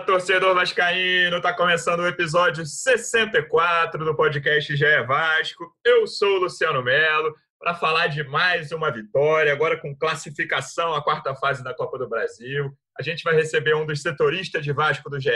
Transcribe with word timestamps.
torcedor 0.00 0.54
vascaíno! 0.54 1.40
Tá 1.40 1.54
começando 1.54 2.00
o 2.00 2.06
episódio 2.06 2.66
64 2.66 4.04
do 4.04 4.14
podcast 4.14 4.76
GE 4.76 5.02
Vasco. 5.06 5.74
Eu 5.84 6.06
sou 6.06 6.36
o 6.36 6.40
Luciano 6.40 6.82
Melo 6.82 7.34
para 7.58 7.74
falar 7.74 8.08
de 8.08 8.22
mais 8.24 8.72
uma 8.72 8.90
vitória, 8.90 9.52
agora 9.52 9.80
com 9.80 9.96
classificação 9.96 10.94
à 10.94 11.02
quarta 11.02 11.34
fase 11.34 11.64
da 11.64 11.74
Copa 11.74 11.98
do 11.98 12.08
Brasil. 12.08 12.70
A 12.98 13.02
gente 13.02 13.24
vai 13.24 13.34
receber 13.34 13.74
um 13.74 13.86
dos 13.86 14.02
setoristas 14.02 14.64
de 14.64 14.72
Vasco 14.72 15.08
do 15.08 15.18
GE. 15.18 15.30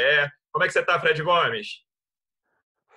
Como 0.53 0.65
é 0.65 0.67
que 0.67 0.73
você 0.73 0.83
tá, 0.83 1.01
Fred 1.01 1.23
Gomes? 1.23 1.83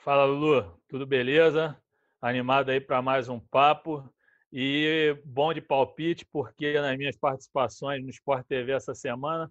Fala, 0.04 0.26
Lulu. 0.26 0.78
Tudo 0.90 1.06
beleza? 1.06 1.78
Animado 2.22 2.72
aí 2.72 2.82
para 2.82 3.02
mais 3.02 3.30
um 3.30 3.40
papo. 3.40 4.04
E 4.52 5.18
bom 5.24 5.54
de 5.54 5.62
palpite, 5.62 6.26
porque 6.26 6.80
nas 6.80 6.98
minhas 6.98 7.16
participações 7.18 8.04
no 8.04 8.10
Sport 8.10 8.46
TV 8.48 8.74
essa 8.74 8.94
semana 8.94 9.50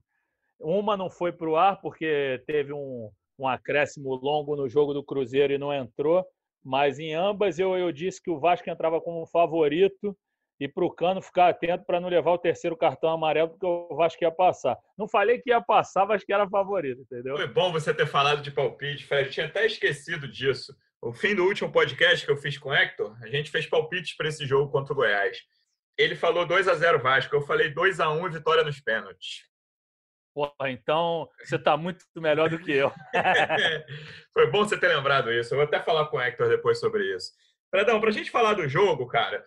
uma 0.63 0.97
não 0.97 1.11
foi 1.11 1.33
para 1.33 1.49
o 1.49 1.57
ar 1.57 1.81
porque 1.81 2.43
teve 2.47 2.73
um, 2.73 3.11
um 3.39 3.47
acréscimo 3.47 4.15
longo 4.15 4.57
no 4.57 4.69
jogo 4.69 4.95
do 4.95 5.05
Cruzeiro 5.05 5.53
e 5.53 5.59
não 5.59 5.73
entrou. 5.73 6.25
Mas 6.65 6.99
em 6.99 7.13
ambas 7.15 7.59
eu, 7.59 7.77
eu 7.77 7.91
disse 7.91 8.23
que 8.23 8.31
o 8.31 8.39
Vasco 8.39 8.71
entrava 8.71 9.01
como 9.01 9.27
favorito 9.27 10.17
e 10.61 10.69
para 10.69 10.85
o 10.85 10.91
Cano 10.91 11.21
ficar 11.21 11.49
atento 11.49 11.85
para 11.85 11.99
não 11.99 12.09
levar 12.09 12.31
o 12.31 12.39
terceiro 12.39 12.77
cartão 12.77 13.11
amarelo, 13.11 13.49
porque 13.49 13.67
o 13.67 13.97
Vasco 13.97 14.23
ia 14.23 14.31
passar. 14.31 14.79
Não 14.97 15.09
falei 15.09 15.41
que 15.41 15.51
ia 15.51 15.61
passar, 15.61 16.07
mas 16.07 16.23
que 16.23 16.33
era 16.33 16.49
favorito, 16.49 17.01
entendeu? 17.01 17.37
Foi 17.37 17.49
bom 17.49 17.73
você 17.73 17.93
ter 17.93 18.07
falado 18.07 18.43
de 18.43 18.53
palpite, 18.53 19.05
Fred. 19.05 19.27
Eu 19.27 19.33
tinha 19.33 19.47
até 19.47 19.67
esquecido 19.67 20.29
disso. 20.29 20.73
O 21.01 21.13
fim 21.13 21.35
do 21.35 21.45
último 21.45 21.73
podcast 21.73 22.25
que 22.25 22.31
eu 22.31 22.37
fiz 22.37 22.57
com 22.59 22.69
o 22.69 22.75
Hector, 22.75 23.17
a 23.21 23.27
gente 23.27 23.51
fez 23.51 23.67
palpites 23.67 24.17
para 24.17 24.29
esse 24.29 24.47
jogo 24.47 24.71
contra 24.71 24.93
o 24.93 24.97
Goiás. 24.97 25.39
Ele 25.99 26.15
falou 26.15 26.47
2 26.47 26.69
a 26.69 26.75
0 26.75 27.03
Vasco, 27.03 27.35
eu 27.35 27.43
falei 27.43 27.71
2 27.71 27.99
a 27.99 28.11
1 28.13 28.29
e 28.29 28.31
vitória 28.31 28.63
nos 28.63 28.81
pênaltis. 28.81 29.52
Então 30.69 31.29
você 31.45 31.57
está 31.57 31.77
muito 31.77 32.05
melhor 32.17 32.49
do 32.49 32.59
que 32.59 32.73
eu. 32.73 32.91
Foi 34.33 34.51
bom 34.51 34.65
você 34.65 34.79
ter 34.79 34.89
lembrado 34.89 35.31
isso. 35.31 35.53
Eu 35.55 35.59
vou 35.59 35.67
até 35.67 35.81
falar 35.81 36.07
com 36.07 36.17
o 36.17 36.21
Hector 36.21 36.49
depois 36.49 36.81
sobre 36.81 37.15
isso. 37.15 37.33
Fredão, 37.71 38.01
para 38.01 38.11
a 38.11 38.13
gente 38.13 38.31
falar 38.31 38.55
do 38.55 38.69
jogo, 38.69 39.07
cara, 39.07 39.45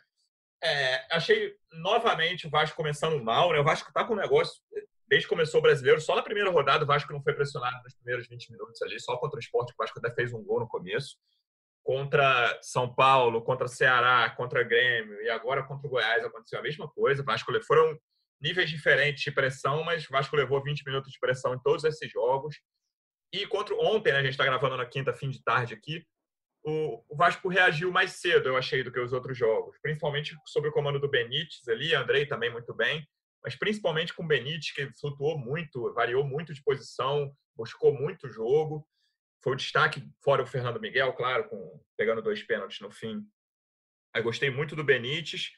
é, 0.64 1.16
achei 1.16 1.54
novamente 1.74 2.48
o 2.48 2.50
Vasco 2.50 2.76
começando 2.76 3.24
mal, 3.24 3.52
né? 3.52 3.60
O 3.60 3.64
Vasco 3.64 3.92
tá 3.94 4.04
com 4.04 4.14
um 4.14 4.18
negócio, 4.18 4.62
desde 5.08 5.28
que 5.28 5.34
começou 5.34 5.60
o 5.60 5.64
brasileiro, 5.64 6.02
só 6.02 6.16
na 6.16 6.24
primeira 6.24 6.50
rodada 6.50 6.84
o 6.84 6.88
Vasco 6.88 7.14
não 7.14 7.22
foi 7.22 7.34
pressionado 7.34 7.84
nos 7.84 7.94
primeiros 7.94 8.28
20 8.28 8.52
minutos 8.52 8.82
ali, 8.82 9.00
só 9.00 9.16
contra 9.18 9.38
o 9.38 9.40
esporte, 9.40 9.74
o 9.74 9.76
Vasco 9.78 10.00
até 10.00 10.10
fez 10.14 10.34
um 10.34 10.44
gol 10.44 10.60
no 10.60 10.68
começo. 10.68 11.18
Contra 11.84 12.58
São 12.64 12.92
Paulo, 12.92 13.44
contra 13.44 13.68
Ceará, 13.68 14.28
contra 14.32 14.64
Grêmio 14.64 15.22
e 15.22 15.30
agora 15.30 15.62
contra 15.62 15.86
o 15.86 15.90
Goiás 15.90 16.26
aconteceu 16.26 16.58
a 16.58 16.64
mesma 16.64 16.90
coisa. 16.90 17.22
O 17.22 17.26
Vasco 17.26 17.52
foram 17.64 17.96
níveis 18.46 18.70
diferentes 18.70 19.24
de 19.24 19.32
pressão, 19.32 19.84
mas 19.84 20.06
o 20.06 20.12
Vasco 20.12 20.36
levou 20.36 20.62
20 20.62 20.86
minutos 20.86 21.12
de 21.12 21.20
pressão 21.20 21.56
em 21.56 21.60
todos 21.60 21.84
esses 21.84 22.12
jogos. 22.12 22.56
E 23.34 23.48
contra 23.48 23.76
ontem, 23.76 24.14
né, 24.14 24.20
a 24.20 24.22
gente 24.22 24.32
está 24.32 24.46
gravando 24.46 24.78
na 24.78 24.86
quinta, 24.86 25.14
fim 25.14 25.32
de 25.32 25.44
tarde 25.44 25.74
aqui, 25.74 26.06
o, 26.64 27.04
o, 27.10 27.16
Vasco 27.16 27.50
reagiu 27.50 27.92
mais 27.92 28.14
cedo, 28.14 28.50
eu 28.50 28.58
achei, 28.58 28.84
do 28.84 28.92
que 28.92 29.00
os 29.00 29.14
outros 29.14 29.38
jogos. 29.38 29.78
Principalmente 29.82 30.36
sob 30.46 30.68
o 30.68 30.72
comando 30.72 31.00
do 31.00 31.10
Benítez 31.10 31.68
ali, 31.68 31.94
Andrei 31.94 32.26
também 32.26 32.52
muito 32.52 32.74
bem, 32.74 33.08
mas 33.44 33.56
principalmente 33.56 34.14
com 34.14 34.24
o 34.24 34.28
Benítez, 34.28 34.72
que 34.72 34.92
flutuou 35.00 35.38
muito, 35.38 35.94
variou 35.94 36.24
muito 36.24 36.54
de 36.54 36.64
posição, 36.64 37.32
buscou 37.56 37.94
muito 37.94 38.30
jogo. 38.30 38.88
Foi 39.44 39.54
o 39.54 39.56
destaque, 39.56 40.08
fora 40.24 40.44
o 40.44 40.48
Fernando 40.48 40.80
Miguel, 40.80 41.14
claro, 41.14 41.48
com, 41.50 41.82
pegando 41.98 42.22
dois 42.22 42.42
pênaltis 42.44 42.80
no 42.80 42.92
fim. 42.92 43.22
Aí 44.14 44.22
gostei 44.22 44.50
muito 44.50 44.76
do 44.76 44.84
Benítez. 44.84 45.52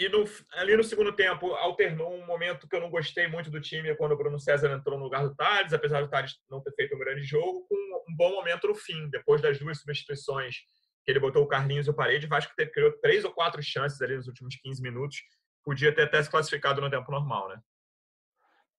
E 0.00 0.08
no, 0.08 0.24
ali 0.52 0.74
no 0.74 0.82
segundo 0.82 1.12
tempo, 1.12 1.52
alternou 1.52 2.10
um 2.14 2.24
momento 2.24 2.66
que 2.66 2.74
eu 2.74 2.80
não 2.80 2.88
gostei 2.88 3.28
muito 3.28 3.50
do 3.50 3.60
time 3.60 3.94
quando 3.96 4.12
o 4.12 4.16
Bruno 4.16 4.40
César 4.40 4.72
entrou 4.72 4.96
no 4.96 5.04
lugar 5.04 5.22
do 5.22 5.34
Thales, 5.34 5.74
apesar 5.74 6.00
do 6.00 6.08
Thales 6.08 6.36
não 6.48 6.62
ter 6.62 6.72
feito 6.72 6.96
um 6.96 6.98
grande 6.98 7.22
jogo, 7.22 7.66
com 7.68 7.74
um 8.08 8.16
bom 8.16 8.30
momento 8.30 8.66
no 8.66 8.74
fim. 8.74 9.10
Depois 9.10 9.42
das 9.42 9.58
duas 9.58 9.78
substituições 9.78 10.56
que 11.04 11.12
ele 11.12 11.20
botou 11.20 11.42
o 11.42 11.46
Carlinhos 11.46 11.86
e 11.86 11.90
o 11.90 11.94
Parede, 11.94 12.24
o 12.24 12.30
Vasco 12.30 12.54
criou 12.72 12.92
três 13.02 13.26
ou 13.26 13.30
quatro 13.30 13.62
chances 13.62 14.00
ali 14.00 14.16
nos 14.16 14.26
últimos 14.26 14.56
15 14.56 14.80
minutos. 14.80 15.18
Podia 15.62 15.94
ter 15.94 16.04
até 16.04 16.22
se 16.22 16.30
classificado 16.30 16.80
no 16.80 16.88
tempo 16.88 17.12
normal, 17.12 17.50
né? 17.50 17.60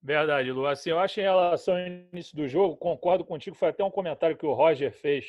Verdade, 0.02 0.50
Lu. 0.50 0.66
Assim, 0.66 0.90
eu 0.90 0.98
acho 0.98 1.20
em 1.20 1.22
relação 1.22 1.76
ao 1.76 1.86
início 1.86 2.36
do 2.36 2.48
jogo, 2.48 2.76
concordo 2.76 3.24
contigo, 3.24 3.54
foi 3.54 3.68
até 3.68 3.84
um 3.84 3.92
comentário 3.92 4.36
que 4.36 4.44
o 4.44 4.54
Roger 4.54 4.90
fez 4.90 5.24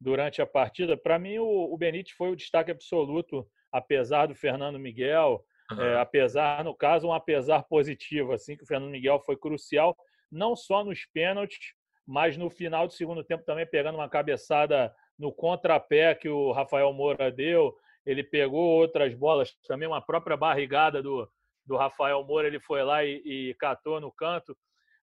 durante 0.00 0.40
a 0.40 0.46
partida. 0.46 0.96
Para 0.96 1.18
mim, 1.18 1.36
o, 1.36 1.74
o 1.74 1.76
Benítez 1.76 2.16
foi 2.16 2.30
o 2.30 2.36
destaque 2.36 2.70
absoluto 2.70 3.46
apesar 3.72 4.26
do 4.26 4.34
Fernando 4.34 4.78
Miguel, 4.78 5.44
uhum. 5.70 5.82
é, 5.82 6.00
apesar, 6.00 6.64
no 6.64 6.74
caso, 6.74 7.08
um 7.08 7.12
apesar 7.12 7.62
positivo, 7.64 8.32
assim, 8.32 8.56
que 8.56 8.64
o 8.64 8.66
Fernando 8.66 8.90
Miguel 8.90 9.20
foi 9.20 9.36
crucial, 9.36 9.96
não 10.30 10.56
só 10.56 10.84
nos 10.84 11.04
pênaltis, 11.06 11.74
mas 12.06 12.36
no 12.36 12.48
final 12.48 12.86
do 12.86 12.92
segundo 12.92 13.24
tempo 13.24 13.44
também 13.44 13.66
pegando 13.66 13.96
uma 13.96 14.08
cabeçada 14.08 14.94
no 15.18 15.32
contrapé 15.32 16.14
que 16.14 16.28
o 16.28 16.52
Rafael 16.52 16.92
Moura 16.92 17.30
deu, 17.30 17.76
ele 18.04 18.22
pegou 18.22 18.60
outras 18.60 19.14
bolas, 19.14 19.52
também 19.66 19.88
uma 19.88 20.00
própria 20.00 20.36
barrigada 20.36 21.02
do, 21.02 21.28
do 21.64 21.76
Rafael 21.76 22.22
Moura, 22.24 22.46
ele 22.46 22.60
foi 22.60 22.82
lá 22.84 23.04
e, 23.04 23.22
e 23.24 23.54
catou 23.54 24.00
no 24.00 24.12
canto. 24.12 24.56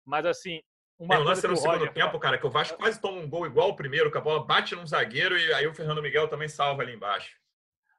Mas 0.06 0.26
assim, 0.26 0.62
uma 0.98 1.16
Tem 1.16 1.24
um 1.24 1.28
lance 1.28 1.48
no 1.48 1.58
segundo 1.58 1.80
Roger... 1.80 1.94
tempo, 1.94 2.20
cara, 2.20 2.38
que 2.38 2.48
o 2.48 2.50
Vasco 2.50 2.78
quase 2.78 3.02
toma 3.02 3.20
um 3.20 3.30
gol 3.30 3.46
igual 3.46 3.70
o 3.70 3.76
primeiro, 3.76 4.12
que 4.12 4.18
a 4.18 4.22
bola 4.22 4.46
bate 4.46 4.76
num 4.76 4.88
zagueiro 4.88 5.38
e 5.38 5.54
aí 5.54 5.68
o 5.68 5.74
Fernando 5.74 6.02
Miguel 6.02 6.28
também 6.28 6.48
salva 6.48 6.82
ali 6.82 6.94
embaixo. 6.94 7.36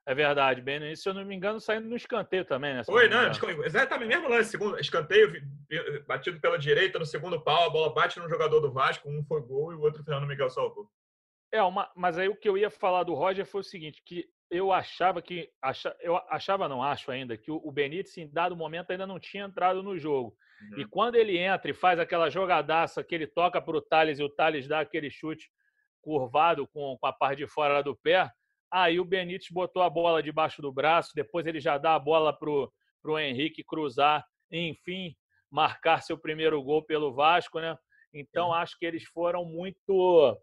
É 0.07 0.13
verdade, 0.13 0.61
início, 0.61 0.97
se 0.97 1.09
eu 1.09 1.13
não 1.15 1.25
me 1.25 1.35
engano, 1.35 1.59
saindo 1.59 1.89
no 1.89 1.95
escanteio 1.95 2.45
também, 2.45 2.75
né? 2.75 2.83
Foi, 2.83 3.09
não, 3.09 3.27
exatamente, 3.63 4.07
mesmo 4.07 4.29
lance, 4.29 4.51
segundo, 4.51 4.79
escanteio, 4.79 5.41
batido 6.05 6.39
pela 6.39 6.59
direita, 6.59 6.99
no 6.99 7.05
segundo 7.07 7.41
pau, 7.41 7.65
a 7.65 7.69
bola 7.71 7.91
bate 7.91 8.19
no 8.19 8.29
jogador 8.29 8.59
do 8.59 8.71
Vasco, 8.71 9.09
um 9.09 9.23
foi 9.23 9.41
gol 9.41 9.71
e 9.71 9.75
o 9.75 9.81
outro 9.81 10.03
Fernando 10.03 10.27
Miguel 10.27 10.49
salvou. 10.51 10.87
É, 11.51 11.61
uma, 11.63 11.89
mas 11.95 12.19
aí 12.19 12.29
o 12.29 12.35
que 12.35 12.47
eu 12.47 12.55
ia 12.55 12.69
falar 12.69 13.03
do 13.03 13.15
Roger 13.15 13.47
foi 13.47 13.61
o 13.61 13.63
seguinte, 13.63 14.03
que 14.05 14.29
eu 14.51 14.71
achava 14.71 15.23
que, 15.23 15.49
acha, 15.59 15.95
eu 15.99 16.17
achava, 16.29 16.69
não 16.69 16.83
acho 16.83 17.09
ainda, 17.09 17.35
que 17.35 17.49
o 17.49 17.71
Benítez, 17.71 18.15
em 18.17 18.29
dado 18.31 18.55
momento, 18.55 18.91
ainda 18.91 19.07
não 19.07 19.19
tinha 19.19 19.45
entrado 19.45 19.81
no 19.81 19.97
jogo. 19.97 20.37
Uhum. 20.61 20.81
E 20.81 20.85
quando 20.85 21.15
ele 21.15 21.37
entra 21.37 21.71
e 21.71 21.73
faz 21.73 21.99
aquela 21.99 22.29
jogadaça 22.29 23.03
que 23.03 23.15
ele 23.15 23.25
toca 23.25 23.59
para 23.59 23.75
o 23.75 23.81
Thales 23.81 24.19
e 24.19 24.23
o 24.23 24.29
Thales 24.29 24.67
dá 24.67 24.81
aquele 24.81 25.09
chute 25.09 25.49
curvado 25.99 26.67
com, 26.67 26.95
com 26.99 27.07
a 27.07 27.11
parte 27.11 27.39
de 27.39 27.47
fora 27.47 27.81
do 27.81 27.95
pé, 27.95 28.29
Aí 28.77 28.99
o 28.99 29.05
Benítez 29.05 29.49
botou 29.49 29.81
a 29.81 29.89
bola 29.89 30.21
debaixo 30.21 30.61
do 30.61 30.69
braço, 30.69 31.13
depois 31.15 31.47
ele 31.47 31.61
já 31.61 31.77
dá 31.77 31.95
a 31.95 31.99
bola 31.99 32.37
para 32.37 32.49
o 32.49 33.17
Henrique 33.17 33.63
cruzar, 33.63 34.25
enfim, 34.51 35.15
marcar 35.49 36.01
seu 36.01 36.17
primeiro 36.17 36.61
gol 36.61 36.83
pelo 36.83 37.13
Vasco, 37.13 37.61
né? 37.61 37.77
Então 38.13 38.53
acho 38.53 38.77
que 38.77 38.85
eles 38.85 39.05
foram 39.05 39.45
muito, 39.45 40.37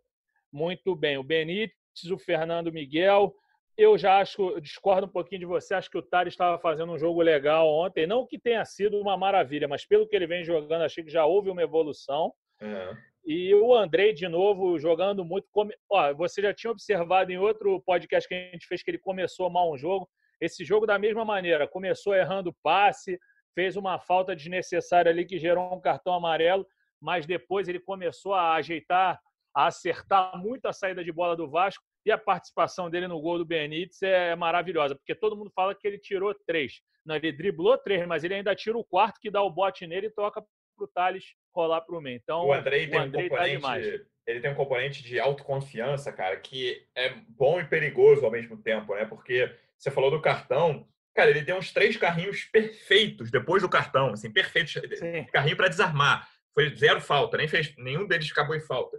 muito 0.50 0.96
bem. 0.96 1.18
O 1.18 1.22
Benítez, 1.22 1.76
o 2.10 2.16
Fernando 2.16 2.72
Miguel. 2.72 3.34
Eu 3.76 3.98
já 3.98 4.18
acho, 4.18 4.58
discordo 4.62 5.06
um 5.06 5.10
pouquinho 5.10 5.40
de 5.40 5.46
você, 5.46 5.74
acho 5.74 5.90
que 5.90 5.98
o 5.98 6.02
Tari 6.02 6.30
estava 6.30 6.58
fazendo 6.58 6.90
um 6.90 6.98
jogo 6.98 7.20
legal 7.20 7.68
ontem. 7.68 8.06
Não 8.06 8.26
que 8.26 8.38
tenha 8.38 8.64
sido 8.64 8.98
uma 8.98 9.14
maravilha, 9.14 9.68
mas 9.68 9.84
pelo 9.84 10.08
que 10.08 10.16
ele 10.16 10.26
vem 10.26 10.42
jogando, 10.42 10.84
achei 10.84 11.04
que 11.04 11.10
já 11.10 11.26
houve 11.26 11.50
uma 11.50 11.62
evolução. 11.62 12.32
É. 12.58 12.96
E 13.24 13.54
o 13.54 13.74
Andrei, 13.74 14.12
de 14.12 14.26
novo, 14.26 14.78
jogando 14.78 15.24
muito. 15.24 15.46
Come... 15.52 15.74
Ó, 15.88 16.12
você 16.14 16.42
já 16.42 16.52
tinha 16.52 16.70
observado 16.70 17.30
em 17.30 17.38
outro 17.38 17.80
podcast 17.82 18.28
que 18.28 18.34
a 18.34 18.50
gente 18.50 18.66
fez 18.66 18.82
que 18.82 18.90
ele 18.90 18.98
começou 18.98 19.48
mal 19.48 19.72
um 19.72 19.78
jogo. 19.78 20.08
Esse 20.40 20.64
jogo, 20.64 20.86
da 20.86 20.98
mesma 20.98 21.24
maneira, 21.24 21.68
começou 21.68 22.16
errando 22.16 22.56
passe, 22.64 23.18
fez 23.54 23.76
uma 23.76 24.00
falta 24.00 24.34
desnecessária 24.34 25.10
ali 25.10 25.24
que 25.24 25.38
gerou 25.38 25.72
um 25.72 25.80
cartão 25.80 26.14
amarelo, 26.14 26.66
mas 27.00 27.24
depois 27.24 27.68
ele 27.68 27.78
começou 27.78 28.34
a 28.34 28.54
ajeitar, 28.54 29.20
a 29.54 29.66
acertar 29.66 30.36
muito 30.36 30.66
a 30.66 30.72
saída 30.72 31.04
de 31.04 31.12
bola 31.12 31.36
do 31.36 31.48
Vasco. 31.48 31.84
E 32.04 32.10
a 32.10 32.18
participação 32.18 32.90
dele 32.90 33.06
no 33.06 33.20
gol 33.20 33.38
do 33.38 33.44
Benítez 33.44 34.02
é 34.02 34.34
maravilhosa, 34.34 34.96
porque 34.96 35.14
todo 35.14 35.36
mundo 35.36 35.52
fala 35.54 35.72
que 35.72 35.86
ele 35.86 35.98
tirou 35.98 36.34
três. 36.44 36.80
Não, 37.06 37.14
ele 37.14 37.30
driblou 37.30 37.78
três, 37.78 38.04
mas 38.04 38.24
ele 38.24 38.34
ainda 38.34 38.54
tira 38.56 38.76
o 38.76 38.84
quarto 38.84 39.20
que 39.20 39.30
dá 39.30 39.40
o 39.40 39.50
bote 39.50 39.86
nele 39.86 40.08
e 40.08 40.10
toca 40.10 40.44
para 40.76 40.84
o 40.84 40.88
Thales 40.88 41.24
rolar 41.54 41.82
para 41.82 41.96
o 41.96 42.00
meio. 42.00 42.18
Então, 42.22 42.46
o 42.46 42.52
Andrei 42.52 42.86
tem 42.86 42.98
o 42.98 43.02
Andrei 43.02 43.26
um 43.26 43.28
tá 43.28 43.36
componente, 43.36 43.98
tá 43.98 44.04
ele 44.26 44.40
tem 44.40 44.50
um 44.50 44.54
componente 44.54 45.02
de 45.02 45.18
autoconfiança, 45.18 46.12
cara, 46.12 46.36
que 46.36 46.86
é 46.94 47.14
bom 47.28 47.60
e 47.60 47.64
perigoso 47.64 48.24
ao 48.24 48.30
mesmo 48.30 48.56
tempo, 48.56 48.94
né? 48.94 49.04
Porque 49.04 49.52
você 49.76 49.90
falou 49.90 50.10
do 50.10 50.20
cartão, 50.20 50.86
cara, 51.14 51.30
ele 51.30 51.44
tem 51.44 51.54
uns 51.54 51.72
três 51.72 51.96
carrinhos 51.96 52.44
perfeitos 52.44 53.30
depois 53.30 53.62
do 53.62 53.68
cartão, 53.68 54.10
assim, 54.10 54.32
perfeitos, 54.32 54.72
Sim. 54.72 55.24
carrinho 55.32 55.56
para 55.56 55.68
desarmar. 55.68 56.28
Foi 56.54 56.74
zero 56.74 57.00
falta, 57.00 57.36
nem 57.36 57.48
fez, 57.48 57.74
nenhum 57.76 58.06
deles 58.06 58.30
acabou 58.30 58.54
em 58.54 58.60
falta. 58.60 58.98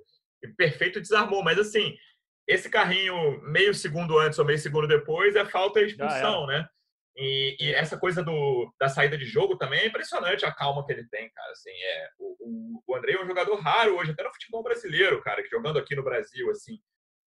perfeito 0.57 0.99
desarmou. 0.99 1.43
Mas 1.43 1.57
assim, 1.57 1.95
esse 2.47 2.69
carrinho 2.69 3.41
meio 3.43 3.73
segundo 3.73 4.17
antes 4.17 4.39
ou 4.39 4.45
meio 4.45 4.59
segundo 4.59 4.87
depois 4.87 5.35
é 5.35 5.45
falta 5.45 5.79
de 5.79 5.91
expulsão, 5.91 6.47
né? 6.47 6.67
E, 7.15 7.55
e, 7.59 7.73
essa 7.73 7.97
coisa 7.97 8.23
do, 8.23 8.73
da 8.79 8.89
saída 8.89 9.17
de 9.17 9.25
jogo 9.25 9.55
também 9.55 9.81
é 9.81 9.87
impressionante 9.87 10.45
a 10.45 10.51
calma 10.51 10.83
que 10.85 10.91
ele 10.91 11.07
tem, 11.09 11.29
cara. 11.29 11.51
Assim, 11.51 11.69
é, 11.69 12.09
o, 12.17 12.81
o 12.87 12.95
André 12.95 13.13
é 13.13 13.23
um 13.23 13.27
jogador 13.27 13.55
raro 13.55 13.97
hoje, 13.97 14.11
até 14.11 14.23
no 14.23 14.33
futebol 14.33 14.63
brasileiro, 14.63 15.21
cara, 15.21 15.43
que 15.43 15.49
jogando 15.49 15.77
aqui 15.77 15.95
no 15.95 16.03
Brasil, 16.03 16.49
assim, 16.49 16.79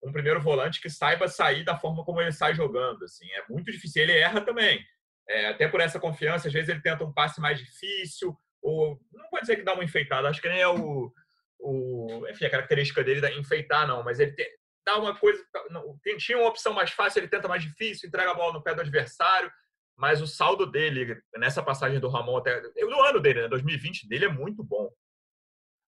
um 0.03 0.13
primeiro 0.13 0.41
volante 0.41 0.81
que 0.81 0.91
saiba 0.91 1.29
sair 1.29 1.65
da 1.65 1.79
forma 1.79 2.05
como 2.05 2.21
ele 2.21 2.33
sai 2.33 2.55
jogando, 2.55 3.05
assim, 3.05 3.31
é 3.33 3.45
muito 3.49 3.71
difícil. 3.71 4.03
Ele 4.03 4.13
erra 4.13 4.41
também, 4.41 4.85
é, 5.29 5.47
até 5.49 5.69
por 5.69 5.81
essa 5.81 6.01
confiança, 6.01 6.49
às 6.49 6.55
vezes 6.55 6.69
ele 6.69 6.83
tenta 6.83 7.05
um 7.05 7.13
passe 7.13 7.41
mais 7.41 7.59
difícil, 7.59 8.37
ou 8.63 9.01
não 9.13 9.29
pode 9.29 9.43
dizer 9.43 9.57
que 9.57 9.63
dá 9.63 9.75
uma 9.75 9.85
enfeitada, 9.85 10.29
acho 10.29 10.43
que 10.43 10.49
nem 10.49 10.61
é 10.61 10.69
o, 10.69 11.13
o 11.61 12.27
enfim, 12.29 12.47
a 12.47 12.51
característica 12.51 13.05
dele 13.05 13.21
da 13.21 13.33
enfeitar, 13.33 13.87
não, 13.87 14.03
mas 14.03 14.19
ele 14.19 14.33
tem, 14.33 14.47
dá 14.85 14.99
uma 14.99 15.17
coisa, 15.17 15.45
não, 15.71 15.99
tinha 16.19 16.39
uma 16.39 16.49
opção 16.49 16.73
mais 16.73 16.91
fácil, 16.91 17.21
ele 17.21 17.29
tenta 17.29 17.49
mais 17.49 17.63
difícil, 17.63 18.09
entrega 18.09 18.31
a 18.31 18.35
bola 18.35 18.55
no 18.55 18.63
pé 18.63 18.75
do 18.75 18.81
adversário, 18.81 19.51
mas 19.97 20.21
o 20.21 20.27
saldo 20.27 20.67
dele 20.67 21.21
nessa 21.37 21.63
passagem 21.63 21.99
do 21.99 22.09
Ramon 22.09 22.37
até 22.37 22.61
no 22.61 23.03
ano 23.03 23.21
dele, 23.21 23.43
né, 23.43 23.49
2020 23.49 24.09
dele 24.09 24.27
é 24.27 24.29
muito 24.29 24.63
bom. 24.63 24.93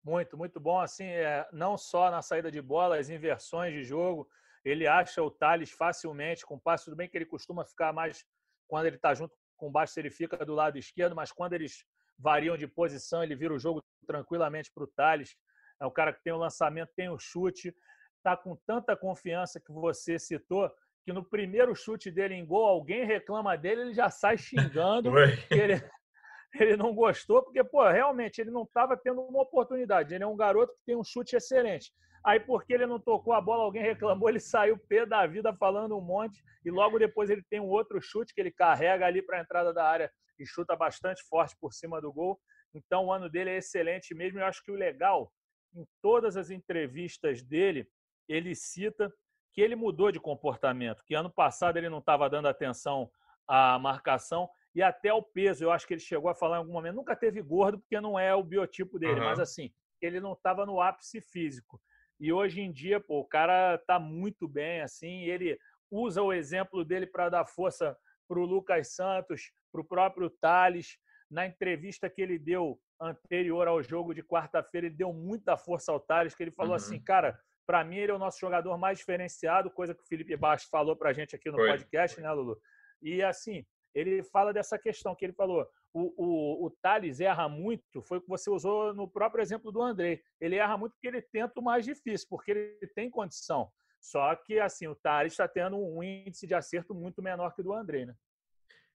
Muito, 0.05 0.39
muito 0.39 0.61
bom. 0.61 0.79
Assim, 0.79 1.05
é, 1.05 1.47
não 1.53 1.77
só 1.77 2.11
na 2.11 2.23
saída 2.23 2.51
de 2.51 2.63
bola, 2.63 2.99
as 2.99 3.09
inversões 3.09 3.73
de 3.73 3.83
jogo. 3.83 4.29
Ele 4.65 4.87
acha 4.87 5.21
o 5.21 5.31
Thales 5.31 5.73
facilmente, 5.73 6.47
com 6.47 6.59
passe. 6.59 6.85
Tudo 6.85 6.97
bem 6.97 7.09
que 7.09 7.19
ele 7.19 7.27
costuma 7.27 7.65
ficar 7.65 7.93
mais 7.93 8.25
quando 8.69 8.87
ele 8.87 8.97
está 8.97 9.15
junto 9.15 9.35
com 9.57 9.69
o 9.69 9.71
baixo, 9.71 9.99
ele 9.99 10.11
fica 10.11 10.45
do 10.45 10.55
lado 10.55 10.79
esquerdo, 10.79 11.17
mas 11.17 11.33
quando 11.33 11.55
eles 11.55 11.85
variam 12.19 12.57
de 12.57 12.67
posição, 12.67 13.23
ele 13.23 13.35
vira 13.35 13.55
o 13.55 13.59
jogo 13.59 13.85
tranquilamente 14.07 14.71
para 14.73 14.85
o 14.85 14.87
Thales. 14.87 15.37
É 15.81 15.87
um 15.87 15.91
cara 15.91 16.13
que 16.13 16.23
tem 16.23 16.33
o 16.33 16.39
lançamento, 16.39 16.93
tem 16.97 17.09
o 17.09 17.19
chute, 17.19 17.75
está 18.17 18.37
com 18.37 18.57
tanta 18.67 18.97
confiança 18.97 19.61
que 19.61 19.73
você 19.73 20.19
citou 20.19 20.71
que 21.07 21.13
no 21.13 21.25
primeiro 21.25 21.73
chute 21.73 22.11
dele 22.11 22.35
em 22.35 22.45
gol, 22.45 22.67
alguém 22.67 23.05
reclama 23.05 23.57
dele, 23.57 23.83
ele 23.83 23.95
já 23.95 24.11
sai 24.11 24.37
xingando. 24.37 25.13
ele, 25.53 25.81
ele 26.61 26.77
não 26.77 26.93
gostou, 26.93 27.45
porque, 27.45 27.63
pô, 27.63 27.89
realmente 27.89 28.41
ele 28.41 28.51
não 28.51 28.65
estava 28.65 28.97
tendo 28.97 29.21
uma 29.23 29.43
oportunidade. 29.43 30.13
Ele 30.13 30.25
é 30.25 30.27
um 30.27 30.37
garoto 30.37 30.73
que 30.73 30.85
tem 30.85 30.97
um 30.97 31.05
chute 31.05 31.37
excelente. 31.37 31.93
Aí, 32.25 32.41
porque 32.41 32.75
ele 32.75 32.87
não 32.87 32.99
tocou 32.99 33.33
a 33.33 33.41
bola, 33.41 33.63
alguém 33.63 33.85
reclamou, 33.85 34.29
ele 34.29 34.41
saiu 34.41 34.77
pé 34.77 35.07
da 35.07 35.25
vida 35.29 35.55
falando 35.55 35.97
um 35.97 36.01
monte. 36.01 36.43
E 36.65 36.73
logo 36.73 36.99
depois 36.99 37.31
ele 37.31 37.45
tem 37.49 37.61
um 37.61 37.69
outro 37.69 38.01
chute 38.03 38.35
que 38.35 38.41
ele 38.41 38.51
carrega 38.51 39.07
ali 39.07 39.23
para 39.23 39.39
a 39.39 39.43
entrada 39.43 39.73
da 39.73 39.89
área 39.89 40.11
e 40.41 40.45
chuta 40.45 40.75
bastante 40.75 41.23
forte 41.29 41.57
por 41.61 41.73
cima 41.73 42.01
do 42.01 42.13
gol. 42.13 42.37
Então, 42.75 43.07
o 43.07 43.13
ano 43.13 43.31
dele 43.31 43.51
é 43.51 43.59
excelente 43.59 44.13
mesmo. 44.13 44.41
Eu 44.41 44.47
acho 44.47 44.61
que 44.65 44.73
o 44.73 44.75
legal, 44.75 45.33
em 45.73 45.87
todas 46.03 46.37
as 46.37 46.51
entrevistas 46.51 47.45
dele, 47.45 47.89
ele 48.29 48.57
cita 48.57 49.09
que 49.57 49.63
ele 49.63 49.75
mudou 49.75 50.13
de 50.13 50.21
comportamento, 50.21 51.03
que 51.03 51.15
ano 51.15 51.31
passado 51.31 51.79
ele 51.79 51.89
não 51.89 51.99
estava 51.99 52.29
dando 52.29 52.47
atenção 52.47 53.11
à 53.49 53.79
marcação 53.79 54.51
e 54.75 54.83
até 54.83 55.09
ao 55.09 55.23
peso. 55.23 55.65
Eu 55.65 55.73
acho 55.73 55.87
que 55.87 55.95
ele 55.95 56.01
chegou 56.01 56.29
a 56.29 56.35
falar 56.35 56.57
em 56.57 56.59
algum 56.59 56.75
momento, 56.75 56.97
nunca 56.97 57.17
teve 57.17 57.41
gordo, 57.41 57.79
porque 57.79 57.99
não 57.99 58.19
é 58.19 58.35
o 58.35 58.45
biotipo 58.45 58.99
dele, 58.99 59.19
uhum. 59.19 59.25
mas 59.25 59.41
assim, 59.41 59.73
ele 59.99 60.21
não 60.21 60.35
estava 60.35 60.67
no 60.67 60.79
ápice 60.79 61.23
físico. 61.23 61.81
E 62.21 62.31
hoje 62.31 62.61
em 62.61 62.71
dia, 62.71 63.01
pô, 63.01 63.21
o 63.21 63.25
cara 63.25 63.77
está 63.77 63.99
muito 63.99 64.47
bem, 64.47 64.83
assim, 64.83 65.23
ele 65.23 65.59
usa 65.91 66.21
o 66.21 66.35
exemplo 66.35 66.85
dele 66.85 67.07
para 67.07 67.31
dar 67.31 67.47
força 67.47 67.97
para 68.29 68.39
o 68.39 68.45
Lucas 68.45 68.95
Santos, 68.95 69.53
para 69.73 69.81
o 69.81 69.85
próprio 69.85 70.29
Thales. 70.29 70.99
Na 71.31 71.47
entrevista 71.47 72.11
que 72.11 72.21
ele 72.21 72.39
deu 72.39 72.79
anterior 73.01 73.67
ao 73.69 73.83
jogo 73.83 74.15
de 74.15 74.23
quarta-feira, 74.23 74.87
ele 74.87 74.97
deu 74.97 75.15
muita 75.15 75.57
força 75.57 75.93
ao 75.93 76.01
Thales, 76.01 76.35
que 76.35 76.43
ele 76.43 76.51
falou 76.51 76.73
uhum. 76.73 76.77
assim, 76.77 77.01
cara, 77.01 77.41
para 77.67 77.85
mim, 77.85 77.97
ele 77.97 78.13
é 78.13 78.15
o 78.15 78.19
nosso 78.19 78.39
jogador 78.39 78.79
mais 78.79 78.99
diferenciado, 78.99 79.71
coisa 79.71 79.95
que 79.95 80.03
o 80.03 80.07
Felipe 80.07 80.37
Baixo 80.37 80.69
falou 80.71 80.95
para 80.97 81.11
a 81.11 81.13
gente 81.13 81.35
aqui 81.35 81.51
no 81.51 81.57
Foi. 81.57 81.69
podcast, 81.69 82.21
né, 82.21 82.31
Lulu? 82.31 82.59
E 83.03 83.23
assim, 83.23 83.67
ele 83.95 84.23
fala 84.23 84.53
dessa 84.53 84.79
questão 84.79 85.15
que 85.15 85.25
ele 85.25 85.33
falou. 85.33 85.67
O, 85.93 86.13
o, 86.17 86.67
o 86.67 86.71
Thales 86.83 87.21
erra 87.21 87.49
muito, 87.49 88.03
foi 88.03 88.19
o 88.19 88.21
que 88.21 88.29
você 88.29 88.51
usou 88.51 88.95
no 88.95 89.09
próprio 89.09 89.43
exemplo 89.43 89.73
do 89.73 89.83
André. 89.83 90.21
Ele 90.41 90.57
erra 90.57 90.77
muito 90.77 90.93
porque 90.93 91.09
ele 91.09 91.23
tenta 91.23 91.59
o 91.59 91.65
mais 91.65 91.85
difícil, 91.85 92.27
porque 92.29 92.51
ele 92.51 92.87
tem 92.95 93.11
condição. 93.11 93.71
Só 93.99 94.37
que, 94.37 94.61
assim, 94.61 94.87
o 94.87 94.95
Thales 94.95 95.33
está 95.33 95.49
tendo 95.49 95.77
um 95.77 96.03
índice 96.03 96.47
de 96.47 96.55
acerto 96.55 96.95
muito 96.95 97.23
menor 97.23 97.55
que 97.55 97.63
o 97.63 97.65
do 97.65 97.73
André, 97.73 98.05
né? 98.05 98.15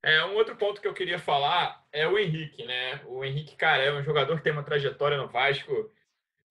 É, 0.03 0.23
um 0.25 0.35
outro 0.35 0.56
ponto 0.56 0.81
que 0.81 0.88
eu 0.88 0.94
queria 0.94 1.19
falar 1.19 1.85
é 1.91 2.07
o 2.07 2.18
Henrique, 2.18 2.65
né? 2.65 3.01
O 3.06 3.23
Henrique, 3.23 3.56
cara, 3.56 3.83
é 3.83 3.94
um 3.94 4.03
jogador 4.03 4.38
que 4.38 4.44
tem 4.44 4.51
uma 4.51 4.63
trajetória 4.63 5.18
no 5.18 5.27
Vasco 5.27 5.91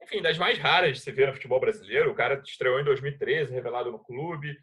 enfim, 0.02 0.23
das 0.23 0.38
mais 0.38 0.58
raras 0.58 0.99
de 0.99 1.02
se 1.02 1.12
ver 1.12 1.29
no 1.29 1.35
futebol 1.35 1.61
brasileiro. 1.61 2.11
O 2.11 2.14
cara 2.14 2.41
estreou 2.44 2.81
em 2.81 2.85
2013, 2.85 3.52
revelado 3.52 3.93
no 3.93 3.99
clube, 3.99 4.58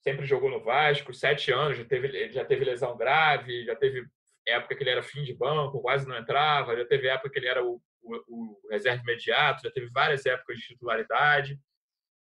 sempre 0.00 0.26
jogou 0.26 0.50
no 0.50 0.62
Vasco, 0.62 1.12
sete 1.12 1.52
anos, 1.52 1.76
já 1.76 1.84
teve, 1.84 2.30
já 2.32 2.44
teve 2.44 2.64
lesão 2.64 2.96
grave, 2.96 3.64
já 3.64 3.76
teve 3.76 4.06
época 4.46 4.74
que 4.74 4.82
ele 4.82 4.90
era 4.90 5.02
fim 5.02 5.22
de 5.22 5.34
banco, 5.34 5.82
quase 5.82 6.08
não 6.08 6.16
entrava, 6.16 6.76
já 6.76 6.84
teve 6.86 7.08
época 7.08 7.30
que 7.30 7.38
ele 7.38 7.48
era 7.48 7.62
o, 7.62 7.80
o, 8.02 8.16
o 8.28 8.68
reserva 8.70 9.02
imediato, 9.02 9.62
já 9.62 9.70
teve 9.70 9.88
várias 9.90 10.24
épocas 10.24 10.56
de 10.56 10.66
titularidade, 10.68 11.58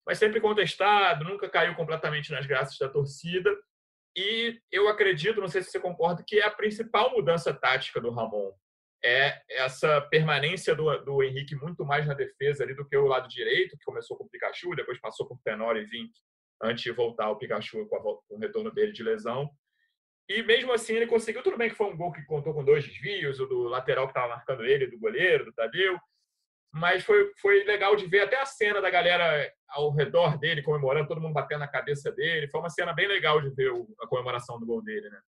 mas 0.07 0.17
sempre 0.17 0.39
contestado, 0.39 1.25
nunca 1.25 1.49
caiu 1.49 1.75
completamente 1.75 2.31
nas 2.31 2.45
graças 2.45 2.77
da 2.77 2.87
torcida. 2.87 3.53
E 4.15 4.61
eu 4.71 4.87
acredito, 4.87 5.41
não 5.41 5.47
sei 5.47 5.61
se 5.61 5.71
você 5.71 5.79
concorda, 5.79 6.23
que 6.25 6.39
é 6.39 6.45
a 6.45 6.51
principal 6.51 7.11
mudança 7.11 7.53
tática 7.53 7.99
do 7.99 8.11
Ramon 8.11 8.53
é 9.05 9.39
essa 9.49 10.01
permanência 10.01 10.75
do, 10.75 10.97
do 11.03 11.23
Henrique 11.23 11.55
muito 11.55 11.85
mais 11.85 12.07
na 12.07 12.15
defesa 12.15 12.63
ali 12.63 12.73
do 12.73 12.87
que 12.87 12.97
o 12.97 13.05
lado 13.05 13.27
direito, 13.27 13.77
que 13.77 13.85
começou 13.85 14.17
com 14.17 14.23
o 14.23 14.29
Pikachu, 14.29 14.75
depois 14.75 14.99
passou 14.99 15.27
por 15.27 15.39
Tenor 15.43 15.77
e 15.77 15.85
Vink, 15.85 16.11
antes 16.61 16.83
de 16.83 16.91
voltar 16.91 17.29
o 17.29 17.37
Pikachu 17.37 17.87
com, 17.87 17.95
a, 17.95 18.01
com 18.01 18.23
o 18.31 18.39
retorno 18.39 18.71
dele 18.71 18.91
de 18.91 19.03
lesão. 19.03 19.47
E 20.27 20.41
mesmo 20.41 20.73
assim 20.73 20.95
ele 20.95 21.05
conseguiu, 21.05 21.43
tudo 21.43 21.57
bem 21.57 21.69
que 21.69 21.75
foi 21.75 21.85
um 21.85 21.95
gol 21.95 22.11
que 22.11 22.25
contou 22.25 22.51
com 22.51 22.65
dois 22.65 22.83
desvios, 22.83 23.39
o 23.39 23.45
do 23.45 23.63
lateral 23.67 24.07
que 24.07 24.11
estava 24.11 24.35
marcando 24.35 24.65
ele, 24.65 24.87
do 24.87 24.97
goleiro, 24.97 25.45
do 25.45 25.53
Tadeu, 25.53 25.99
mas 26.73 27.03
foi, 27.03 27.31
foi 27.39 27.63
legal 27.63 27.95
de 27.95 28.07
ver 28.07 28.21
até 28.21 28.41
a 28.41 28.45
cena 28.45 28.81
da 28.81 28.89
galera 28.89 29.49
ao 29.69 29.93
redor 29.93 30.37
dele 30.39 30.63
comemorando, 30.63 31.07
todo 31.07 31.21
mundo 31.21 31.33
batendo 31.33 31.59
na 31.59 31.67
cabeça 31.67 32.11
dele. 32.11 32.49
Foi 32.49 32.59
uma 32.59 32.69
cena 32.69 32.91
bem 32.91 33.07
legal 33.07 33.39
de 33.39 33.49
ver 33.51 33.71
a 34.01 34.07
comemoração 34.07 34.59
do 34.59 34.65
gol 34.65 34.81
dele, 34.81 35.09
né? 35.09 35.19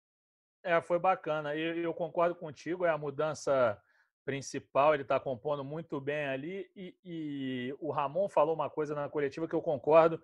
É, 0.67 0.81
foi 0.81 0.99
bacana. 0.99 1.55
E 1.55 1.81
eu 1.81 1.93
concordo 1.93 2.35
contigo, 2.35 2.85
é 2.85 2.89
a 2.89 2.97
mudança 2.97 3.81
principal, 4.25 4.93
ele 4.93 5.03
está 5.03 5.17
compondo 5.17 5.63
muito 5.63 6.01
bem 6.01 6.27
ali. 6.27 6.69
E, 6.75 6.93
e, 7.05 7.75
o 7.79 7.89
Ramon 7.89 8.27
falou 8.27 8.53
uma 8.53 8.69
coisa 8.69 8.93
na 8.93 9.07
coletiva 9.07 9.47
que 9.47 9.55
eu 9.55 9.61
concordo, 9.61 10.21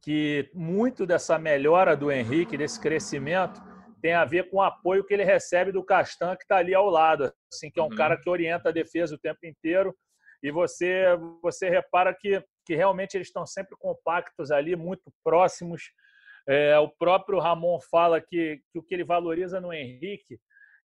que 0.00 0.48
muito 0.54 1.04
dessa 1.04 1.36
melhora 1.36 1.96
do 1.96 2.12
Henrique, 2.12 2.56
desse 2.56 2.80
crescimento, 2.80 3.60
tem 4.00 4.12
a 4.14 4.24
ver 4.24 4.48
com 4.50 4.58
o 4.58 4.62
apoio 4.62 5.04
que 5.04 5.12
ele 5.12 5.24
recebe 5.24 5.72
do 5.72 5.82
Castan, 5.82 6.36
que 6.36 6.44
está 6.44 6.58
ali 6.58 6.72
ao 6.72 6.88
lado, 6.88 7.32
assim, 7.52 7.68
que 7.68 7.80
é 7.80 7.82
um 7.82 7.86
uhum. 7.86 7.96
cara 7.96 8.16
que 8.16 8.30
orienta 8.30 8.68
a 8.68 8.72
defesa 8.72 9.16
o 9.16 9.18
tempo 9.18 9.44
inteiro. 9.44 9.92
E 10.40 10.52
você, 10.52 11.06
você 11.42 11.68
repara 11.68 12.14
que, 12.14 12.40
que 12.64 12.76
realmente 12.76 13.16
eles 13.16 13.26
estão 13.26 13.44
sempre 13.44 13.76
compactos 13.76 14.52
ali, 14.52 14.76
muito 14.76 15.12
próximos 15.24 15.90
é, 16.48 16.78
o 16.78 16.88
próprio 16.88 17.38
Ramon 17.38 17.78
fala 17.90 18.20
que, 18.20 18.60
que 18.70 18.78
o 18.78 18.82
que 18.82 18.94
ele 18.94 19.04
valoriza 19.04 19.60
no 19.60 19.72
Henrique, 19.72 20.38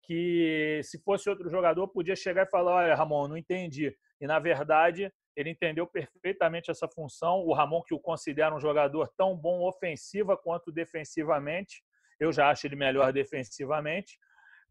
que 0.03 0.81
se 0.85 1.03
fosse 1.03 1.29
outro 1.29 1.51
jogador, 1.51 1.89
podia 1.89 2.17
chegar 2.17 2.47
e 2.47 2.51
falar: 2.51 2.75
Olha, 2.77 2.95
Ramon, 2.95 3.29
não 3.29 3.37
entendi. 3.37 3.95
E, 4.21 4.27
na 4.27 4.39
verdade, 4.39 5.13
ele 5.37 5.51
entendeu 5.51 5.87
perfeitamente 5.87 6.71
essa 6.71 6.89
função. 6.89 7.41
O 7.41 7.53
Ramon, 7.53 7.83
que 7.83 7.95
o 7.95 8.01
considera 8.01 8.55
um 8.55 8.61
jogador 8.61 9.09
tão 9.17 9.37
bom 9.37 9.67
ofensiva 9.67 10.37
quanto 10.37 10.73
defensivamente, 10.73 11.83
eu 12.19 12.33
já 12.33 12.51
acho 12.51 12.67
ele 12.67 12.77
melhor 12.77 13.13
defensivamente. 13.13 14.19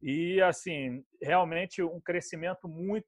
E, 0.02 0.42
assim, 0.42 1.04
realmente 1.22 1.82
um 1.82 2.02
crescimento 2.02 2.68
muito 2.68 3.06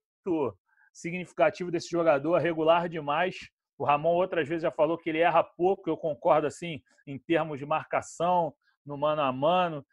significativo 0.94 1.70
desse 1.70 1.90
jogador, 1.90 2.38
regular 2.38 2.88
demais. 2.88 3.36
O 3.80 3.86
Ramon 3.86 4.14
outras 4.14 4.46
vezes 4.46 4.64
já 4.64 4.72
falou 4.72 4.98
que 4.98 5.10
ele 5.10 5.20
erra 5.20 5.42
pouco, 5.42 5.90
eu 5.90 5.96
concordo 5.96 6.46
assim, 6.46 6.84
em 7.08 7.18
termos 7.18 7.58
de 7.58 7.66
marcação, 7.66 8.54
no 8.86 8.98
mano 8.98 9.22
a 9.22 9.32
mano 9.32 9.86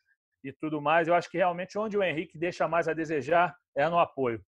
e 0.43 0.53
tudo 0.53 0.81
mais. 0.81 1.07
Eu 1.07 1.15
acho 1.15 1.31
que 1.31 1.37
realmente 1.37 1.79
onde 1.79 1.97
o 1.97 2.03
Henrique 2.03 2.37
deixa 2.37 2.67
mais 2.67 2.89
a 2.89 2.93
desejar 2.93 3.57
é 3.77 3.89
no 3.89 4.01
apoio. 4.01 4.45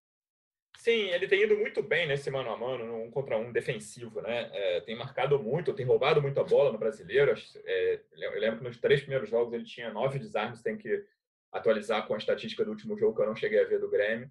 Sim, 0.76 1.08
ele 1.10 1.28
tem 1.28 1.42
ido 1.42 1.56
muito 1.56 1.82
bem 1.82 2.06
nesse 2.06 2.30
mano 2.32 2.50
a 2.50 2.56
mano, 2.56 2.84
no 2.84 3.02
um 3.04 3.10
contra 3.12 3.38
um 3.38 3.52
defensivo, 3.52 4.20
né? 4.20 4.50
É, 4.52 4.80
tem 4.80 4.96
marcado 4.96 5.40
muito, 5.40 5.72
tem 5.72 5.86
roubado 5.86 6.20
muito 6.20 6.40
a 6.40 6.44
bola 6.44 6.72
no 6.72 6.78
brasileiro. 6.78 7.32
É, 7.64 8.00
eu 8.16 8.40
lembro 8.40 8.58
que 8.58 8.64
nos 8.64 8.76
três 8.76 9.00
primeiros 9.00 9.30
jogos 9.30 9.54
ele 9.54 9.64
tinha 9.64 9.92
nove 9.92 10.18
desarmes, 10.18 10.62
tem 10.62 10.76
que 10.76 11.04
atualizar 11.52 12.06
com 12.08 12.14
a 12.14 12.18
estatística 12.18 12.64
do 12.64 12.72
último 12.72 12.98
jogo 12.98 13.14
que 13.14 13.22
eu 13.22 13.26
não 13.26 13.36
cheguei 13.36 13.60
a 13.60 13.66
ver 13.66 13.78
do 13.78 13.88
Grêmio. 13.88 14.30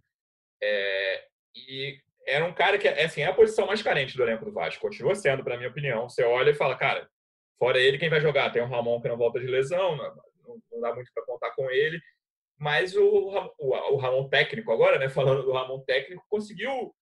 É, 0.61 1.27
e 1.55 2.01
era 2.27 2.45
um 2.45 2.53
cara 2.53 2.77
que, 2.77 2.87
assim, 2.87 3.21
é 3.21 3.27
a 3.27 3.33
posição 3.33 3.65
mais 3.65 3.81
carente 3.81 4.17
do 4.17 4.23
elenco 4.23 4.45
do 4.45 4.51
Vasco. 4.51 4.81
Continua 4.81 5.15
sendo, 5.15 5.43
para 5.43 5.55
minha 5.55 5.69
opinião. 5.69 6.09
Você 6.09 6.23
olha 6.23 6.51
e 6.51 6.55
fala, 6.55 6.75
cara, 6.75 7.09
fora 7.57 7.79
ele, 7.79 7.97
quem 7.97 8.09
vai 8.09 8.19
jogar? 8.19 8.51
Tem 8.51 8.61
o 8.61 8.67
Ramon 8.67 9.01
que 9.01 9.07
não 9.07 9.17
volta 9.17 9.39
de 9.39 9.47
lesão, 9.47 9.95
não, 9.95 10.15
não 10.71 10.81
dá 10.81 10.93
muito 10.93 11.09
para 11.13 11.25
contar 11.25 11.51
com 11.51 11.69
ele. 11.71 11.99
Mas 12.59 12.95
o, 12.95 13.03
o, 13.59 13.93
o, 13.93 13.97
Ramon 13.97 14.27
técnico 14.27 14.71
agora, 14.71 14.99
né, 14.99 15.09
falando 15.09 15.43
do 15.43 15.53
Ramon 15.53 15.79
técnico, 15.85 16.25
conseguiu 16.29 16.93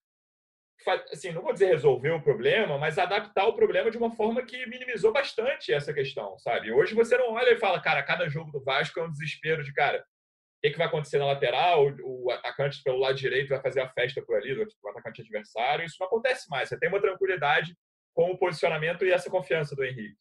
assim, 1.12 1.32
não 1.32 1.42
vou 1.42 1.54
dizer 1.54 1.68
resolver 1.68 2.12
o 2.12 2.22
problema, 2.22 2.78
mas 2.78 3.00
adaptar 3.00 3.48
o 3.48 3.56
problema 3.56 3.90
de 3.90 3.98
uma 3.98 4.12
forma 4.12 4.46
que 4.46 4.68
minimizou 4.68 5.12
bastante 5.12 5.74
essa 5.74 5.94
questão, 5.94 6.38
sabe? 6.38 6.72
Hoje 6.72 6.94
você 6.94 7.18
não 7.18 7.32
olha 7.32 7.54
e 7.54 7.58
fala, 7.58 7.82
cara, 7.82 8.04
cada 8.04 8.28
jogo 8.28 8.52
do 8.52 8.62
Vasco 8.62 9.00
é 9.00 9.04
um 9.04 9.12
desespero 9.12 9.64
de, 9.64 9.74
cara, 9.74 10.06
que, 10.62 10.72
que 10.72 10.78
vai 10.78 10.88
acontecer 10.88 11.18
na 11.20 11.26
lateral? 11.26 11.88
O, 12.04 12.32
atacante 12.32 12.82
pelo 12.84 13.00
lado 13.00 13.16
direito 13.16 13.50
vai 13.50 13.62
fazer 13.62 13.82
a 13.82 13.90
festa 13.90 14.22
por 14.22 14.36
ali, 14.36 14.54
o 14.54 14.90
atacante 14.90 15.22
adversário. 15.22 15.86
Isso 15.86 15.98
não 16.00 16.08
acontece 16.08 16.50
mais. 16.50 16.70
Você 16.70 16.78
tem 16.80 16.90
uma 16.90 17.02
tranquilidade 17.02 17.76
com 18.14 18.32
o 18.32 18.38
posicionamento 18.38 19.06
e 19.06 19.12
essa 19.12 19.30
confiança 19.30 19.76
do 19.76 19.84
Henrique. 19.84 20.18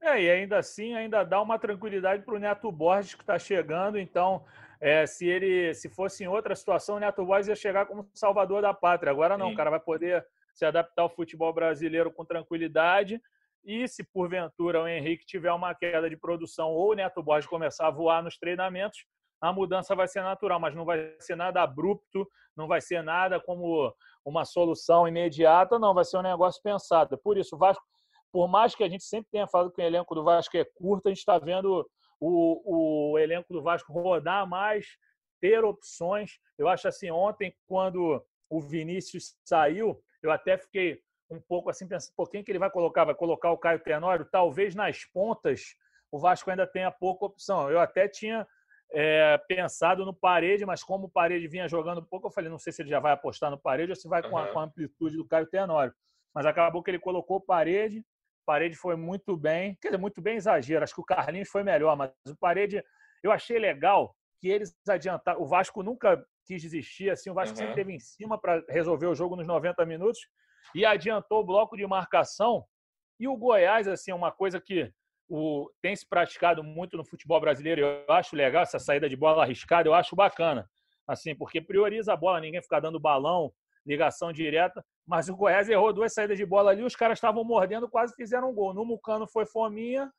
É, 0.00 0.22
e 0.22 0.30
ainda 0.30 0.58
assim, 0.58 0.94
ainda 0.94 1.24
dá 1.24 1.40
uma 1.40 1.58
tranquilidade 1.58 2.22
para 2.22 2.34
o 2.34 2.38
Neto 2.38 2.70
Borges 2.70 3.14
que 3.14 3.22
está 3.22 3.38
chegando. 3.38 3.98
Então, 3.98 4.44
é, 4.80 5.06
se 5.06 5.26
ele 5.26 5.74
se 5.74 5.88
fosse 5.88 6.24
em 6.24 6.28
outra 6.28 6.54
situação, 6.54 6.96
o 6.96 7.00
Neto 7.00 7.24
Borges 7.24 7.48
ia 7.48 7.56
chegar 7.56 7.86
como 7.86 8.08
salvador 8.14 8.62
da 8.62 8.72
pátria. 8.72 9.10
Agora 9.10 9.36
não, 9.36 9.48
Sim. 9.48 9.54
o 9.54 9.56
cara 9.56 9.70
vai 9.70 9.80
poder 9.80 10.24
se 10.54 10.64
adaptar 10.64 11.02
ao 11.02 11.10
futebol 11.10 11.52
brasileiro 11.52 12.12
com 12.12 12.24
tranquilidade. 12.24 13.20
E 13.64 13.86
se 13.88 14.04
porventura 14.04 14.80
o 14.80 14.88
Henrique 14.88 15.26
tiver 15.26 15.52
uma 15.52 15.74
queda 15.74 16.08
de 16.08 16.16
produção 16.16 16.70
ou 16.70 16.92
o 16.92 16.94
Neto 16.94 17.22
Borges 17.22 17.48
começar 17.48 17.88
a 17.88 17.90
voar 17.90 18.22
nos 18.22 18.38
treinamentos, 18.38 19.04
a 19.40 19.52
mudança 19.52 19.94
vai 19.94 20.08
ser 20.08 20.22
natural, 20.22 20.58
mas 20.58 20.74
não 20.74 20.84
vai 20.84 21.14
ser 21.20 21.36
nada 21.36 21.62
abrupto, 21.62 22.28
não 22.56 22.66
vai 22.66 22.80
ser 22.80 23.02
nada 23.02 23.40
como 23.40 23.94
uma 24.24 24.44
solução 24.44 25.06
imediata, 25.06 25.78
não, 25.78 25.94
vai 25.94 26.04
ser 26.04 26.18
um 26.18 26.22
negócio 26.22 26.60
pensado. 26.62 27.16
Por 27.18 27.38
isso, 27.38 27.54
o 27.54 27.58
Vasco, 27.58 27.84
por 28.32 28.48
mais 28.48 28.74
que 28.74 28.82
a 28.82 28.88
gente 28.88 29.04
sempre 29.04 29.30
tenha 29.30 29.46
falado 29.46 29.70
que 29.70 29.80
o 29.80 29.84
elenco 29.84 30.14
do 30.14 30.24
Vasco 30.24 30.56
é 30.56 30.64
curto, 30.64 31.06
a 31.06 31.10
gente 31.10 31.18
está 31.18 31.38
vendo 31.38 31.88
o, 32.20 33.12
o 33.12 33.18
elenco 33.18 33.52
do 33.52 33.62
Vasco 33.62 33.92
rodar 33.92 34.46
mais, 34.46 34.86
ter 35.40 35.64
opções. 35.64 36.38
Eu 36.58 36.68
acho 36.68 36.88
assim, 36.88 37.10
ontem, 37.10 37.54
quando 37.66 38.22
o 38.50 38.60
Vinícius 38.60 39.36
saiu, 39.44 40.02
eu 40.22 40.30
até 40.32 40.58
fiquei 40.58 41.00
um 41.30 41.40
pouco 41.40 41.70
assim, 41.70 41.86
pensando, 41.86 42.14
por 42.16 42.28
quem 42.30 42.42
que 42.42 42.50
ele 42.50 42.58
vai 42.58 42.70
colocar? 42.70 43.04
Vai 43.04 43.14
colocar 43.14 43.52
o 43.52 43.58
Caio 43.58 43.78
Tenório? 43.80 44.28
Talvez 44.30 44.74
nas 44.74 45.04
pontas 45.04 45.76
o 46.10 46.18
Vasco 46.18 46.50
ainda 46.50 46.66
tenha 46.66 46.90
pouca 46.90 47.26
opção. 47.26 47.70
Eu 47.70 47.78
até 47.78 48.08
tinha 48.08 48.46
é, 48.92 49.38
pensado 49.46 50.04
no 50.04 50.14
Parede, 50.14 50.64
mas 50.64 50.82
como 50.82 51.06
o 51.06 51.10
Parede 51.10 51.46
vinha 51.46 51.68
jogando 51.68 52.02
pouco, 52.02 52.26
eu 52.26 52.30
falei, 52.30 52.50
não 52.50 52.58
sei 52.58 52.72
se 52.72 52.82
ele 52.82 52.88
já 52.88 53.00
vai 53.00 53.12
apostar 53.12 53.50
no 53.50 53.58
Parede 53.58 53.92
ou 53.92 53.96
se 53.96 54.08
vai 54.08 54.22
uhum. 54.22 54.30
com, 54.30 54.38
a, 54.38 54.46
com, 54.48 54.58
a, 54.60 54.64
amplitude 54.64 55.16
do 55.16 55.26
Caio 55.26 55.46
Tenório. 55.46 55.92
Mas 56.34 56.46
acabou 56.46 56.82
que 56.82 56.90
ele 56.90 56.98
colocou 56.98 57.38
o 57.38 57.40
Parede, 57.40 58.04
Parede 58.46 58.76
foi 58.76 58.96
muito 58.96 59.36
bem, 59.36 59.76
quer 59.80 59.88
dizer, 59.88 59.98
muito 59.98 60.22
bem 60.22 60.36
exagero, 60.36 60.82
acho 60.82 60.94
que 60.94 61.00
o 61.00 61.04
Carlinhos 61.04 61.50
foi 61.50 61.62
melhor, 61.62 61.96
mas 61.96 62.10
o 62.26 62.36
Parede, 62.36 62.82
eu 63.22 63.30
achei 63.30 63.58
legal 63.58 64.14
que 64.40 64.48
eles 64.48 64.74
adiantaram, 64.88 65.42
o 65.42 65.46
Vasco 65.46 65.82
nunca 65.82 66.24
quis 66.46 66.62
desistir, 66.62 67.10
assim, 67.10 67.28
o 67.28 67.34
Vasco 67.34 67.54
uhum. 67.54 67.58
sempre 67.58 67.74
teve 67.74 67.92
em 67.92 67.98
cima 67.98 68.40
para 68.40 68.64
resolver 68.68 69.06
o 69.06 69.14
jogo 69.14 69.36
nos 69.36 69.46
90 69.46 69.84
minutos 69.84 70.20
e 70.74 70.86
adiantou 70.86 71.40
o 71.40 71.44
bloco 71.44 71.76
de 71.76 71.86
marcação. 71.86 72.64
E 73.20 73.26
o 73.26 73.36
Goiás, 73.36 73.86
assim, 73.88 74.12
uma 74.12 74.30
coisa 74.30 74.60
que 74.60 74.90
o, 75.28 75.70
tem 75.82 75.94
se 75.94 76.08
praticado 76.08 76.62
muito 76.62 76.96
no 76.96 77.04
futebol 77.04 77.40
brasileiro. 77.40 77.80
Eu 77.80 78.14
acho 78.14 78.34
legal 78.34 78.62
essa 78.62 78.78
saída 78.78 79.08
de 79.08 79.16
bola 79.16 79.42
arriscada, 79.42 79.88
eu 79.88 79.94
acho 79.94 80.16
bacana. 80.16 80.68
Assim, 81.06 81.34
porque 81.34 81.60
prioriza 81.60 82.12
a 82.12 82.16
bola, 82.16 82.40
ninguém 82.40 82.62
ficar 82.62 82.80
dando 82.80 83.00
balão, 83.00 83.52
ligação 83.86 84.32
direta. 84.32 84.84
Mas 85.06 85.28
o 85.28 85.36
Goiás 85.36 85.68
errou 85.68 85.92
duas 85.92 86.12
saídas 86.12 86.36
de 86.36 86.44
bola 86.44 86.70
ali, 86.70 86.82
os 86.82 86.96
caras 86.96 87.18
estavam 87.18 87.44
mordendo, 87.44 87.88
quase 87.88 88.14
fizeram 88.14 88.50
um 88.50 88.54
gol. 88.54 88.74
No 88.74 88.84
Mucano 88.84 89.26
foi 89.26 89.46
fominha, 89.46 90.10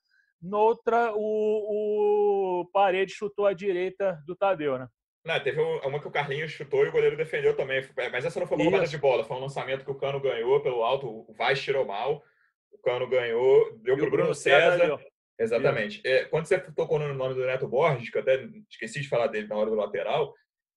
noutra 0.41 1.13
o, 1.15 2.61
o 2.61 2.65
Parede 2.71 3.13
chutou 3.13 3.45
a 3.45 3.53
direita 3.53 4.19
do 4.25 4.35
Tadeu, 4.35 4.79
né? 4.79 4.87
Não, 5.25 5.39
teve 5.39 5.61
uma 5.61 5.99
que 5.99 6.07
o 6.07 6.11
Carlinhos 6.11 6.51
chutou 6.51 6.85
e 6.85 6.89
o 6.89 6.91
goleiro 6.91 7.17
defendeu 7.17 7.55
também. 7.55 7.87
Mas 8.11 8.25
essa 8.25 8.39
não 8.39 8.47
foi 8.47 8.57
uma 8.57 8.63
roubada 8.63 8.87
de 8.87 8.97
bola, 8.97 9.23
foi 9.23 9.37
um 9.37 9.41
lançamento 9.41 9.83
que 9.83 9.91
o 9.91 9.95
Cano 9.95 10.19
ganhou 10.19 10.61
pelo 10.61 10.83
alto, 10.83 11.07
o 11.07 11.33
Vaz 11.33 11.61
tirou 11.61 11.85
mal. 11.85 12.23
O 12.71 12.77
Cano 12.77 13.07
ganhou, 13.07 13.77
deu 13.79 13.97
para 13.97 14.07
o 14.07 14.11
Bruno 14.11 14.33
César. 14.33 14.77
César 14.79 14.99
Exatamente. 15.39 16.01
É, 16.05 16.25
quando 16.25 16.45
você 16.45 16.59
tocou 16.59 16.99
no 16.99 17.13
nome 17.13 17.33
do 17.33 17.45
Neto 17.45 17.67
Borges, 17.67 18.09
que 18.09 18.17
eu 18.17 18.21
até 18.21 18.45
esqueci 18.69 18.99
de 18.99 19.07
falar 19.07 19.27
dele 19.27 19.47
na 19.47 19.55
hora 19.55 19.69
do 19.69 19.75
lateral, 19.75 20.33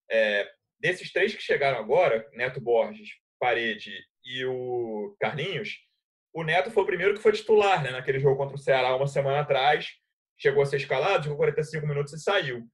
é, 0.08 0.48
desses 0.78 1.12
três 1.12 1.34
que 1.34 1.42
chegaram 1.42 1.78
agora, 1.78 2.28
Neto 2.32 2.60
Borges, 2.60 3.08
Parede 3.40 3.92
e 4.24 4.44
o 4.44 5.16
Carlinhos, 5.20 5.80
o 6.32 6.44
Neto 6.44 6.70
foi 6.70 6.84
o 6.84 6.86
primeiro 6.86 7.14
que 7.14 7.20
foi 7.20 7.32
titular 7.32 7.82
né, 7.82 7.90
naquele 7.90 8.20
jogo 8.20 8.36
contra 8.36 8.54
o 8.54 8.58
Ceará 8.58 8.94
uma 8.94 9.06
semana 9.06 9.40
atrás. 9.40 9.88
Chegou 10.38 10.62
a 10.62 10.66
ser 10.66 10.76
escalado, 10.76 11.24
jogou 11.24 11.38
45 11.38 11.86
minutos 11.86 12.12
e 12.12 12.18
saiu. 12.18 12.66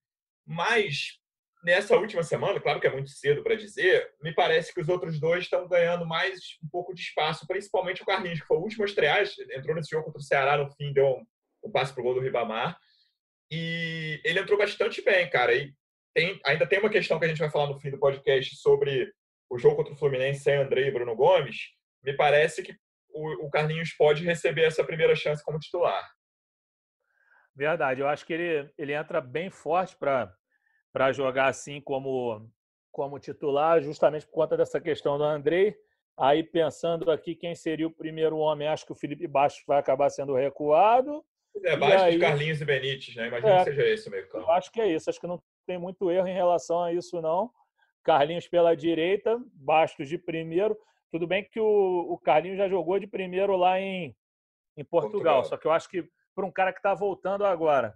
Mas 0.46 1.17
nessa 1.62 1.96
última 1.96 2.22
semana, 2.22 2.60
claro 2.60 2.80
que 2.80 2.86
é 2.86 2.92
muito 2.92 3.10
cedo 3.10 3.42
para 3.42 3.54
dizer, 3.54 4.10
me 4.22 4.34
parece 4.34 4.72
que 4.72 4.80
os 4.80 4.88
outros 4.88 5.18
dois 5.18 5.44
estão 5.44 5.66
ganhando 5.68 6.06
mais 6.06 6.38
um 6.62 6.68
pouco 6.68 6.94
de 6.94 7.00
espaço, 7.00 7.46
principalmente 7.46 8.02
o 8.02 8.06
Carlinhos, 8.06 8.40
que 8.40 8.46
foi 8.46 8.56
o 8.56 8.62
último 8.62 8.84
a 8.84 8.86
estrear, 8.86 9.24
entrou 9.52 9.74
nesse 9.74 9.90
jogo 9.90 10.04
contra 10.06 10.20
o 10.20 10.24
Ceará 10.24 10.56
no 10.56 10.70
fim, 10.70 10.92
deu 10.92 11.06
um, 11.06 11.26
um 11.64 11.70
passe 11.70 11.92
pro 11.92 12.02
gol 12.02 12.14
do 12.14 12.20
Ribamar. 12.20 12.78
E 13.50 14.20
ele 14.24 14.40
entrou 14.40 14.58
bastante 14.58 15.02
bem, 15.02 15.28
cara. 15.30 15.54
E 15.54 15.72
tem, 16.14 16.38
ainda 16.44 16.66
tem 16.66 16.78
uma 16.78 16.90
questão 16.90 17.18
que 17.18 17.24
a 17.24 17.28
gente 17.28 17.38
vai 17.38 17.50
falar 17.50 17.68
no 17.68 17.80
fim 17.80 17.90
do 17.90 17.98
podcast 17.98 18.56
sobre 18.56 19.10
o 19.50 19.58
jogo 19.58 19.76
contra 19.76 19.94
o 19.94 19.96
Fluminense 19.96 20.40
sem 20.40 20.56
André 20.56 20.88
e 20.88 20.90
Bruno 20.90 21.16
Gomes. 21.16 21.56
Me 22.02 22.14
parece 22.14 22.62
que 22.62 22.76
o, 23.10 23.46
o 23.46 23.50
Carlinhos 23.50 23.92
pode 23.92 24.24
receber 24.24 24.64
essa 24.64 24.84
primeira 24.84 25.16
chance 25.16 25.42
como 25.42 25.58
titular. 25.58 26.06
Verdade, 27.56 28.00
eu 28.00 28.08
acho 28.08 28.24
que 28.24 28.32
ele, 28.32 28.70
ele 28.78 28.92
entra 28.92 29.20
bem 29.20 29.50
forte 29.50 29.96
para 29.96 30.32
para 30.92 31.12
jogar 31.12 31.46
assim 31.46 31.80
como, 31.80 32.50
como 32.90 33.18
titular, 33.18 33.82
justamente 33.82 34.26
por 34.26 34.32
conta 34.32 34.56
dessa 34.56 34.80
questão 34.80 35.18
do 35.18 35.24
Andrei. 35.24 35.76
Aí, 36.16 36.42
pensando 36.42 37.10
aqui 37.10 37.34
quem 37.34 37.54
seria 37.54 37.86
o 37.86 37.92
primeiro 37.92 38.36
homem, 38.38 38.66
acho 38.66 38.84
que 38.84 38.92
o 38.92 38.96
Felipe 38.96 39.26
Bastos 39.26 39.62
vai 39.66 39.78
acabar 39.78 40.10
sendo 40.10 40.34
recuado. 40.34 41.24
É, 41.64 41.76
Bastos, 41.76 42.02
aí, 42.02 42.18
Carlinhos 42.18 42.60
e 42.60 42.64
Benítez, 42.64 43.14
né? 43.14 43.28
Imagina 43.28 43.52
é, 43.52 43.58
que 43.58 43.64
seja 43.64 43.88
esse 43.88 44.08
o 44.08 44.10
meio 44.10 44.28
campo. 44.28 44.50
Acho 44.50 44.72
que 44.72 44.80
é 44.80 44.92
isso, 44.92 45.08
acho 45.08 45.20
que 45.20 45.26
não 45.26 45.40
tem 45.66 45.78
muito 45.78 46.10
erro 46.10 46.26
em 46.26 46.34
relação 46.34 46.82
a 46.82 46.92
isso, 46.92 47.20
não. 47.20 47.50
Carlinhos 48.02 48.48
pela 48.48 48.74
direita, 48.74 49.40
Bastos 49.52 50.08
de 50.08 50.18
primeiro. 50.18 50.76
Tudo 51.10 51.26
bem 51.26 51.44
que 51.44 51.60
o, 51.60 52.06
o 52.10 52.18
Carlinhos 52.18 52.58
já 52.58 52.68
jogou 52.68 52.98
de 52.98 53.06
primeiro 53.06 53.56
lá 53.56 53.80
em, 53.80 54.14
em 54.76 54.84
Portugal, 54.84 55.10
Portugal. 55.10 55.44
só 55.44 55.56
que 55.56 55.66
eu 55.66 55.72
acho 55.72 55.88
que 55.88 56.08
para 56.34 56.46
um 56.46 56.52
cara 56.52 56.72
que 56.72 56.78
está 56.78 56.94
voltando 56.94 57.44
agora, 57.44 57.94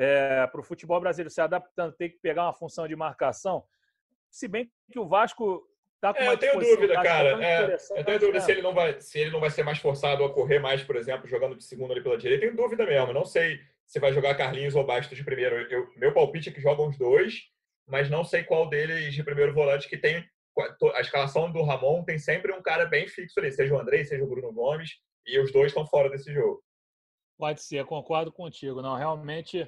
é, 0.00 0.46
para 0.46 0.60
o 0.60 0.64
futebol 0.64 0.98
brasileiro 0.98 1.28
se 1.28 1.42
adaptando, 1.42 1.92
ter 1.92 2.08
que 2.08 2.18
pegar 2.20 2.44
uma 2.44 2.54
função 2.54 2.88
de 2.88 2.96
marcação. 2.96 3.62
Se 4.30 4.48
bem 4.48 4.72
que 4.90 4.98
o 4.98 5.06
Vasco 5.06 5.62
está 5.96 6.14
com 6.14 6.20
é, 6.20 6.22
uma 6.22 6.32
Eu 6.32 6.38
tenho 6.38 6.58
dúvida, 6.58 6.94
cara. 7.02 7.44
É, 7.44 7.76
eu 7.96 8.04
tenho 8.04 8.18
dúvida 8.18 8.40
se 8.40 8.50
ele, 8.50 8.62
não 8.62 8.72
vai, 8.72 8.98
se 8.98 9.18
ele 9.18 9.30
não 9.30 9.40
vai 9.40 9.50
ser 9.50 9.62
mais 9.62 9.78
forçado 9.78 10.24
a 10.24 10.32
correr 10.32 10.58
mais, 10.58 10.82
por 10.82 10.96
exemplo, 10.96 11.28
jogando 11.28 11.54
de 11.54 11.64
segundo 11.64 11.92
ali 11.92 12.02
pela 12.02 12.16
direita. 12.16 12.46
Tenho 12.46 12.56
dúvida 12.56 12.86
mesmo. 12.86 13.12
Não 13.12 13.26
sei 13.26 13.60
se 13.86 14.00
vai 14.00 14.10
jogar 14.10 14.36
Carlinhos 14.36 14.74
ou 14.74 14.86
Bastos 14.86 15.18
de 15.18 15.22
primeiro. 15.22 15.56
Eu, 15.70 15.92
meu 15.96 16.14
palpite 16.14 16.48
é 16.48 16.52
que 16.52 16.62
jogam 16.62 16.88
os 16.88 16.96
dois, 16.96 17.42
mas 17.86 18.08
não 18.08 18.24
sei 18.24 18.42
qual 18.42 18.70
deles 18.70 19.12
de 19.12 19.22
primeiro 19.22 19.52
volante 19.52 19.86
que 19.86 19.98
tem. 19.98 20.24
A 20.94 21.00
escalação 21.02 21.52
do 21.52 21.62
Ramon 21.62 22.04
tem 22.04 22.18
sempre 22.18 22.52
um 22.54 22.62
cara 22.62 22.86
bem 22.86 23.06
fixo 23.06 23.38
ali, 23.38 23.52
seja 23.52 23.74
o 23.74 23.78
André, 23.78 24.02
seja 24.04 24.24
o 24.24 24.26
Bruno 24.26 24.50
Gomes, 24.50 24.92
e 25.26 25.38
os 25.38 25.52
dois 25.52 25.66
estão 25.66 25.86
fora 25.86 26.08
desse 26.08 26.32
jogo. 26.32 26.62
Pode 27.40 27.62
ser, 27.62 27.86
concordo 27.86 28.30
contigo. 28.30 28.82
Não, 28.82 28.94
realmente 28.94 29.66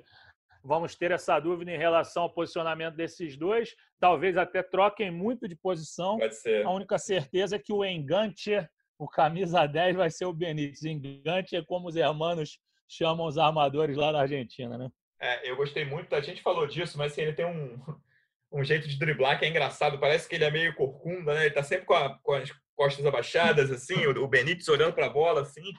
vamos 0.62 0.94
ter 0.94 1.10
essa 1.10 1.40
dúvida 1.40 1.72
em 1.72 1.78
relação 1.78 2.24
ao 2.24 2.30
posicionamento 2.30 2.94
desses 2.94 3.34
dois. 3.34 3.74
Talvez 3.98 4.36
até 4.36 4.62
troquem 4.62 5.10
muito 5.10 5.48
de 5.48 5.56
posição. 5.56 6.18
Pode 6.18 6.36
ser. 6.36 6.66
A 6.66 6.70
única 6.70 6.98
certeza 6.98 7.56
é 7.56 7.58
que 7.58 7.72
o 7.72 7.82
engante, 7.82 8.52
o 8.98 9.08
camisa 9.08 9.64
10, 9.66 9.96
vai 9.96 10.10
ser 10.10 10.26
o 10.26 10.34
Benítez. 10.34 10.84
Engante 10.84 11.56
é 11.56 11.64
como 11.64 11.88
os 11.88 11.96
hermanos 11.96 12.58
chamam 12.86 13.26
os 13.26 13.38
armadores 13.38 13.96
lá 13.96 14.12
na 14.12 14.20
Argentina, 14.20 14.76
né? 14.76 14.90
É, 15.18 15.50
eu 15.50 15.56
gostei 15.56 15.86
muito. 15.86 16.14
A 16.14 16.20
gente 16.20 16.42
falou 16.42 16.66
disso, 16.66 16.98
mas 16.98 17.12
assim, 17.12 17.22
ele 17.22 17.32
tem 17.32 17.46
um, 17.46 17.80
um 18.52 18.62
jeito 18.62 18.86
de 18.86 18.98
driblar 18.98 19.38
que 19.38 19.46
é 19.46 19.48
engraçado. 19.48 19.98
Parece 19.98 20.28
que 20.28 20.34
ele 20.34 20.44
é 20.44 20.50
meio 20.50 20.74
corcunda, 20.74 21.32
né? 21.32 21.46
Ele 21.46 21.54
tá 21.54 21.62
sempre 21.62 21.86
com, 21.86 21.94
a, 21.94 22.18
com 22.22 22.34
as 22.34 22.52
costas 22.76 23.06
abaixadas, 23.06 23.70
assim, 23.70 24.04
o, 24.06 24.22
o 24.22 24.28
Benítez 24.28 24.68
olhando 24.68 24.92
para 24.92 25.06
a 25.06 25.10
bola, 25.10 25.40
assim 25.40 25.72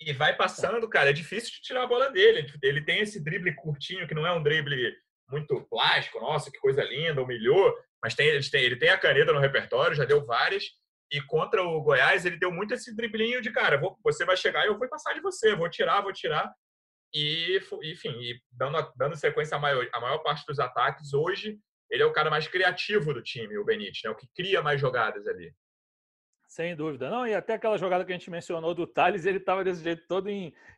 e 0.00 0.12
vai 0.12 0.34
passando, 0.34 0.88
cara. 0.88 1.10
É 1.10 1.12
difícil 1.12 1.52
de 1.52 1.60
tirar 1.60 1.82
a 1.84 1.86
bola 1.86 2.10
dele. 2.10 2.46
Ele 2.62 2.82
tem 2.82 3.00
esse 3.00 3.22
drible 3.22 3.54
curtinho, 3.54 4.08
que 4.08 4.14
não 4.14 4.26
é 4.26 4.32
um 4.32 4.42
drible 4.42 4.96
muito 5.30 5.60
plástico, 5.68 6.20
nossa, 6.20 6.50
que 6.50 6.58
coisa 6.58 6.82
linda, 6.82 7.22
humilhou. 7.22 7.76
Mas 8.02 8.14
tem, 8.14 8.28
ele, 8.28 8.50
tem, 8.50 8.62
ele 8.64 8.76
tem 8.76 8.88
a 8.88 8.98
caneta 8.98 9.32
no 9.32 9.38
repertório, 9.38 9.94
já 9.94 10.04
deu 10.04 10.24
várias. 10.24 10.64
E 11.12 11.20
contra 11.20 11.62
o 11.62 11.82
Goiás, 11.82 12.24
ele 12.24 12.38
deu 12.38 12.50
muito 12.50 12.72
esse 12.72 12.94
driblinho 12.94 13.42
de, 13.42 13.50
cara, 13.50 13.76
vou, 13.76 13.98
você 14.02 14.24
vai 14.24 14.36
chegar 14.36 14.64
e 14.64 14.68
eu 14.68 14.78
vou 14.78 14.88
passar 14.88 15.12
de 15.12 15.20
você, 15.20 15.54
vou 15.54 15.68
tirar, 15.68 16.00
vou 16.00 16.12
tirar. 16.12 16.50
E, 17.12 17.60
enfim, 17.82 18.12
e 18.20 18.40
dando, 18.52 18.92
dando 18.96 19.16
sequência 19.16 19.56
à 19.56 19.60
maior, 19.60 19.86
a 19.92 20.00
maior 20.00 20.18
parte 20.18 20.46
dos 20.46 20.60
ataques, 20.60 21.12
hoje 21.12 21.58
ele 21.90 22.04
é 22.04 22.06
o 22.06 22.12
cara 22.12 22.30
mais 22.30 22.46
criativo 22.46 23.12
do 23.12 23.20
time, 23.20 23.58
o 23.58 23.64
Benítez, 23.64 24.02
né? 24.04 24.10
o 24.10 24.14
que 24.14 24.28
cria 24.34 24.62
mais 24.62 24.80
jogadas 24.80 25.26
ali. 25.26 25.52
Sem 26.50 26.74
dúvida. 26.74 27.08
Não, 27.08 27.28
e 27.28 27.32
até 27.32 27.54
aquela 27.54 27.78
jogada 27.78 28.04
que 28.04 28.10
a 28.10 28.16
gente 28.16 28.28
mencionou 28.28 28.74
do 28.74 28.84
Thales, 28.84 29.24
ele 29.24 29.38
estava 29.38 29.62
desse 29.62 29.84
jeito 29.84 30.02
todo 30.08 30.28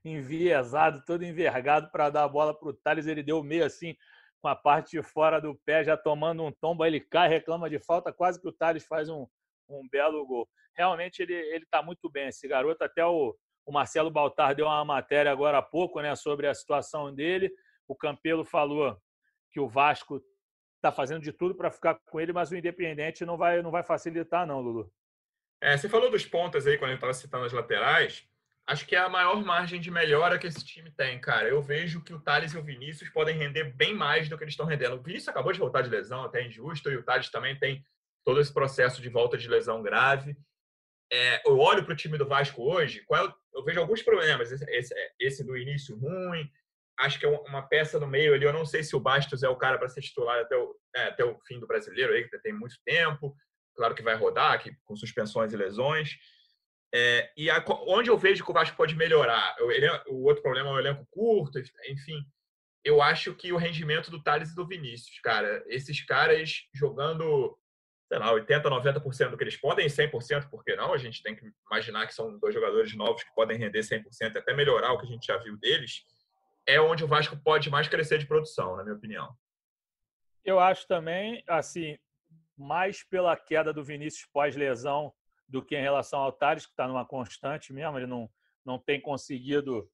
enviesado, 0.04 1.02
todo 1.06 1.24
envergado 1.24 1.90
para 1.90 2.10
dar 2.10 2.24
a 2.24 2.28
bola 2.28 2.52
para 2.52 2.68
o 2.68 2.74
Thales. 2.74 3.06
Ele 3.06 3.22
deu 3.22 3.42
meio 3.42 3.64
assim, 3.64 3.96
com 4.42 4.48
a 4.48 4.54
parte 4.54 4.90
de 4.90 5.02
fora 5.02 5.40
do 5.40 5.54
pé, 5.64 5.82
já 5.82 5.96
tomando 5.96 6.44
um 6.44 6.52
tombo. 6.52 6.82
Aí 6.82 6.90
ele 6.90 7.00
cai, 7.00 7.26
reclama 7.26 7.70
de 7.70 7.78
falta. 7.78 8.12
Quase 8.12 8.38
que 8.38 8.46
o 8.46 8.52
Thales 8.52 8.84
faz 8.84 9.08
um, 9.08 9.26
um 9.66 9.88
belo 9.90 10.26
gol. 10.26 10.46
Realmente 10.76 11.22
ele 11.22 11.64
está 11.64 11.82
muito 11.82 12.10
bem 12.10 12.28
esse 12.28 12.46
garoto. 12.46 12.84
Até 12.84 13.06
o, 13.06 13.34
o 13.64 13.72
Marcelo 13.72 14.10
Baltar 14.10 14.54
deu 14.54 14.66
uma 14.66 14.84
matéria 14.84 15.32
agora 15.32 15.56
há 15.56 15.62
pouco, 15.62 16.02
né, 16.02 16.14
sobre 16.14 16.48
a 16.48 16.54
situação 16.54 17.14
dele. 17.14 17.50
O 17.88 17.96
Campelo 17.96 18.44
falou 18.44 18.94
que 19.50 19.58
o 19.58 19.66
Vasco 19.66 20.22
está 20.76 20.92
fazendo 20.92 21.22
de 21.22 21.32
tudo 21.32 21.54
para 21.54 21.70
ficar 21.70 21.98
com 22.10 22.20
ele, 22.20 22.34
mas 22.34 22.50
o 22.50 22.56
Independente 22.56 23.24
não 23.24 23.38
vai 23.38 23.62
não 23.62 23.70
vai 23.70 23.82
facilitar 23.82 24.46
não, 24.46 24.60
Lulu. 24.60 24.92
É, 25.62 25.76
você 25.76 25.88
falou 25.88 26.10
dos 26.10 26.26
pontas 26.26 26.66
aí 26.66 26.76
quando 26.76 26.90
gente 26.90 26.98
estava 26.98 27.14
citando 27.14 27.44
as 27.46 27.52
laterais 27.52 28.26
acho 28.66 28.86
que 28.86 28.94
é 28.94 28.98
a 28.98 29.08
maior 29.08 29.44
margem 29.44 29.80
de 29.80 29.90
melhora 29.90 30.38
que 30.38 30.46
esse 30.46 30.64
time 30.64 30.90
tem, 30.90 31.20
cara. 31.20 31.48
Eu 31.48 31.60
vejo 31.62 32.02
que 32.02 32.14
o 32.14 32.20
Thales 32.20 32.52
e 32.52 32.58
o 32.58 32.62
Vinícius 32.62 33.10
podem 33.10 33.36
render 33.36 33.64
bem 33.74 33.94
mais 33.94 34.28
do 34.28 34.36
que 34.36 34.44
eles 34.44 34.52
estão 34.52 34.66
rendendo. 34.66 34.96
O 34.96 35.02
Vinícius 35.02 35.28
acabou 35.28 35.52
de 35.52 35.58
voltar 35.58 35.82
de 35.82 35.90
lesão, 35.90 36.24
até 36.24 36.44
injusto, 36.44 36.90
e 36.90 36.96
o 36.96 37.02
Thales 37.02 37.30
também 37.30 37.58
tem 37.58 37.84
todo 38.24 38.40
esse 38.40 38.52
processo 38.52 39.02
de 39.02 39.08
volta 39.08 39.36
de 39.36 39.48
lesão 39.48 39.82
grave. 39.82 40.36
É, 41.12 41.46
eu 41.46 41.58
olho 41.58 41.84
para 41.84 41.92
o 41.92 41.96
time 41.96 42.16
do 42.16 42.26
Vasco 42.26 42.62
hoje, 42.62 43.02
qual 43.04 43.26
é 43.26 43.34
eu 43.54 43.64
vejo 43.64 43.80
alguns 43.80 44.02
problemas. 44.02 44.50
Esse, 44.50 44.64
esse, 44.70 44.94
esse, 45.20 45.44
do 45.44 45.56
início 45.56 45.94
ruim, 45.98 46.50
acho 46.98 47.18
que 47.18 47.26
é 47.26 47.28
uma 47.28 47.60
peça 47.60 48.00
no 48.00 48.06
meio 48.06 48.32
ali. 48.32 48.46
Eu 48.46 48.52
não 48.52 48.64
sei 48.64 48.82
se 48.82 48.96
o 48.96 49.00
Bastos 49.00 49.42
é 49.42 49.48
o 49.48 49.56
cara 49.56 49.76
para 49.76 49.88
ser 49.88 50.00
titular 50.00 50.40
até 50.40 50.56
o, 50.56 50.74
é, 50.96 51.04
até 51.04 51.24
o 51.24 51.38
fim 51.46 51.60
do 51.60 51.66
brasileiro, 51.66 52.14
aí, 52.14 52.26
que 52.26 52.38
tem 52.38 52.54
muito 52.54 52.76
tempo. 52.86 53.36
Claro 53.74 53.94
que 53.94 54.02
vai 54.02 54.14
rodar, 54.14 54.62
que, 54.62 54.74
com 54.84 54.96
suspensões 54.96 55.52
e 55.52 55.56
lesões. 55.56 56.16
É, 56.94 57.32
e 57.36 57.50
a, 57.50 57.64
onde 57.86 58.10
eu 58.10 58.18
vejo 58.18 58.44
que 58.44 58.50
o 58.50 58.54
Vasco 58.54 58.76
pode 58.76 58.94
melhorar? 58.94 59.56
O, 59.60 60.14
o 60.14 60.24
outro 60.24 60.42
problema 60.42 60.68
é 60.68 60.72
o 60.72 60.78
elenco 60.78 61.06
curto, 61.10 61.58
enfim. 61.88 62.22
Eu 62.84 63.00
acho 63.00 63.34
que 63.34 63.52
o 63.52 63.56
rendimento 63.56 64.10
do 64.10 64.22
Thales 64.22 64.50
e 64.50 64.54
do 64.54 64.66
Vinícius, 64.66 65.18
cara, 65.20 65.62
esses 65.66 66.04
caras 66.04 66.64
jogando, 66.74 67.56
sei 68.08 68.18
lá, 68.18 68.32
80%, 68.32 68.62
90% 68.64 69.30
do 69.30 69.38
que 69.38 69.44
eles 69.44 69.56
podem, 69.56 69.86
100%, 69.86 70.50
por 70.50 70.62
que 70.64 70.76
não? 70.76 70.92
A 70.92 70.98
gente 70.98 71.22
tem 71.22 71.34
que 71.34 71.50
imaginar 71.70 72.06
que 72.06 72.14
são 72.14 72.38
dois 72.38 72.52
jogadores 72.52 72.94
novos 72.94 73.22
que 73.22 73.34
podem 73.34 73.56
render 73.56 73.80
100%, 73.80 74.36
até 74.36 74.52
melhorar 74.52 74.92
o 74.92 74.98
que 74.98 75.06
a 75.06 75.08
gente 75.08 75.26
já 75.26 75.38
viu 75.38 75.56
deles. 75.56 76.04
É 76.66 76.80
onde 76.80 77.04
o 77.04 77.08
Vasco 77.08 77.36
pode 77.42 77.70
mais 77.70 77.88
crescer 77.88 78.18
de 78.18 78.26
produção, 78.26 78.76
na 78.76 78.82
minha 78.82 78.96
opinião. 78.96 79.34
Eu 80.44 80.58
acho 80.58 80.86
também, 80.88 81.42
assim, 81.46 81.96
mais 82.56 83.02
pela 83.04 83.36
queda 83.36 83.72
do 83.72 83.84
Vinícius 83.84 84.28
pós-lesão 84.32 85.12
do 85.48 85.64
que 85.64 85.76
em 85.76 85.82
relação 85.82 86.20
ao 86.20 86.32
Tales, 86.32 86.66
que 86.66 86.72
está 86.72 86.88
numa 86.88 87.04
constante 87.04 87.72
mesmo. 87.72 87.98
Ele 87.98 88.06
não, 88.06 88.30
não 88.64 88.78
tem 88.78 89.00
conseguido 89.00 89.88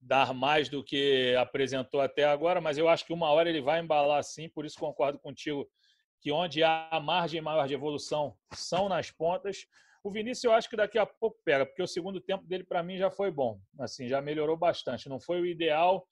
dar 0.00 0.34
mais 0.34 0.68
do 0.68 0.84
que 0.84 1.34
apresentou 1.36 2.00
até 2.00 2.24
agora, 2.24 2.60
mas 2.60 2.76
eu 2.76 2.88
acho 2.88 3.06
que 3.06 3.12
uma 3.12 3.30
hora 3.30 3.48
ele 3.48 3.62
vai 3.62 3.80
embalar 3.80 4.22
sim, 4.22 4.48
por 4.48 4.66
isso 4.66 4.78
concordo 4.78 5.18
contigo 5.18 5.68
que 6.20 6.30
onde 6.30 6.62
há 6.62 6.88
margem 7.02 7.40
maior 7.40 7.66
de 7.66 7.74
evolução 7.74 8.36
são 8.52 8.88
nas 8.88 9.10
pontas. 9.10 9.66
O 10.02 10.10
Vinícius 10.10 10.44
eu 10.44 10.52
acho 10.52 10.68
que 10.68 10.76
daqui 10.76 10.98
a 10.98 11.06
pouco 11.06 11.38
pega, 11.44 11.66
porque 11.66 11.82
o 11.82 11.86
segundo 11.86 12.20
tempo 12.20 12.44
dele 12.46 12.64
para 12.64 12.82
mim 12.82 12.96
já 12.96 13.10
foi 13.10 13.30
bom, 13.30 13.60
assim, 13.78 14.08
já 14.08 14.20
melhorou 14.20 14.56
bastante. 14.56 15.08
Não 15.08 15.20
foi 15.20 15.40
o 15.40 15.46
ideal, 15.46 16.06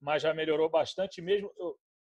mas 0.00 0.22
já 0.22 0.32
melhorou 0.32 0.68
bastante 0.70 1.20
mesmo. 1.20 1.50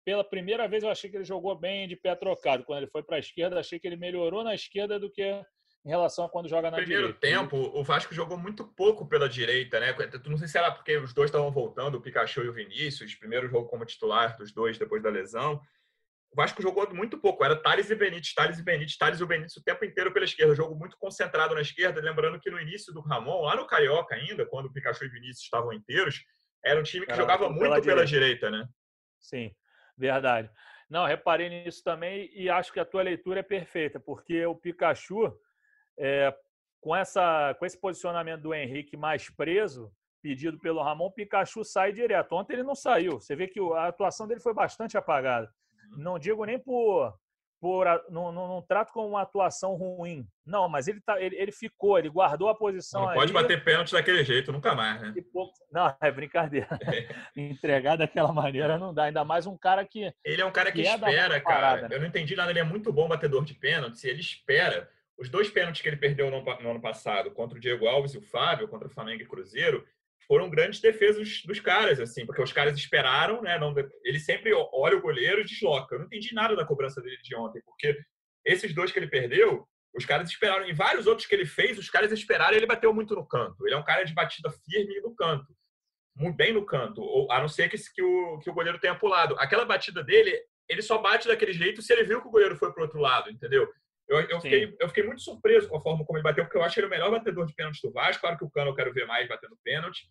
Pela 0.06 0.22
primeira 0.22 0.68
vez 0.68 0.84
eu 0.84 0.88
achei 0.88 1.10
que 1.10 1.16
ele 1.16 1.24
jogou 1.24 1.58
bem 1.58 1.88
de 1.88 1.96
pé 1.96 2.14
trocado. 2.14 2.62
Quando 2.62 2.78
ele 2.78 2.90
foi 2.90 3.02
para 3.02 3.16
a 3.16 3.18
esquerda, 3.18 3.58
achei 3.58 3.76
que 3.76 3.88
ele 3.88 3.96
melhorou 3.96 4.44
na 4.44 4.54
esquerda 4.54 5.00
do 5.00 5.10
que 5.10 5.24
em 5.24 5.88
relação 5.88 6.24
a 6.24 6.30
quando 6.30 6.48
joga 6.48 6.70
na 6.70 6.76
primeiro 6.76 7.08
direita. 7.08 7.18
Primeiro 7.18 7.48
tempo, 7.48 7.76
o 7.76 7.82
Vasco 7.82 8.14
jogou 8.14 8.38
muito 8.38 8.64
pouco 8.64 9.08
pela 9.08 9.28
direita, 9.28 9.80
né? 9.80 9.92
Não 10.26 10.38
sei 10.38 10.46
se 10.46 10.56
era 10.56 10.70
porque 10.70 10.96
os 10.96 11.12
dois 11.12 11.28
estavam 11.28 11.50
voltando, 11.50 11.96
o 11.96 12.00
Pikachu 12.00 12.44
e 12.44 12.48
o 12.48 12.52
Vinícius, 12.52 13.16
primeiro 13.16 13.48
jogo 13.48 13.68
como 13.68 13.84
titular 13.84 14.36
dos 14.36 14.52
dois 14.52 14.78
depois 14.78 15.02
da 15.02 15.10
lesão. 15.10 15.60
O 16.32 16.36
Vasco 16.36 16.62
jogou 16.62 16.88
muito 16.94 17.18
pouco, 17.18 17.44
era 17.44 17.56
Thales 17.56 17.90
e 17.90 17.96
Benítez, 17.96 18.32
Thales 18.32 18.60
e 18.60 18.62
Benítez, 18.62 18.96
Thales 18.96 19.18
e 19.18 19.24
o 19.24 19.26
Benítez 19.26 19.56
o 19.56 19.64
tempo 19.64 19.84
inteiro 19.84 20.12
pela 20.12 20.24
esquerda, 20.24 20.54
jogo 20.54 20.76
muito 20.76 20.96
concentrado 20.98 21.52
na 21.52 21.62
esquerda, 21.62 22.00
lembrando 22.00 22.38
que 22.38 22.50
no 22.50 22.60
início 22.60 22.92
do 22.92 23.00
Ramon, 23.00 23.42
lá 23.42 23.56
no 23.56 23.66
Carioca 23.66 24.14
ainda, 24.14 24.46
quando 24.46 24.66
o 24.66 24.72
Pikachu 24.72 25.04
e 25.04 25.08
o 25.08 25.10
Vinícius 25.10 25.42
estavam 25.42 25.72
inteiros, 25.72 26.22
era 26.64 26.78
um 26.78 26.84
time 26.84 27.06
que 27.06 27.12
era 27.12 27.20
jogava 27.20 27.48
muito 27.48 27.60
pela, 27.60 27.80
pela 27.80 28.04
direita. 28.04 28.46
direita, 28.46 28.50
né? 28.50 28.68
Sim, 29.20 29.52
verdade. 29.96 30.50
Não, 30.88 31.04
reparei 31.04 31.48
nisso 31.48 31.82
também 31.82 32.30
e 32.32 32.48
acho 32.48 32.72
que 32.72 32.80
a 32.80 32.84
tua 32.84 33.02
leitura 33.02 33.40
é 33.40 33.42
perfeita, 33.42 33.98
porque 33.98 34.46
o 34.46 34.54
Pikachu, 34.54 35.36
é, 35.98 36.32
com, 36.80 36.94
essa, 36.94 37.54
com 37.58 37.66
esse 37.66 37.78
posicionamento 37.78 38.42
do 38.42 38.54
Henrique 38.54 38.96
mais 38.96 39.28
preso, 39.28 39.92
pedido 40.22 40.58
pelo 40.58 40.82
Ramon, 40.82 41.10
Pikachu 41.10 41.64
sai 41.64 41.92
direto. 41.92 42.34
Ontem 42.34 42.54
ele 42.54 42.62
não 42.62 42.74
saiu. 42.74 43.20
Você 43.20 43.34
vê 43.34 43.46
que 43.46 43.60
a 43.74 43.86
atuação 43.86 44.26
dele 44.26 44.40
foi 44.40 44.54
bastante 44.54 44.96
apagada. 44.96 45.52
Uhum. 45.92 46.02
Não 46.02 46.18
digo 46.18 46.44
nem 46.44 46.58
por. 46.58 47.14
Por 47.60 47.86
não, 48.08 48.30
não, 48.30 48.48
não, 48.48 48.62
trato 48.62 48.92
como 48.92 49.08
uma 49.08 49.22
atuação 49.22 49.74
ruim. 49.74 50.26
Não, 50.44 50.68
mas 50.68 50.86
ele, 50.88 51.00
tá, 51.00 51.20
ele, 51.20 51.36
ele 51.36 51.52
ficou, 51.52 51.98
ele 51.98 52.08
guardou 52.08 52.48
a 52.48 52.54
posição. 52.54 53.02
Não 53.02 53.08
ali, 53.08 53.18
pode 53.18 53.32
bater 53.32 53.64
pênalti 53.64 53.92
daquele 53.92 54.22
jeito, 54.24 54.52
nunca 54.52 54.74
mais, 54.74 55.00
né? 55.00 55.14
Não, 55.72 55.96
é 56.00 56.10
brincadeira. 56.10 56.68
Entregar 57.36 57.96
daquela 57.96 58.32
maneira 58.32 58.78
não 58.78 58.92
dá. 58.92 59.04
Ainda 59.04 59.24
mais 59.24 59.46
um 59.46 59.56
cara 59.56 59.84
que. 59.84 60.12
Ele 60.24 60.42
é 60.42 60.44
um 60.44 60.52
cara 60.52 60.70
que, 60.70 60.82
que 60.82 60.88
é 60.88 60.94
espera, 60.94 61.40
cara. 61.40 61.60
Parada, 61.60 61.88
né? 61.88 61.96
Eu 61.96 62.00
não 62.00 62.06
entendi 62.06 62.36
nada. 62.36 62.50
Ele 62.50 62.60
é 62.60 62.64
muito 62.64 62.92
bom 62.92 63.08
batedor 63.08 63.44
de 63.44 63.54
pênalti. 63.54 64.06
Ele 64.06 64.20
espera 64.20 64.88
os 65.18 65.28
dois 65.28 65.48
pênaltis 65.48 65.80
que 65.80 65.88
ele 65.88 65.96
perdeu 65.96 66.30
no, 66.30 66.42
no, 66.42 66.70
ano 66.70 66.80
passado, 66.80 67.30
contra 67.30 67.56
o 67.56 67.60
Diego 67.60 67.86
Alves 67.86 68.12
e 68.12 68.18
o 68.18 68.22
Fábio, 68.22 68.68
contra 68.68 68.86
o 68.86 68.90
Flamengo 68.90 69.22
e 69.22 69.26
Cruzeiro, 69.26 69.84
foram 70.26 70.50
grandes 70.50 70.80
defesas 70.80 71.42
dos 71.44 71.60
caras, 71.60 72.00
assim, 72.00 72.26
porque 72.26 72.42
os 72.42 72.52
caras 72.52 72.76
esperaram, 72.76 73.42
né? 73.42 73.58
Não, 73.58 73.74
ele 74.04 74.18
sempre 74.18 74.52
olha 74.52 74.96
o 74.96 75.00
goleiro 75.00 75.40
e 75.40 75.44
desloca. 75.44 75.94
Eu 75.94 76.00
não 76.00 76.06
entendi 76.06 76.34
nada 76.34 76.56
da 76.56 76.64
cobrança 76.64 77.00
dele 77.00 77.18
de 77.22 77.34
ontem, 77.36 77.62
porque 77.64 77.96
esses 78.44 78.74
dois 78.74 78.90
que 78.90 78.98
ele 78.98 79.08
perdeu, 79.08 79.66
os 79.96 80.04
caras 80.04 80.28
esperaram. 80.28 80.66
Em 80.66 80.74
vários 80.74 81.06
outros 81.06 81.26
que 81.26 81.34
ele 81.34 81.46
fez, 81.46 81.78
os 81.78 81.88
caras 81.88 82.12
esperaram 82.12 82.56
ele 82.56 82.66
bateu 82.66 82.92
muito 82.92 83.14
no 83.14 83.26
canto. 83.26 83.66
Ele 83.66 83.74
é 83.74 83.78
um 83.78 83.84
cara 83.84 84.04
de 84.04 84.14
batida 84.14 84.50
firme 84.50 85.00
no 85.00 85.14
canto. 85.14 85.54
Muito 86.14 86.36
bem 86.36 86.52
no 86.52 86.64
canto. 86.64 87.00
Ou, 87.00 87.30
a 87.30 87.40
não 87.40 87.48
ser 87.48 87.68
que, 87.68 87.76
que, 87.94 88.02
o, 88.02 88.38
que 88.38 88.50
o 88.50 88.54
goleiro 88.54 88.78
tenha 88.78 88.94
pulado. 88.94 89.36
Aquela 89.38 89.64
batida 89.64 90.02
dele, 90.02 90.38
ele 90.68 90.82
só 90.82 90.98
bate 90.98 91.28
daquele 91.28 91.52
jeito 91.52 91.82
se 91.82 91.92
ele 91.92 92.04
viu 92.04 92.20
que 92.20 92.28
o 92.28 92.30
goleiro 92.30 92.56
foi 92.56 92.72
pro 92.72 92.82
outro 92.82 93.00
lado, 93.00 93.30
entendeu? 93.30 93.68
Eu, 94.08 94.20
eu, 94.20 94.40
fiquei, 94.40 94.76
eu 94.78 94.88
fiquei 94.88 95.02
muito 95.02 95.20
surpreso 95.20 95.68
com 95.68 95.76
a 95.76 95.80
forma 95.80 96.04
como 96.04 96.16
ele 96.16 96.22
bateu, 96.22 96.44
porque 96.44 96.56
eu 96.56 96.62
acho 96.62 96.78
ele 96.78 96.86
o 96.86 96.90
melhor 96.90 97.10
batedor 97.10 97.44
de 97.44 97.54
pênalti 97.54 97.82
do 97.82 97.92
Vasco. 97.92 98.20
Claro 98.20 98.38
que 98.38 98.44
o 98.44 98.50
Cano 98.50 98.70
eu 98.70 98.74
quero 98.74 98.92
ver 98.92 99.06
mais 99.06 99.28
batendo 99.28 99.58
pênalti. 99.64 100.08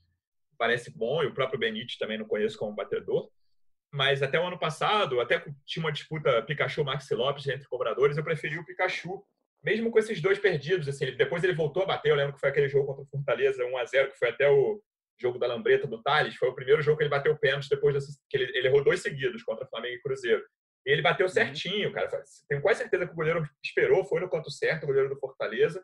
Parece 0.57 0.95
bom, 0.95 1.23
e 1.23 1.27
o 1.27 1.33
próprio 1.33 1.59
Benítez 1.59 1.97
também 1.97 2.17
não 2.17 2.25
conheço 2.25 2.57
como 2.57 2.75
batedor. 2.75 3.29
Mas 3.91 4.21
até 4.21 4.37
o 4.39 4.45
ano 4.45 4.59
passado, 4.59 5.21
até 5.21 5.43
tinha 5.65 5.83
uma 5.83 5.91
disputa 5.91 6.41
Pikachu-Maxi 6.41 7.15
Lopes 7.15 7.47
entre 7.47 7.67
cobradores, 7.67 8.17
eu 8.17 8.23
preferi 8.23 8.57
o 8.57 8.65
Pikachu. 8.65 9.23
Mesmo 9.63 9.89
com 9.89 9.97
esses 9.97 10.21
dois 10.21 10.37
perdidos, 10.37 10.87
assim, 10.87 11.15
depois 11.15 11.43
ele 11.43 11.53
voltou 11.53 11.81
a 11.81 11.87
bater. 11.87 12.11
Eu 12.11 12.15
lembro 12.15 12.33
que 12.33 12.39
foi 12.39 12.49
aquele 12.49 12.67
jogo 12.67 12.87
contra 12.87 13.03
o 13.03 13.07
Fortaleza 13.07 13.63
1x0, 13.63 14.11
que 14.11 14.19
foi 14.19 14.29
até 14.29 14.49
o 14.49 14.81
jogo 15.17 15.39
da 15.39 15.47
Lambreta 15.47 15.87
do 15.87 16.03
Thales. 16.03 16.35
Foi 16.35 16.49
o 16.49 16.53
primeiro 16.53 16.81
jogo 16.81 16.97
que 16.97 17.03
ele 17.03 17.09
bateu 17.09 17.35
pênalti 17.37 17.69
depois 17.69 17.95
desse, 17.95 18.19
que 18.29 18.37
ele, 18.37 18.55
ele 18.55 18.67
errou 18.67 18.83
dois 18.83 19.01
seguidos 19.01 19.41
contra 19.43 19.65
Flamengo 19.65 19.95
e 19.95 20.01
Cruzeiro. 20.01 20.43
E 20.85 20.91
ele 20.91 21.01
bateu 21.01 21.25
uhum. 21.25 21.31
certinho, 21.31 21.91
cara. 21.91 22.09
Tenho 22.47 22.61
quase 22.61 22.79
certeza 22.79 23.05
que 23.05 23.13
o 23.13 23.15
goleiro 23.15 23.47
esperou, 23.63 24.05
foi 24.05 24.21
no 24.21 24.29
canto 24.29 24.51
certo, 24.51 24.83
o 24.83 24.87
goleiro 24.87 25.09
do 25.09 25.19
Fortaleza, 25.19 25.83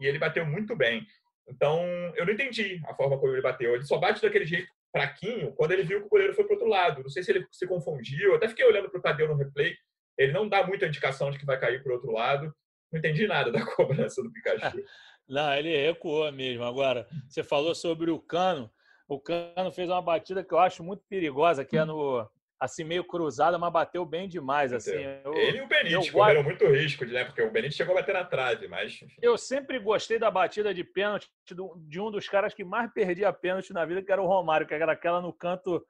e 0.00 0.06
ele 0.06 0.18
bateu 0.18 0.46
muito 0.46 0.74
bem. 0.74 1.06
Então, 1.48 1.82
eu 2.16 2.26
não 2.26 2.32
entendi 2.32 2.80
a 2.86 2.94
forma 2.94 3.18
como 3.18 3.32
ele 3.32 3.42
bateu. 3.42 3.74
Ele 3.74 3.84
só 3.84 3.98
bate 3.98 4.22
daquele 4.22 4.46
jeito 4.46 4.68
fraquinho 4.90 5.52
quando 5.52 5.72
ele 5.72 5.82
viu 5.82 6.00
que 6.00 6.06
o 6.06 6.10
goleiro 6.10 6.34
foi 6.34 6.44
para 6.44 6.54
outro 6.54 6.68
lado. 6.68 7.02
Não 7.02 7.10
sei 7.10 7.22
se 7.22 7.30
ele 7.30 7.46
se 7.50 7.66
confundiu. 7.66 8.30
Eu 8.30 8.36
até 8.36 8.48
fiquei 8.48 8.64
olhando 8.64 8.90
para 8.90 8.98
o 8.98 9.02
Tadeu 9.02 9.28
no 9.28 9.36
replay. 9.36 9.74
Ele 10.16 10.32
não 10.32 10.48
dá 10.48 10.66
muita 10.66 10.86
indicação 10.86 11.30
de 11.30 11.38
que 11.38 11.46
vai 11.46 11.58
cair 11.58 11.82
para 11.82 11.94
outro 11.94 12.12
lado. 12.12 12.52
Não 12.92 12.98
entendi 12.98 13.26
nada 13.26 13.50
da 13.50 13.64
cobrança 13.74 14.22
do 14.22 14.32
Pikachu. 14.32 14.82
não, 15.28 15.54
ele 15.54 15.74
recuou 15.86 16.30
mesmo. 16.32 16.64
Agora, 16.64 17.06
você 17.26 17.42
falou 17.42 17.74
sobre 17.74 18.10
o 18.10 18.18
Cano. 18.18 18.70
O 19.06 19.18
Cano 19.18 19.72
fez 19.72 19.88
uma 19.88 20.02
batida 20.02 20.44
que 20.44 20.52
eu 20.52 20.58
acho 20.58 20.84
muito 20.84 21.02
perigosa, 21.08 21.64
que 21.64 21.78
é 21.78 21.84
no, 21.84 22.28
assim, 22.60 22.84
meio 22.84 23.04
cruzada, 23.04 23.58
mas 23.58 23.72
bateu 23.72 24.04
bem 24.04 24.28
demais. 24.28 24.72
Assim. 24.72 24.92
Eu, 25.24 25.34
Ele 25.34 25.58
e 25.58 25.60
o 25.60 25.68
Benítez 25.68 26.10
correram 26.10 26.42
muito 26.42 26.66
risco, 26.66 27.04
né? 27.04 27.24
Porque 27.24 27.42
o 27.42 27.50
Benítez 27.50 27.76
chegou 27.76 27.96
a 27.96 28.00
bater 28.00 28.14
na 28.14 28.24
trave, 28.24 28.68
mas. 28.68 28.98
Eu 29.22 29.38
sempre 29.38 29.78
gostei 29.78 30.18
da 30.18 30.30
batida 30.30 30.74
de 30.74 30.84
pênalti 30.84 31.28
de 31.76 32.00
um 32.00 32.10
dos 32.10 32.28
caras 32.28 32.54
que 32.54 32.64
mais 32.64 32.92
perdia 32.92 33.32
pênalti 33.32 33.72
na 33.72 33.84
vida, 33.84 34.02
que 34.02 34.12
era 34.12 34.22
o 34.22 34.26
Romário, 34.26 34.66
que 34.66 34.74
era 34.74 34.92
aquela 34.92 35.20
no 35.20 35.32
canto. 35.32 35.84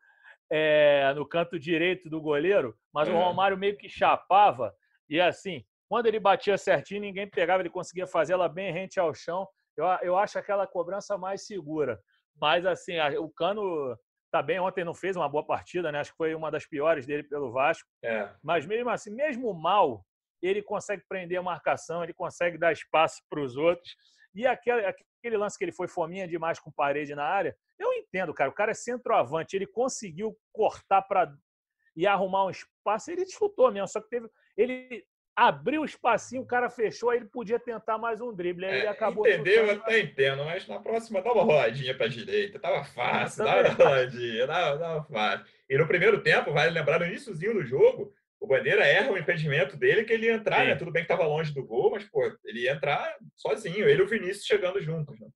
É, 0.51 1.13
no 1.15 1.29
canto 1.29 1.59
direito 1.59 2.09
do 2.09 2.23
goleiro, 2.23 2.75
mas 2.91 3.07
é. 3.07 3.13
o 3.13 3.19
Romário 3.19 3.59
meio 3.59 3.77
que 3.77 3.87
chapava, 3.87 4.75
e 5.07 5.21
assim, 5.21 5.63
quando 5.89 6.07
ele 6.07 6.19
batia 6.21 6.57
certinho, 6.59 7.03
ninguém 7.03 7.29
pegava, 7.29 7.63
ele 7.63 7.69
conseguia 7.69 8.07
fazer 8.07 8.35
ela 8.35 8.49
bem 8.49 8.73
rente 8.73 9.01
ao 9.01 9.15
chão. 9.15 9.47
Eu, 9.77 9.87
eu 10.03 10.19
acho 10.19 10.39
aquela 10.39 10.67
cobrança 10.67 11.17
mais 11.17 11.47
segura. 11.47 11.99
Mas, 12.41 12.67
assim, 12.67 12.99
o 13.19 13.29
Cano 13.31 13.97
tá 14.31 14.43
bem. 14.43 14.59
Ontem 14.61 14.85
não 14.85 14.95
fez 14.95 15.17
uma 15.17 15.29
boa 15.29 15.45
partida, 15.45 15.91
né? 15.91 16.01
Acho 16.01 16.13
que 16.13 16.17
foi 16.17 16.35
uma 16.35 16.51
das 16.51 16.67
piores 16.67 17.07
dele 17.07 17.23
pelo 17.23 17.53
Vasco. 17.53 17.89
É. 18.03 18.31
Mas 18.43 18.67
mesmo 18.67 18.91
assim, 18.91 19.11
mesmo 19.11 19.53
mal, 19.53 20.05
ele 20.43 20.63
consegue 20.63 21.03
prender 21.09 21.39
a 21.39 21.43
marcação, 21.43 22.03
ele 22.03 22.15
consegue 22.15 22.59
dar 22.59 22.73
espaço 22.73 23.23
para 23.29 23.41
os 23.41 23.57
outros. 23.57 23.95
E 24.35 24.47
aquele, 24.47 24.87
aquele 24.87 25.37
lance 25.37 25.59
que 25.59 25.65
ele 25.65 25.73
foi 25.73 25.89
fominha 25.89 26.29
demais 26.29 26.61
com 26.61 26.71
parede 26.71 27.15
na 27.15 27.25
área, 27.25 27.57
eu 27.79 27.93
entendo, 27.93 28.35
cara. 28.35 28.51
O 28.51 28.55
cara 28.55 28.71
é 28.71 28.75
centroavante, 28.75 29.57
ele 29.57 29.67
conseguiu 29.67 30.37
cortar 30.53 31.03
para 31.03 31.33
e 31.97 32.07
arrumar 32.07 32.45
um 32.47 32.51
espaço, 32.51 33.11
ele 33.11 33.25
disputou 33.25 33.73
mesmo. 33.73 33.89
Só 33.89 34.01
que 34.01 34.09
teve. 34.09 34.29
Ele 34.57 35.05
abriu 35.39 35.83
um 35.83 35.85
espacinho, 35.85 36.43
o 36.43 36.47
cara 36.47 36.69
fechou, 36.69 37.11
aí 37.11 37.19
ele 37.19 37.27
podia 37.27 37.61
tentar 37.61 37.97
mais 37.97 38.21
um 38.21 38.35
drible. 38.35 38.65
Aí 38.65 38.73
é, 38.73 38.79
ele 38.79 38.89
acabou. 38.89 39.25
Entendeu? 39.25 39.67
Eu 39.67 39.73
até 39.75 40.01
entendo, 40.01 40.45
mas 40.45 40.67
na 40.67 40.81
próxima 40.81 41.23
dá 41.23 41.33
uma 41.33 41.45
roladinha 41.45 41.95
para 41.97 42.07
a 42.07 42.09
direita. 42.09 42.59
Tava 42.59 42.83
fácil, 42.83 43.45
dá 43.45 43.61
uma 43.61 43.69
roladinha, 43.69 44.47
dá, 44.49 45.05
fácil. 45.05 45.47
E 45.71 45.79
no 45.79 45.87
primeiro 45.87 46.21
tempo, 46.25 46.53
vale 46.53 46.73
lembrar, 46.73 46.99
no 46.99 47.07
iníciozinho 47.07 47.55
do 47.55 47.65
jogo, 47.65 48.13
o 48.41 48.49
Bandeira 48.49 48.85
erra 48.85 49.13
o 49.13 49.19
impedimento 49.19 49.77
dele 49.77 50.03
que 50.03 50.13
ele 50.13 50.27
ia 50.27 50.35
entrar, 50.35 50.67
né? 50.67 50.75
Tudo 50.75 50.91
bem 50.91 51.05
que 51.05 51.13
estava 51.13 51.29
longe 51.29 51.55
do 51.55 51.65
gol, 51.65 51.93
mas, 51.93 52.03
pô, 52.03 52.21
ele 52.45 52.63
ia 52.63 52.73
entrar 52.73 53.17
sozinho, 53.37 53.89
ele 53.89 54.03
e 54.03 54.05
o 54.05 54.09
Vinícius 54.09 54.45
chegando 54.45 54.83
juntos, 54.83 55.19
né? 55.21 55.29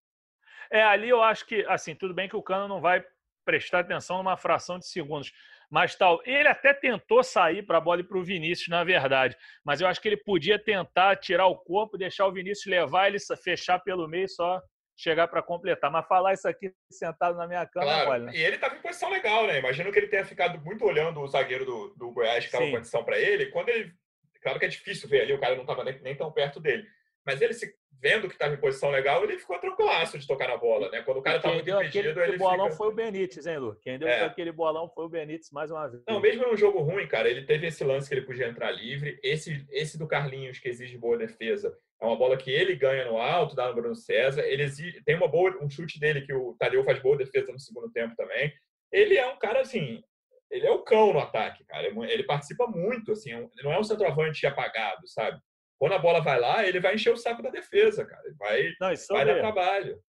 É, 0.69 0.83
ali 0.83 1.09
eu 1.09 1.23
acho 1.23 1.47
que, 1.47 1.65
assim, 1.69 1.95
tudo 1.95 2.13
bem 2.13 2.29
que 2.29 2.37
o 2.37 2.43
Cano 2.43 2.67
não 2.67 2.81
vai 2.81 3.05
prestar 3.45 3.81
atenção 3.81 4.17
numa 4.17 4.37
fração 4.37 4.81
de 4.81 4.87
segundos, 4.89 5.33
mas 5.73 5.95
tal. 5.95 6.21
Ele 6.27 6.47
até 6.47 6.75
tentou 6.75 7.25
sair 7.25 7.63
para 7.63 7.79
a 7.79 7.81
bola 7.81 8.03
e 8.03 8.05
para 8.05 8.19
o 8.19 8.23
Vinícius, 8.23 8.69
na 8.69 8.85
verdade. 8.85 9.35
Mas 9.65 9.81
eu 9.81 9.89
acho 9.89 10.03
que 10.03 10.07
ele 10.07 10.19
podia 10.19 10.59
tentar 10.59 11.17
tirar 11.17 11.47
o 11.47 11.57
corpo, 11.57 11.97
deixar 11.97 12.27
o 12.27 12.33
Vinícius 12.33 12.67
levar, 12.67 13.09
ele 13.09 13.17
fechar 13.43 13.79
pelo 13.79 14.07
meio 14.07 14.29
só 14.29 14.61
chegar 14.95 15.29
para 15.29 15.43
completar. 15.43 15.91
Mas 15.91 16.07
falar 16.07 16.35
isso 16.35 16.47
aqui 16.47 16.71
sentado 16.91 17.39
na 17.39 17.49
minha 17.49 17.65
cama, 17.65 17.87
claro. 17.87 18.11
olha. 18.11 18.25
Né? 18.25 18.33
E 18.35 18.43
ele 18.43 18.57
estava 18.57 18.77
em 18.77 18.83
posição 18.83 19.11
legal, 19.11 19.47
né? 19.47 19.61
Imagino 19.61 19.91
que 19.91 19.99
ele 19.99 20.09
tenha 20.09 20.27
ficado 20.27 20.63
muito 20.63 20.85
olhando 20.85 21.19
o 21.21 21.27
zagueiro 21.27 21.65
do, 21.65 21.95
do 21.97 22.13
Goiás 22.13 22.41
que 22.41 22.49
estava 22.49 22.65
em 22.65 22.73
condição 22.73 23.03
para 23.03 23.19
ele. 23.19 23.47
Quando 23.47 23.71
ele. 23.71 23.95
Claro 24.43 24.59
que 24.59 24.67
é 24.67 24.69
difícil 24.69 25.09
ver 25.09 25.23
ali, 25.23 25.33
o 25.33 25.41
cara 25.41 25.55
não 25.55 25.63
estava 25.63 25.85
nem, 25.85 25.99
nem 26.03 26.15
tão 26.15 26.31
perto 26.31 26.61
dele. 26.61 26.87
Mas 27.25 27.41
ele 27.41 27.55
se 27.55 27.73
vendo 28.03 28.27
que 28.27 28.35
estava 28.35 28.53
em 28.53 28.59
posição 28.59 28.91
legal, 28.91 29.23
ele 29.23 29.39
ficou 29.39 29.57
tranquilaço 29.61 30.19
de 30.19 30.27
tocar 30.27 30.49
na 30.49 30.57
bola, 30.57 30.91
né? 30.91 31.03
Quando 31.03 31.19
o 31.19 31.23
cara 31.23 31.37
estava 31.37 31.55
muito 31.55 31.71
impedido, 31.71 32.09
aquele 32.11 32.31
ele 32.33 32.37
bolão 32.37 32.65
fica... 32.65 32.77
foi 32.77 32.89
o 32.89 32.93
Benítez, 32.93 33.47
hein, 33.47 33.59
Lu? 33.59 33.77
Quem 33.81 33.97
deu 33.97 34.09
é. 34.09 34.25
aquele 34.25 34.51
bolão 34.51 34.89
foi 34.89 35.05
o 35.05 35.09
Benítez 35.09 35.53
mais 35.53 35.71
uma 35.71 35.87
vez. 35.87 36.03
Não, 36.09 36.19
mesmo 36.19 36.45
num 36.49 36.57
jogo 36.57 36.81
ruim, 36.81 37.07
cara, 37.07 37.31
ele 37.31 37.45
teve 37.45 37.69
esse 37.69 37.85
lance 37.85 38.09
que 38.09 38.15
ele 38.17 38.27
podia 38.27 38.49
entrar 38.49 38.73
livre. 38.73 39.21
Esse, 39.23 39.65
esse 39.71 39.97
do 39.97 40.09
Carlinhos, 40.09 40.59
que 40.59 40.69
exige 40.69 40.99
boa 40.99 41.17
defesa, 41.17 41.73
é 42.01 42.05
uma 42.05 42.17
bola 42.17 42.37
que 42.37 42.51
ele 42.51 42.75
ganha 42.75 43.05
no 43.05 43.19
alto, 43.19 43.55
dá 43.55 43.69
no 43.69 43.75
Bruno 43.75 43.95
César. 43.95 44.43
Ele 44.43 44.65
exige, 44.65 45.01
tem 45.05 45.15
uma 45.15 45.29
boa, 45.29 45.57
um 45.63 45.71
chute 45.71 46.01
dele 46.01 46.23
que 46.23 46.35
o 46.35 46.57
Tadeu 46.59 46.83
faz 46.83 46.99
boa 46.99 47.17
defesa 47.17 47.53
no 47.53 47.61
segundo 47.61 47.89
tempo 47.93 48.17
também. 48.17 48.53
Ele 48.91 49.17
é 49.17 49.29
um 49.29 49.39
cara, 49.39 49.61
assim, 49.61 50.03
ele 50.51 50.67
é 50.67 50.71
o 50.73 50.83
cão 50.83 51.13
no 51.13 51.21
ataque, 51.21 51.65
cara. 51.65 51.87
Ele 51.87 52.25
participa 52.25 52.67
muito, 52.67 53.13
assim, 53.13 53.33
é 53.33 53.49
não 53.63 53.73
é 53.73 53.79
um 53.79 53.85
centroavante 53.85 54.45
apagado, 54.45 55.07
sabe? 55.07 55.41
Quando 55.83 55.95
a 55.95 55.99
bola 55.99 56.21
vai 56.21 56.39
lá, 56.39 56.65
ele 56.65 56.79
vai 56.79 56.95
encher 56.95 57.13
o 57.13 57.17
saco 57.17 57.43
da 57.43 57.51
defesa, 57.51 58.05
cara. 58.07 58.23
Ele 58.25 58.37
vai, 58.37 58.73
Não, 58.81 58.95
sobre, 58.95 59.25
vai 59.25 59.35
dar 59.35 59.41
trabalho. 59.41 60.01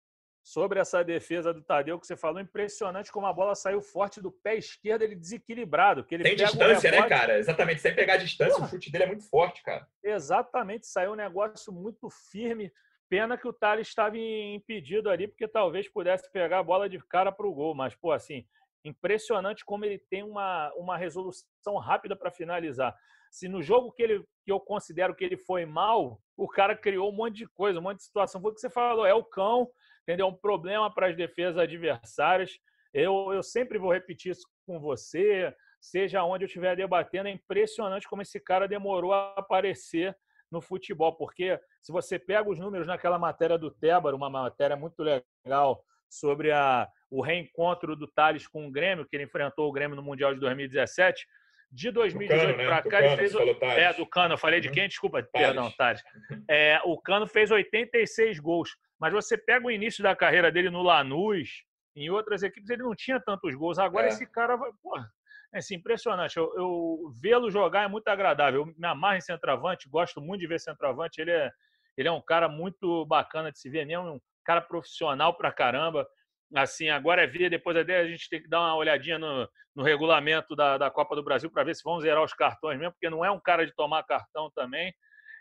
Sobre 0.44 0.80
essa 0.80 1.04
defesa 1.04 1.52
do 1.52 1.64
Tadeu 1.64 2.00
que 2.00 2.06
você 2.06 2.16
falou, 2.16 2.40
impressionante 2.40 3.12
como 3.12 3.26
a 3.26 3.34
bola 3.34 3.56
saiu 3.56 3.82
forte 3.82 4.22
do 4.22 4.32
pé 4.32 4.56
esquerdo, 4.56 5.02
ele 5.02 5.16
desequilibrado. 5.16 6.04
Que 6.04 6.14
ele 6.14 6.26
Tem 6.26 6.36
distância, 6.36 6.92
um 6.92 7.02
né, 7.02 7.10
cara? 7.10 7.40
Exatamente, 7.40 7.82
sem 7.82 7.96
pegar 7.96 8.18
distância, 8.18 8.54
Porra. 8.54 8.68
o 8.68 8.70
chute 8.70 8.92
dele 8.92 9.06
é 9.06 9.08
muito 9.08 9.28
forte, 9.28 9.64
cara. 9.64 9.88
Exatamente, 10.04 10.86
saiu 10.86 11.14
um 11.14 11.16
negócio 11.16 11.74
muito 11.74 12.08
firme. 12.30 12.72
Pena 13.10 13.36
que 13.36 13.48
o 13.48 13.54
Thales 13.54 13.88
estava 13.88 14.16
impedido 14.16 15.10
ali, 15.10 15.28
porque 15.28 15.48
talvez 15.48 15.90
pudesse 15.90 16.32
pegar 16.32 16.60
a 16.60 16.64
bola 16.64 16.88
de 16.88 17.00
cara 17.00 17.32
para 17.32 17.48
o 17.48 17.54
gol. 17.54 17.74
Mas, 17.74 17.96
pô, 17.96 18.12
assim, 18.12 18.46
impressionante 18.86 19.66
como 19.66 19.86
ele 19.86 19.98
tem 19.98 20.22
uma, 20.22 20.72
uma 20.76 20.96
resolução 20.98 21.78
rápida 21.78 22.16
para 22.16 22.30
finalizar 22.30 22.96
se 23.34 23.48
no 23.48 23.64
jogo 23.64 23.92
que, 23.92 24.04
ele, 24.04 24.24
que 24.46 24.52
eu 24.52 24.60
considero 24.60 25.16
que 25.16 25.24
ele 25.24 25.36
foi 25.36 25.66
mal, 25.66 26.22
o 26.38 26.48
cara 26.48 26.78
criou 26.78 27.10
um 27.12 27.16
monte 27.16 27.38
de 27.38 27.48
coisa, 27.48 27.80
um 27.80 27.82
monte 27.82 27.98
de 27.98 28.04
situação. 28.04 28.40
Foi 28.40 28.52
o 28.52 28.54
que 28.54 28.62
você 28.62 28.70
falou, 28.70 29.08
é 29.08 29.14
o 29.14 29.24
cão, 29.24 29.68
entendeu? 30.04 30.28
Um 30.28 30.36
problema 30.36 30.94
para 30.94 31.08
as 31.08 31.16
defesas 31.18 31.58
adversárias. 31.58 32.52
Eu, 32.94 33.34
eu 33.34 33.42
sempre 33.42 33.80
vou 33.80 33.92
repetir 33.92 34.34
isso 34.34 34.48
com 34.68 34.80
você, 34.80 35.52
seja 35.82 36.24
onde 36.24 36.44
eu 36.44 36.46
estiver 36.46 36.76
debatendo, 36.76 37.28
é 37.28 37.32
impressionante 37.32 38.08
como 38.08 38.22
esse 38.22 38.40
cara 38.40 38.68
demorou 38.68 39.12
a 39.12 39.34
aparecer 39.36 40.16
no 40.52 40.62
futebol, 40.62 41.18
porque 41.18 41.60
se 41.82 41.92
você 41.92 42.20
pega 42.20 42.48
os 42.48 42.60
números 42.60 42.86
naquela 42.86 43.18
matéria 43.18 43.58
do 43.58 43.72
Tébaro, 43.72 44.16
uma 44.16 44.30
matéria 44.30 44.76
muito 44.76 45.02
legal 45.02 45.84
sobre 46.08 46.52
a, 46.52 46.88
o 47.10 47.20
reencontro 47.20 47.96
do 47.96 48.06
Thales 48.06 48.48
com 48.48 48.68
o 48.68 48.72
Grêmio, 48.72 49.08
que 49.08 49.16
ele 49.16 49.24
enfrentou 49.24 49.68
o 49.68 49.72
Grêmio 49.72 49.96
no 49.96 50.04
Mundial 50.04 50.36
de 50.36 50.40
2017, 50.40 51.26
de 51.74 51.90
2018 51.90 52.56
para 52.56 52.84
cá, 52.84 53.02
ele 53.02 53.18
fez. 53.18 53.34
É, 53.62 53.94
do 53.94 54.06
Cano, 54.06 54.36
eu 54.36 54.38
falei 54.38 54.62
de 54.62 54.68
uhum. 54.68 54.74
quem? 54.76 54.88
Desculpa, 54.88 55.24
Tales. 55.24 55.48
perdão, 55.48 55.72
Tales. 55.72 56.04
É, 56.48 56.80
o 56.86 57.00
Cano 57.00 57.26
fez 57.26 57.50
86 57.50 58.40
gols. 58.40 58.78
Mas 59.00 59.12
você 59.12 59.38
pega 59.38 59.66
o 59.66 59.72
início 59.72 60.04
da 60.04 60.16
carreira 60.16 60.52
dele 60.52 60.70
no 60.70 60.84
Lanús, 60.84 61.64
em 61.96 62.10
outras 62.10 62.44
equipes, 62.44 62.70
ele 62.70 62.84
não 62.84 62.96
tinha 62.96 63.20
tantos 63.20 63.54
gols. 63.56 63.80
Agora 63.80 64.06
é. 64.06 64.10
esse 64.10 64.26
cara 64.26 64.56
vai. 64.56 64.72
Porra, 64.82 65.12
é 65.54 65.58
assim, 65.58 65.76
impressionante. 65.76 66.38
Eu, 66.38 66.54
eu 66.56 67.12
vê-lo 67.20 67.50
jogar 67.50 67.84
é 67.84 67.88
muito 67.88 68.08
agradável. 68.08 68.62
Eu 68.62 68.66
me 68.68 68.88
amarro 68.88 69.18
em 69.18 69.22
centroavante, 69.22 69.90
gosto 69.90 70.22
muito 70.22 70.42
de 70.42 70.48
ver 70.48 70.60
centroavante. 70.60 71.20
Ele 71.20 71.32
é, 71.32 71.52
ele 71.98 72.08
é 72.08 72.12
um 72.12 72.22
cara 72.22 72.48
muito 72.48 73.06
bacana 73.06 73.52
de 73.52 73.60
se 73.60 73.70
ver 73.70 73.86
mesmo, 73.86 74.14
um 74.14 74.22
cara 74.46 74.62
profissional 74.62 75.36
pra 75.36 75.52
caramba 75.52 76.08
assim, 76.56 76.90
agora 76.90 77.24
é 77.24 77.28
ver, 77.28 77.50
depois 77.50 77.76
até 77.76 78.00
a 78.00 78.08
gente 78.08 78.30
tem 78.30 78.42
que 78.42 78.50
dar 78.50 78.62
uma 78.62 78.76
olhadinha 78.76 79.18
no, 79.18 79.50
no 79.76 79.84
regulamento 79.84 80.56
da, 80.56 80.78
da 80.78 80.92
Copa 80.92 81.16
do 81.16 81.24
Brasil 81.24 81.50
para 81.50 81.64
ver 81.64 81.76
se 81.76 81.84
vão 81.84 82.00
zerar 82.00 82.24
os 82.24 82.34
cartões 82.34 82.78
mesmo, 82.78 82.94
porque 82.94 83.10
não 83.10 83.24
é 83.24 83.32
um 83.32 83.40
cara 83.40 83.66
de 83.66 83.74
tomar 83.74 84.04
cartão 84.04 84.52
também. 84.56 84.94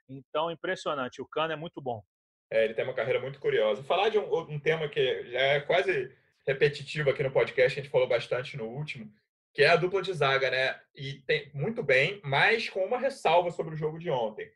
Então, 0.08 0.50
impressionante. 0.50 1.22
O 1.22 1.26
Cano 1.26 1.52
é 1.52 1.56
muito 1.56 1.80
bom. 1.80 2.02
É, 2.50 2.64
ele 2.64 2.74
tem 2.74 2.84
uma 2.84 2.94
carreira 2.94 3.20
muito 3.20 3.40
curiosa. 3.40 3.82
Falar 3.82 4.08
de 4.08 4.18
um, 4.18 4.38
um 4.50 4.60
tema 4.60 4.88
que 4.88 5.30
já 5.30 5.40
é 5.40 5.60
quase 5.60 6.14
repetitivo 6.46 7.10
aqui 7.10 7.22
no 7.22 7.30
podcast, 7.30 7.78
a 7.78 7.82
gente 7.82 7.90
falou 7.90 8.08
bastante 8.08 8.56
no 8.56 8.64
último, 8.64 9.10
que 9.54 9.62
é 9.62 9.68
a 9.68 9.76
dupla 9.76 10.02
de 10.02 10.12
zaga, 10.12 10.50
né? 10.50 10.78
E 10.94 11.14
tem 11.26 11.50
muito 11.54 11.82
bem, 11.82 12.20
mas 12.24 12.68
com 12.68 12.84
uma 12.84 12.98
ressalva 12.98 13.50
sobre 13.50 13.74
o 13.74 13.76
jogo 13.76 13.98
de 13.98 14.10
ontem. 14.10 14.50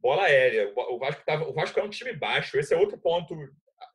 Bola 0.00 0.24
aérea. 0.24 0.72
O 0.74 0.98
Vasco 0.98 1.22
tava, 1.24 1.48
o 1.48 1.52
Vasco 1.52 1.78
é 1.78 1.82
um 1.82 1.88
time 1.88 2.12
baixo. 2.12 2.58
Esse 2.58 2.74
é 2.74 2.76
outro 2.76 2.98
ponto 2.98 3.36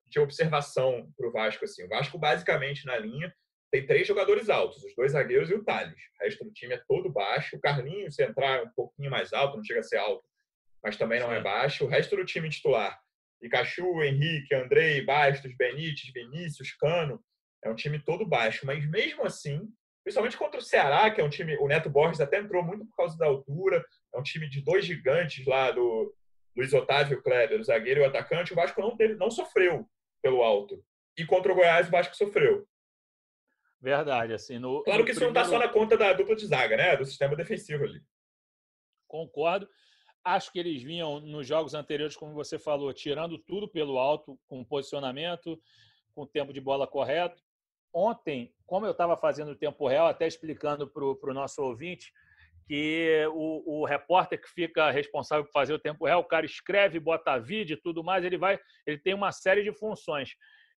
de 0.10 0.20
observação 0.20 1.12
para 1.17 1.28
o 1.28 1.32
Vasco. 1.32 1.65
Assim. 1.65 1.84
O 1.84 1.89
Vasco, 1.89 2.17
basicamente, 2.17 2.86
na 2.86 2.98
linha, 2.98 3.34
tem 3.72 3.86
três 3.86 4.08
jogadores 4.08 4.50
altos, 4.50 4.84
os 4.84 4.96
dois 4.96 5.12
zagueiros 5.12 5.50
e 5.50 5.54
o 5.54 5.63
Thales. 5.63 6.00
O 6.20 6.24
resto 6.24 6.46
do 6.46 6.52
time 6.52 6.74
é 6.74 6.82
todo 6.88 7.12
baixo. 7.12 7.56
O 7.56 7.60
Carlinhos, 7.60 8.15
se 8.15 8.24
entrar 8.24 8.63
um 8.63 8.70
pouquinho 8.70 9.12
mais 9.12 9.34
alto, 9.34 9.58
não 9.58 9.63
chega 9.63 9.82
a 9.82 9.84
ser 9.84 9.98
alto, 9.98 10.24
mas 10.82 10.96
também 10.96 11.20
não 11.20 11.32
é 11.32 11.41
baixo. 11.41 11.86
O 11.86 11.88
resto 11.88 12.15
do 12.15 12.26
time 12.26 12.50
titular, 12.50 12.98
Pikachu, 13.41 14.04
Henrique, 14.04 14.56
Andrei, 14.56 15.04
Bastos, 15.04 15.54
Benítez, 15.58 16.12
Vinícius, 16.13 16.74
Cano, 16.74 17.22
é 17.63 17.70
um 17.70 17.76
time 17.76 18.00
todo 18.00 18.26
baixo. 18.26 18.65
Mas 18.65 18.89
mesmo 18.89 19.26
assim, 19.26 19.67
principalmente 20.04 20.38
contra 20.38 20.60
o 20.60 20.63
Ceará, 20.63 21.12
que 21.12 21.20
é 21.20 21.24
um 21.24 21.30
time. 21.30 21.58
O 21.58 21.67
Neto 21.67 21.89
Borges 21.89 22.22
até 22.22 22.39
entrou 22.39 22.63
muito 22.63 22.86
por 22.86 22.96
causa 22.96 23.17
da 23.17 23.26
altura. 23.26 23.84
É 24.15 24.17
um 24.17 24.24
time 24.24 24.50
de 24.50 24.62
dois 24.62 24.86
gigantes 24.86 25.46
lá 25.46 25.72
do 25.72 26.15
Luiz 26.56 26.72
Otávio 26.74 27.22
Kleber, 27.22 27.60
o 27.60 27.63
zagueiro 27.63 28.00
e 28.00 28.04
o 28.04 28.08
atacante. 28.08 28.54
O 28.54 28.56
Vasco 28.56 28.80
não, 28.80 28.96
teve, 28.96 29.15
não 29.15 29.30
sofreu 29.30 29.86
pelo 30.21 30.41
alto. 30.43 30.84
E 31.17 31.25
contra 31.25 31.51
o 31.51 31.56
Goiás, 31.56 31.88
o 31.88 31.91
Vasco 31.91 32.15
sofreu. 32.15 32.67
Verdade, 33.82 34.34
assim. 34.34 34.60
No, 34.60 34.84
claro 34.84 35.03
que 35.03 35.12
isso 35.12 35.19
primeiro... 35.19 35.34
não 35.34 35.41
está 35.41 35.58
só 35.58 35.63
na 35.63 35.71
conta 35.71 35.97
da 35.97 36.13
dupla 36.13 36.36
de 36.36 36.45
zaga, 36.45 36.77
né? 36.77 36.97
Do 36.97 37.06
sistema 37.06 37.36
defensivo 37.36 37.84
ali. 37.84 38.01
Concordo. 39.08 39.67
Acho 40.23 40.51
que 40.51 40.60
eles 40.60 40.84
vinham 40.84 41.19
nos 41.21 41.47
jogos 41.47 41.73
anteriores, 41.73 42.17
como 42.17 42.34
você 42.34 42.60
falou, 42.60 42.91
tirando 42.93 43.38
tudo 43.38 43.67
pelo 43.67 43.97
alto, 43.97 44.38
com 44.47 44.63
posicionamento, 44.63 45.62
com 46.13 46.25
tempo 46.25 46.51
de 46.51 46.60
bola 46.60 46.86
correto. 46.86 47.41
Ontem, 47.93 48.53
como 48.65 48.86
eu 48.86 48.91
estava 48.91 49.15
fazendo 49.15 49.51
o 49.51 49.56
tempo 49.56 49.88
real, 49.88 50.08
até 50.08 50.27
explicando 50.27 50.88
para 50.88 51.03
o 51.03 51.34
nosso 51.34 51.62
ouvinte, 51.63 52.12
que 52.67 53.25
o, 53.32 53.80
o, 53.82 53.86
repórter 53.86 54.41
que 54.41 54.49
fica 54.49 54.91
responsável 54.91 55.45
por 55.45 55.51
fazer 55.51 55.73
o 55.73 55.80
tempo 55.80 56.06
real, 56.06 56.19
o 56.19 56.25
cara 56.25 56.45
escreve, 56.45 56.99
bota 56.99 57.39
vídeo 57.39 57.75
e 57.75 57.82
tudo 57.82 58.03
mais, 58.03 58.25
ele 58.25 58.38
vai, 58.38 58.60
ele 58.86 58.97
tem 58.97 59.13
uma 59.13 59.32
série 59.32 59.63
de 59.63 59.71
funções. 59.71 60.32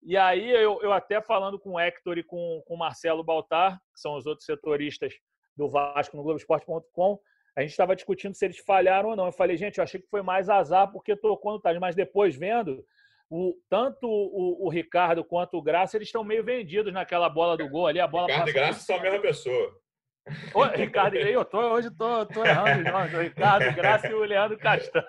E 0.04 0.18
aí 0.18 0.50
eu, 0.52 0.82
eu 0.82 0.92
até 0.92 1.22
falando 1.22 1.58
com 1.58 1.72
o 1.72 1.80
Hector 1.80 2.18
e 2.18 2.24
com, 2.24 2.62
com 2.68 2.76
o 2.76 2.78
Marcelo 2.78 3.24
Baltar, 3.24 3.80
que 3.94 4.02
são 4.02 4.16
os 4.16 4.26
outros 4.26 4.46
setoristas 4.46 5.14
do 5.56 5.70
Vasco 5.70 6.18
no 6.18 6.24
Globoesporte.com, 6.24 7.20
a 7.56 7.62
gente 7.62 7.72
estava 7.72 7.96
discutindo 7.96 8.36
se 8.36 8.46
eles 8.46 8.60
falharam 8.60 9.10
ou 9.10 9.16
não. 9.16 9.26
Eu 9.26 9.32
falei, 9.32 9.58
gente, 9.58 9.78
eu 9.78 9.84
achei 9.84 10.00
que 10.00 10.10
foi 10.10 10.22
mais 10.22 10.50
azar 10.50 10.92
porque 10.92 11.16
tocou 11.16 11.54
no 11.54 11.60
Thales, 11.60 11.80
mas 11.80 11.96
depois 11.96 12.36
vendo, 12.36 12.86
o, 13.30 13.56
tanto 13.70 14.08
o, 14.08 14.68
o, 14.68 14.70
Ricardo 14.70 15.24
quanto 15.24 15.58
o 15.58 15.62
Graça, 15.62 15.98
eles 15.98 16.10
estão 16.10 16.24
meio 16.24 16.44
vendidos 16.44 16.94
naquela 16.94 17.28
bola 17.30 17.58
do 17.58 17.68
gol 17.68 17.88
ali. 17.88 18.00
A 18.00 18.08
bola 18.08 18.28
Ricardo 18.28 18.50
e 18.50 18.54
Graça 18.54 18.82
são 18.82 18.98
a 18.98 19.02
mesma 19.02 19.20
pessoa. 19.20 19.87
Ô, 20.54 20.64
Ricardo, 20.66 21.16
eu 21.16 21.46
tô, 21.46 21.60
hoje 21.60 21.90
tô, 21.92 22.26
tô 22.26 22.44
errando 22.46 23.20
Ricardo 23.22 23.74
Graça 23.76 24.08
e 24.08 24.14
o 24.14 24.24
Leandro 24.24 24.58
Castanho. 24.58 25.06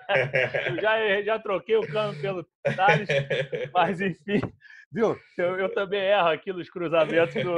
Já, 0.81 1.21
já 1.21 1.39
troquei 1.39 1.75
o 1.75 1.87
cano 1.87 2.19
pelo 2.19 2.45
Thales, 2.75 3.09
mas 3.73 3.99
enfim, 4.01 4.41
viu? 4.91 5.17
Eu, 5.37 5.59
eu 5.59 5.73
também 5.73 6.01
erro 6.01 6.29
aqui 6.29 6.53
nos 6.53 6.69
cruzamentos 6.69 7.35
do, 7.43 7.55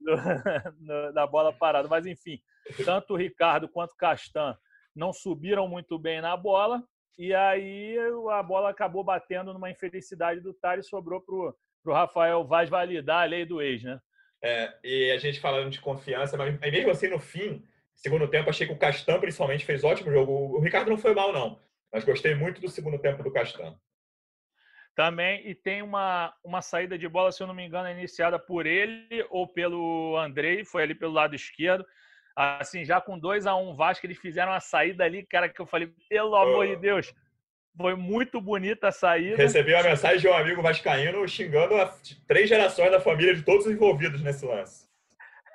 do, 0.00 1.12
da 1.12 1.26
bola 1.26 1.52
parada. 1.52 1.88
Mas 1.88 2.06
enfim, 2.06 2.38
tanto 2.84 3.14
o 3.14 3.16
Ricardo 3.16 3.68
quanto 3.68 3.92
o 3.92 3.96
Castan 3.96 4.56
não 4.94 5.12
subiram 5.12 5.68
muito 5.68 5.98
bem 5.98 6.20
na 6.20 6.36
bola. 6.36 6.82
E 7.18 7.32
aí 7.32 7.96
a 8.32 8.42
bola 8.42 8.70
acabou 8.70 9.04
batendo 9.04 9.52
numa 9.52 9.70
infelicidade 9.70 10.40
do 10.40 10.52
Thales 10.54 10.88
sobrou 10.88 11.20
para 11.20 11.34
o 11.34 11.94
Rafael 11.94 12.44
Vaz 12.44 12.68
validar 12.68 13.22
a 13.22 13.26
lei 13.26 13.44
do 13.44 13.62
ex, 13.62 13.82
né? 13.82 14.00
É, 14.44 14.74
e 14.84 15.10
a 15.10 15.16
gente 15.16 15.40
falando 15.40 15.70
de 15.70 15.80
confiança, 15.80 16.36
mas 16.36 16.60
mesmo 16.60 16.90
assim, 16.90 17.08
no 17.08 17.18
fim, 17.18 17.66
Segundo 17.94 18.28
tempo, 18.28 18.50
achei 18.50 18.66
que 18.66 18.72
o 18.72 18.78
Castan, 18.78 19.18
principalmente, 19.20 19.64
fez 19.64 19.84
ótimo 19.84 20.12
jogo. 20.12 20.32
O 20.32 20.60
Ricardo 20.60 20.90
não 20.90 20.98
foi 20.98 21.14
mal, 21.14 21.32
não. 21.32 21.58
Mas 21.92 22.04
gostei 22.04 22.34
muito 22.34 22.60
do 22.60 22.68
segundo 22.68 22.98
tempo 22.98 23.22
do 23.22 23.32
Castan. 23.32 23.74
Também, 24.94 25.48
e 25.48 25.54
tem 25.54 25.82
uma, 25.82 26.34
uma 26.44 26.60
saída 26.62 26.96
de 26.96 27.08
bola, 27.08 27.32
se 27.32 27.42
eu 27.42 27.46
não 27.46 27.54
me 27.54 27.66
engano, 27.66 27.88
iniciada 27.88 28.38
por 28.38 28.66
ele 28.66 29.26
ou 29.30 29.48
pelo 29.48 30.16
Andrei, 30.18 30.64
foi 30.64 30.82
ali 30.82 30.94
pelo 30.94 31.12
lado 31.12 31.34
esquerdo. 31.34 31.84
Assim, 32.36 32.84
já 32.84 33.00
com 33.00 33.18
2 33.18 33.46
a 33.46 33.56
1 33.56 33.70
um 33.70 33.74
Vasco, 33.74 34.06
eles 34.06 34.18
fizeram 34.18 34.52
uma 34.52 34.60
saída 34.60 35.04
ali, 35.04 35.24
cara, 35.24 35.48
que 35.48 35.60
eu 35.60 35.66
falei, 35.66 35.92
pelo 36.08 36.36
amor 36.36 36.66
de 36.66 36.76
Deus, 36.76 37.12
foi 37.76 37.94
muito 37.94 38.40
bonita 38.40 38.88
a 38.88 38.92
saída. 38.92 39.36
Recebi 39.36 39.74
uma 39.74 39.82
mensagem 39.82 40.20
de 40.20 40.28
um 40.28 40.34
amigo 40.34 40.62
vascaíno 40.62 41.26
xingando 41.26 41.74
três 42.26 42.48
gerações 42.48 42.90
da 42.90 43.00
família 43.00 43.34
de 43.34 43.42
todos 43.42 43.66
os 43.66 43.72
envolvidos 43.72 44.22
nesse 44.22 44.44
lance. 44.46 44.84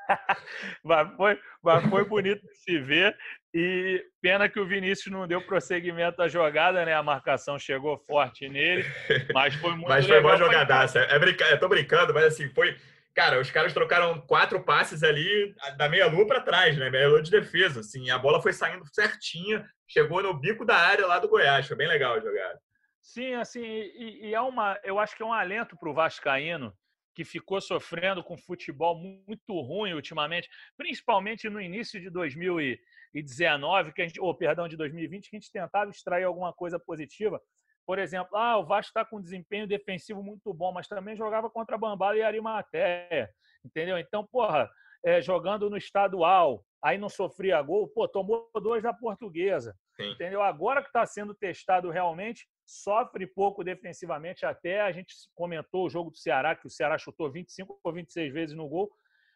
mas, 0.84 1.16
foi, 1.16 1.40
mas 1.64 1.90
foi 1.90 2.06
bonito 2.06 2.42
de 2.46 2.56
se 2.56 2.80
ver. 2.80 3.16
E 3.54 4.04
pena 4.22 4.48
que 4.48 4.60
o 4.60 4.68
Vinícius 4.68 5.12
não 5.12 5.28
deu 5.28 5.42
prosseguimento 5.42 6.22
à 6.22 6.28
jogada, 6.28 6.86
né? 6.86 6.94
A 6.94 7.02
marcação 7.02 7.58
chegou 7.58 7.98
forte 7.98 8.48
nele, 8.48 8.86
mas 9.34 9.56
foi 9.56 9.72
muito 9.72 9.88
Mas 9.90 10.06
foi 10.06 10.20
uma 10.20 10.38
jogadaça. 10.38 11.00
É 11.00 11.18
brinca... 11.18 11.46
Eu 11.46 11.60
tô 11.60 11.68
brincando, 11.68 12.14
mas 12.14 12.26
assim, 12.26 12.50
foi. 12.50 12.78
Cara, 13.16 13.40
os 13.40 13.50
caras 13.50 13.74
trocaram 13.74 14.22
quatro 14.22 14.64
passes 14.64 15.04
ali 15.04 15.54
da 15.78 15.90
meia-lua 15.90 16.28
para 16.28 16.42
trás, 16.42 16.78
né? 16.78 16.90
Meia-lua 16.90 17.24
de 17.24 17.32
defesa. 17.32 17.80
Assim, 17.80 18.10
a 18.12 18.18
bola 18.20 18.42
foi 18.42 18.54
saindo 18.54 18.86
certinha, 18.94 19.66
chegou 19.90 20.24
no 20.24 20.34
bico 20.34 20.64
da 20.64 20.78
área 20.78 21.06
lá 21.06 21.20
do 21.20 21.28
Goiás. 21.28 21.68
Foi 21.68 21.76
bem 21.76 21.88
legal 21.88 22.14
a 22.14 22.20
jogada. 22.20 22.62
Sim, 23.02 23.34
assim, 23.34 23.64
e, 23.64 24.28
e 24.28 24.34
é 24.34 24.42
uma. 24.42 24.80
Eu 24.84 25.00
acho 25.00 25.16
que 25.16 25.24
é 25.24 25.26
um 25.26 25.34
alento 25.34 25.76
para 25.78 25.90
o 25.90 25.94
Vascaíno 25.94 26.74
que 27.16 27.26
ficou 27.26 27.60
sofrendo 27.60 28.24
com 28.24 28.38
futebol 28.38 28.96
muito 28.96 29.60
ruim 29.60 29.94
ultimamente, 29.94 30.50
principalmente 30.78 31.50
no 31.50 31.60
início 31.60 32.00
de 32.00 32.10
2019, 32.10 33.92
que 33.92 34.02
a 34.02 34.08
gente, 34.08 34.22
ou 34.22 34.34
perdão, 34.34 34.70
de 34.70 34.78
2020, 34.78 35.30
que 35.30 35.36
a 35.36 35.40
gente 35.40 35.52
tentava 35.52 35.90
extrair 35.90 36.24
alguma 36.24 36.54
coisa 36.54 36.80
positiva. 36.80 37.42
Por 37.86 38.00
exemplo, 38.00 38.38
ah, 38.38 38.58
o 38.58 38.66
Vasco 38.66 38.92
está 38.92 39.04
com 39.04 39.18
um 39.18 39.22
desempenho 39.22 39.68
defensivo 39.68 40.24
muito 40.24 40.54
bom, 40.54 40.72
mas 40.72 40.88
também 40.88 41.18
jogava 41.18 41.50
contra 41.50 41.78
Bambala 41.78 42.16
e 42.16 42.22
Arimaté, 42.22 43.30
entendeu? 43.66 43.98
Então, 43.98 44.26
porra, 44.26 44.70
é, 45.04 45.22
jogando 45.22 45.70
no 45.70 45.78
estadual, 45.78 46.64
aí 46.84 46.98
não 46.98 47.10
sofria 47.10 47.62
gol, 47.62 47.88
pô, 47.88 48.08
tomou 48.08 48.50
dois 48.62 48.84
da 48.84 48.94
portuguesa. 48.94 49.76
Sim. 49.96 50.12
Entendeu? 50.12 50.42
Agora 50.42 50.82
que 50.82 50.88
está 50.88 51.06
sendo 51.06 51.34
testado 51.34 51.90
realmente, 51.90 52.48
sofre 52.66 53.28
pouco 53.28 53.64
defensivamente. 53.64 54.46
Até 54.46 54.82
a 54.82 54.92
gente 54.92 55.14
comentou 55.36 55.86
o 55.86 55.90
jogo 55.90 56.12
do 56.12 56.18
Ceará, 56.18 56.56
que 56.56 56.68
o 56.68 56.70
Ceará 56.70 56.98
chutou 56.98 57.32
25 57.32 57.80
ou 57.84 57.94
26 57.94 58.34
vezes 58.34 58.56
no 58.56 58.68
gol, 58.68 58.90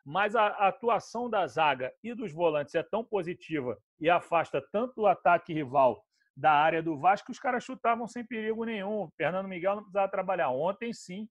mas 0.06 0.36
a, 0.36 0.48
atuação 0.68 1.30
da 1.30 1.48
zaga 1.48 1.94
e 2.04 2.14
dos 2.14 2.32
volantes 2.32 2.76
é 2.76 2.84
tão 2.84 3.04
positiva 3.04 3.78
e 4.00 4.10
afasta 4.10 4.62
tanto 4.72 5.02
o 5.02 5.08
ataque 5.08 5.54
rival 5.54 6.04
da 6.36 6.52
área 6.52 6.82
do 6.82 6.98
Vasco 6.98 7.28
que 7.28 7.32
os 7.32 7.40
caras 7.40 7.64
chutavam 7.64 8.08
sem 8.08 8.26
perigo 8.26 8.66
nenhum. 8.66 9.04
O 9.04 9.10
Fernando 9.16 9.48
Miguel 9.48 9.76
não 9.76 9.84
precisava 9.84 10.12
trabalhar. 10.12 10.50
Ontem, 10.50 10.92
sim, 10.92 11.28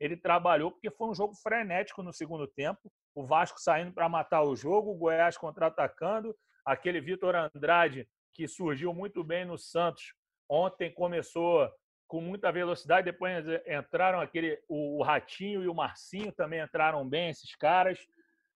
ele 0.00 0.16
trabalhou 0.16 0.70
porque 0.70 0.90
foi 0.90 1.08
um 1.08 1.14
jogo 1.14 1.34
frenético 1.42 2.02
no 2.02 2.12
segundo 2.12 2.46
tempo. 2.46 2.90
O 3.14 3.24
Vasco 3.24 3.60
saindo 3.60 3.92
para 3.92 4.08
matar 4.08 4.42
o 4.42 4.56
jogo, 4.56 4.90
o 4.90 4.96
Goiás 4.96 5.36
contra-atacando, 5.36 6.36
aquele 6.64 7.00
Vitor 7.00 7.34
Andrade 7.34 8.08
que 8.32 8.48
surgiu 8.48 8.92
muito 8.92 9.22
bem 9.22 9.44
no 9.44 9.56
Santos. 9.56 10.14
Ontem 10.48 10.92
começou 10.92 11.70
com 12.06 12.20
muita 12.20 12.52
velocidade, 12.52 13.10
depois 13.10 13.44
entraram 13.66 14.20
aquele 14.20 14.60
o 14.68 15.02
Ratinho 15.02 15.62
e 15.62 15.68
o 15.68 15.74
Marcinho 15.74 16.32
também 16.32 16.60
entraram 16.60 17.08
bem 17.08 17.30
esses 17.30 17.54
caras. 17.56 17.98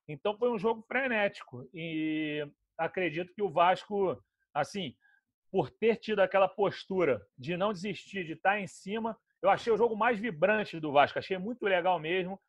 Então 0.07 0.37
foi 0.37 0.51
um 0.51 0.59
jogo 0.59 0.83
frenético 0.83 1.69
e 1.73 2.47
acredito 2.77 3.33
que 3.35 3.43
o 3.43 3.51
Vasco, 3.51 4.23
assim, 4.53 4.95
por 5.51 5.71
ter 5.71 5.97
tido 5.97 6.21
aquela 6.21 6.49
postura 6.49 7.25
de 7.37 7.57
não 7.57 7.73
desistir, 7.73 8.25
de 8.25 8.33
estar 8.33 8.61
em 8.61 8.67
cima, 8.67 9.19
eu 9.41 9.49
achei 9.49 9.73
o 9.73 9.77
jogo 9.77 9.97
mais 9.97 10.19
vibrante 10.19 10.81
do 10.81 10.93
Vasco, 10.93 11.19
achei 11.19 11.39
muito 11.39 11.65
legal 11.65 11.99
mesmo. 11.99 12.41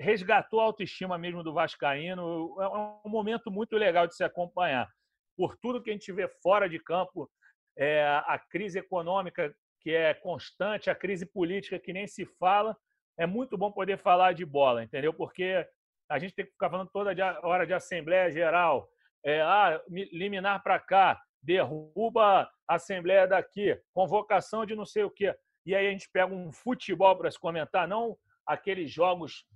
Resgatou 0.00 0.60
a 0.60 0.64
autoestima 0.64 1.18
mesmo 1.18 1.42
do 1.42 1.52
Vascaíno. 1.52 2.56
É 2.58 2.68
um 3.06 3.10
momento 3.10 3.50
muito 3.50 3.76
legal 3.76 4.06
de 4.06 4.16
se 4.16 4.24
acompanhar 4.24 4.88
por 5.36 5.56
tudo 5.56 5.82
que 5.82 5.90
a 5.90 5.92
gente 5.92 6.12
vê 6.12 6.28
fora 6.42 6.68
de 6.68 6.78
campo, 6.78 7.30
é, 7.76 8.04
a 8.26 8.38
crise 8.38 8.78
econômica 8.78 9.54
que 9.80 9.90
é 9.90 10.12
constante, 10.12 10.90
a 10.90 10.94
crise 10.94 11.24
política 11.24 11.78
que 11.78 11.94
nem 11.94 12.06
se 12.06 12.26
fala, 12.38 12.76
é 13.18 13.26
muito 13.26 13.56
bom 13.56 13.72
poder 13.72 13.98
falar 13.98 14.34
de 14.34 14.44
bola, 14.44 14.84
entendeu? 14.84 15.14
Porque 15.14 15.66
a 16.10 16.18
gente 16.18 16.34
tem 16.34 16.44
que 16.44 16.52
ficar 16.52 16.68
falando 16.68 16.90
toda 16.92 17.12
hora 17.42 17.66
de 17.66 17.72
Assembleia 17.72 18.30
Geral, 18.30 18.86
é, 19.24 19.40
ah, 19.40 19.80
liminar 19.88 20.62
para 20.62 20.78
cá, 20.78 21.18
derruba 21.42 22.50
a 22.68 22.74
Assembleia 22.74 23.26
daqui, 23.26 23.80
convocação 23.94 24.66
de 24.66 24.74
não 24.74 24.84
sei 24.84 25.04
o 25.04 25.10
quê. 25.10 25.34
E 25.64 25.74
aí 25.74 25.86
a 25.86 25.90
gente 25.90 26.10
pega 26.12 26.34
um 26.34 26.52
futebol 26.52 27.16
para 27.16 27.30
se 27.30 27.38
comentar, 27.38 27.88
não 27.88 28.16
aqueles 28.46 28.90
jogos 28.90 29.46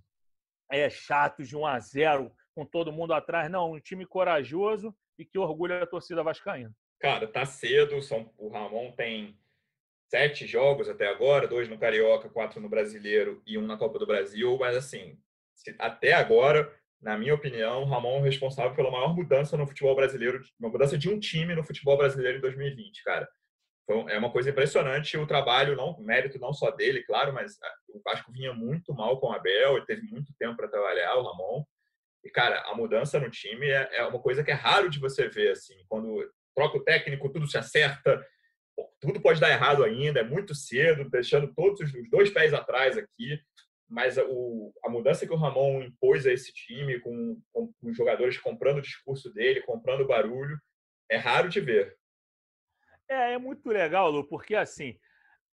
é, 0.80 0.90
chatos 0.90 1.48
de 1.48 1.56
1 1.56 1.66
a 1.66 1.78
0 1.78 2.32
com 2.54 2.64
todo 2.64 2.92
mundo 2.92 3.12
atrás, 3.12 3.50
não, 3.50 3.72
um 3.72 3.80
time 3.80 4.06
corajoso 4.06 4.94
e 5.18 5.24
que 5.24 5.38
orgulha 5.38 5.82
a 5.82 5.86
torcida 5.86 6.22
vascaína. 6.22 6.74
Cara, 7.00 7.26
tá 7.26 7.44
cedo. 7.44 8.00
São, 8.02 8.32
o 8.38 8.48
Ramon 8.48 8.92
tem 8.92 9.36
sete 10.08 10.46
jogos 10.46 10.88
até 10.88 11.08
agora, 11.08 11.48
dois 11.48 11.68
no 11.68 11.78
Carioca, 11.78 12.28
quatro 12.28 12.60
no 12.60 12.68
Brasileiro 12.68 13.42
e 13.46 13.58
um 13.58 13.66
na 13.66 13.76
Copa 13.76 13.98
do 13.98 14.06
Brasil. 14.06 14.56
Mas 14.58 14.76
assim, 14.76 15.18
até 15.78 16.12
agora, 16.12 16.72
na 17.00 17.18
minha 17.18 17.34
opinião, 17.34 17.82
o 17.82 17.86
Ramon 17.86 18.18
é 18.18 18.22
responsável 18.22 18.74
pela 18.74 18.90
maior 18.90 19.14
mudança 19.14 19.56
no 19.56 19.66
futebol 19.66 19.94
brasileiro, 19.94 20.40
uma 20.58 20.70
mudança 20.70 20.96
de 20.96 21.08
um 21.08 21.18
time 21.18 21.54
no 21.54 21.64
futebol 21.64 21.96
brasileiro 21.96 22.38
em 22.38 22.40
2020, 22.40 23.02
cara. 23.02 23.28
É 24.08 24.18
uma 24.18 24.30
coisa 24.30 24.50
impressionante 24.50 25.16
o 25.16 25.26
trabalho, 25.26 25.76
não 25.76 25.98
mérito 26.00 26.38
não 26.38 26.52
só 26.52 26.70
dele, 26.70 27.02
claro, 27.02 27.32
mas 27.32 27.58
ah, 27.62 27.74
o 27.88 28.00
Vasco 28.02 28.32
vinha 28.32 28.52
muito 28.52 28.94
mal 28.94 29.20
com 29.20 29.28
o 29.28 29.32
Abel, 29.32 29.76
ele 29.76 29.86
teve 29.86 30.02
muito 30.02 30.32
tempo 30.38 30.56
para 30.56 30.68
trabalhar, 30.68 31.14
o 31.16 31.22
Ramon. 31.22 31.64
E, 32.24 32.30
cara, 32.30 32.62
a 32.62 32.74
mudança 32.74 33.20
no 33.20 33.30
time 33.30 33.68
é, 33.68 33.88
é, 33.92 34.06
uma 34.06 34.18
coisa 34.18 34.42
que 34.42 34.50
é 34.50 34.54
raro 34.54 34.88
de 34.88 34.98
você 34.98 35.28
ver, 35.28 35.50
assim. 35.50 35.74
Quando 35.88 36.26
troca 36.56 36.78
o 36.78 36.82
técnico, 36.82 37.30
tudo 37.30 37.46
se 37.46 37.58
acerta, 37.58 38.24
tudo 39.00 39.20
pode 39.20 39.40
dar 39.40 39.50
errado 39.50 39.84
ainda, 39.84 40.20
é 40.20 40.24
muito 40.24 40.54
cedo, 40.54 41.08
deixando 41.10 41.52
todos 41.54 41.80
os 41.80 42.10
dois 42.10 42.30
pés 42.30 42.54
atrás 42.54 42.96
aqui. 42.96 43.38
Mas 43.86 44.16
o, 44.16 44.72
a 44.82 44.88
mudança 44.88 45.26
que 45.26 45.32
o 45.32 45.36
Ramon 45.36 45.82
impôs 45.82 46.26
a 46.26 46.32
esse 46.32 46.52
time, 46.54 46.98
com, 47.00 47.38
com, 47.52 47.70
com 47.74 47.90
os 47.90 47.96
jogadores 47.96 48.38
comprando 48.38 48.78
o 48.78 48.82
discurso 48.82 49.30
dele, 49.34 49.60
comprando 49.60 50.00
o 50.00 50.06
barulho, 50.06 50.58
é 51.10 51.18
raro 51.18 51.50
de 51.50 51.60
ver. 51.60 51.94
É, 53.08 53.34
é 53.34 53.38
muito 53.38 53.68
legal, 53.68 54.10
Lu, 54.10 54.24
porque 54.24 54.54
assim, 54.54 54.98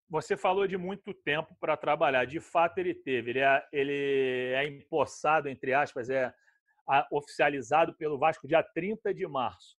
você 0.10 0.36
falou 0.36 0.68
de 0.68 0.78
muito 0.78 1.14
tempo 1.14 1.56
para 1.60 1.78
trabalhar. 1.78 2.26
De 2.26 2.40
fato, 2.40 2.78
ele 2.78 2.94
teve. 2.94 3.32
Ele 3.32 3.40
é, 3.40 3.66
ele 3.72 4.54
é 4.56 4.68
empossado, 4.68 5.48
entre 5.48 5.74
aspas, 5.74 6.10
é 6.10 6.34
oficializado 7.12 7.94
pelo 7.94 8.18
Vasco 8.18 8.48
dia 8.48 8.62
30 8.62 9.14
de 9.14 9.26
março. 9.26 9.78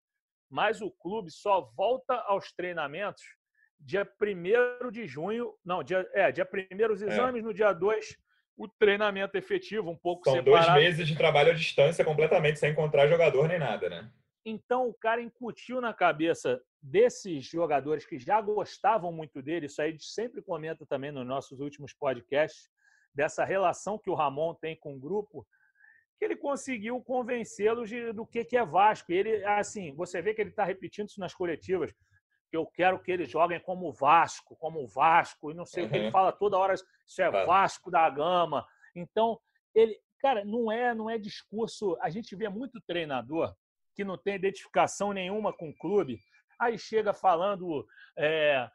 Mas 0.50 0.80
o 0.80 0.90
clube 0.90 1.30
só 1.30 1.60
volta 1.76 2.14
aos 2.26 2.52
treinamentos 2.52 3.22
dia 3.78 4.08
1 4.20 4.90
de 4.90 5.06
junho. 5.06 5.52
Não, 5.64 5.82
dia, 5.82 6.08
é, 6.14 6.30
dia 6.32 6.48
1 6.50 6.92
os 6.92 7.02
é. 7.02 7.06
exames, 7.06 7.42
é. 7.42 7.44
no 7.44 7.52
dia 7.52 7.72
2 7.72 8.16
o 8.56 8.68
treinamento 8.68 9.36
efetivo, 9.36 9.90
um 9.90 9.96
pouco 9.96 10.24
São 10.24 10.34
separado. 10.34 10.66
dois 10.66 10.84
meses 10.84 11.08
de 11.08 11.16
trabalho 11.16 11.50
à 11.50 11.54
distância 11.54 12.04
completamente, 12.04 12.58
sem 12.58 12.70
encontrar 12.70 13.08
jogador 13.08 13.48
nem 13.48 13.58
nada, 13.58 13.88
né? 13.88 14.10
Então 14.44 14.88
o 14.88 14.94
cara 14.94 15.22
incutiu 15.22 15.80
na 15.80 15.94
cabeça 15.94 16.60
desses 16.80 17.44
jogadores 17.44 18.04
que 18.04 18.18
já 18.18 18.40
gostavam 18.40 19.12
muito 19.12 19.40
dele, 19.40 19.66
isso 19.66 19.80
aí 19.80 19.88
a 19.88 19.92
gente 19.92 20.06
sempre 20.06 20.42
comenta 20.42 20.84
também 20.84 21.12
nos 21.12 21.26
nossos 21.26 21.60
últimos 21.60 21.92
podcasts, 21.92 22.68
dessa 23.14 23.44
relação 23.44 23.98
que 23.98 24.10
o 24.10 24.14
Ramon 24.14 24.54
tem 24.54 24.76
com 24.76 24.94
o 24.96 24.98
grupo, 24.98 25.46
que 26.18 26.24
ele 26.24 26.36
conseguiu 26.36 27.00
convencê-los 27.02 27.90
do 28.14 28.26
que, 28.26 28.44
que 28.44 28.56
é 28.56 28.64
Vasco. 28.64 29.12
Ele, 29.12 29.44
assim, 29.44 29.94
você 29.94 30.22
vê 30.22 30.32
que 30.32 30.40
ele 30.40 30.50
está 30.50 30.64
repetindo 30.64 31.08
isso 31.08 31.20
nas 31.20 31.34
coletivas, 31.34 31.92
que 32.50 32.56
eu 32.56 32.66
quero 32.66 32.98
que 33.00 33.12
eles 33.12 33.30
joguem 33.30 33.60
como 33.60 33.92
Vasco, 33.92 34.56
como 34.56 34.86
Vasco, 34.86 35.50
e 35.50 35.54
não 35.54 35.66
sei 35.66 35.82
uhum. 35.82 35.88
o 35.88 35.92
que 35.92 35.98
ele 35.98 36.10
fala 36.10 36.32
toda 36.32 36.58
hora, 36.58 36.74
isso 36.74 37.22
é 37.22 37.30
Vasco 37.30 37.90
da 37.90 38.08
Gama. 38.08 38.66
Então, 38.94 39.38
ele, 39.74 39.98
cara, 40.18 40.44
não 40.44 40.70
é, 40.70 40.94
não 40.94 41.08
é 41.08 41.18
discurso. 41.18 41.96
A 42.00 42.10
gente 42.10 42.34
vê 42.34 42.48
muito 42.48 42.80
treinador 42.80 43.54
que 43.94 44.04
não 44.04 44.16
tem 44.16 44.34
identificação 44.34 45.12
nenhuma 45.12 45.52
com 45.52 45.70
o 45.70 45.76
clube, 45.76 46.20
aí 46.58 46.78
chega 46.78 47.12
falando. 47.12 47.86
É, 48.16 48.68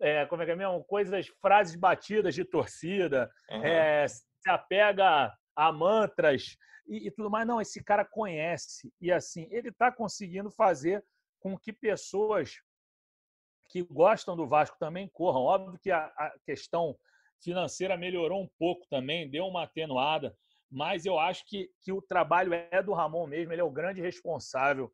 é, 0.00 0.26
como 0.26 0.42
é 0.42 0.44
que 0.44 0.52
é 0.52 0.56
mesmo? 0.56 0.84
Coisas, 0.84 1.26
frases 1.40 1.76
batidas 1.76 2.34
de 2.34 2.44
torcida, 2.44 3.30
uhum. 3.50 3.64
é, 3.64 4.06
se 4.06 4.22
apega 4.46 5.32
a 5.56 5.72
mantras 5.72 6.56
e, 6.86 7.08
e 7.08 7.10
tudo 7.10 7.30
mais. 7.30 7.46
Não, 7.46 7.60
esse 7.60 7.82
cara 7.82 8.04
conhece. 8.04 8.92
E 9.00 9.10
assim, 9.10 9.48
ele 9.50 9.68
está 9.68 9.90
conseguindo 9.90 10.50
fazer 10.50 11.04
com 11.40 11.58
que 11.58 11.72
pessoas 11.72 12.60
que 13.68 13.82
gostam 13.82 14.36
do 14.36 14.46
Vasco 14.46 14.76
também 14.78 15.08
corram. 15.08 15.42
Óbvio 15.42 15.78
que 15.80 15.90
a, 15.90 16.04
a 16.16 16.34
questão 16.44 16.96
financeira 17.42 17.96
melhorou 17.96 18.42
um 18.42 18.48
pouco 18.58 18.86
também, 18.88 19.28
deu 19.28 19.46
uma 19.46 19.64
atenuada, 19.64 20.36
mas 20.72 21.04
eu 21.04 21.18
acho 21.18 21.44
que, 21.46 21.70
que 21.82 21.92
o 21.92 22.00
trabalho 22.00 22.54
é 22.54 22.82
do 22.82 22.94
Ramon 22.94 23.26
mesmo, 23.26 23.52
ele 23.52 23.60
é 23.60 23.64
o 23.64 23.70
grande 23.70 24.00
responsável 24.00 24.90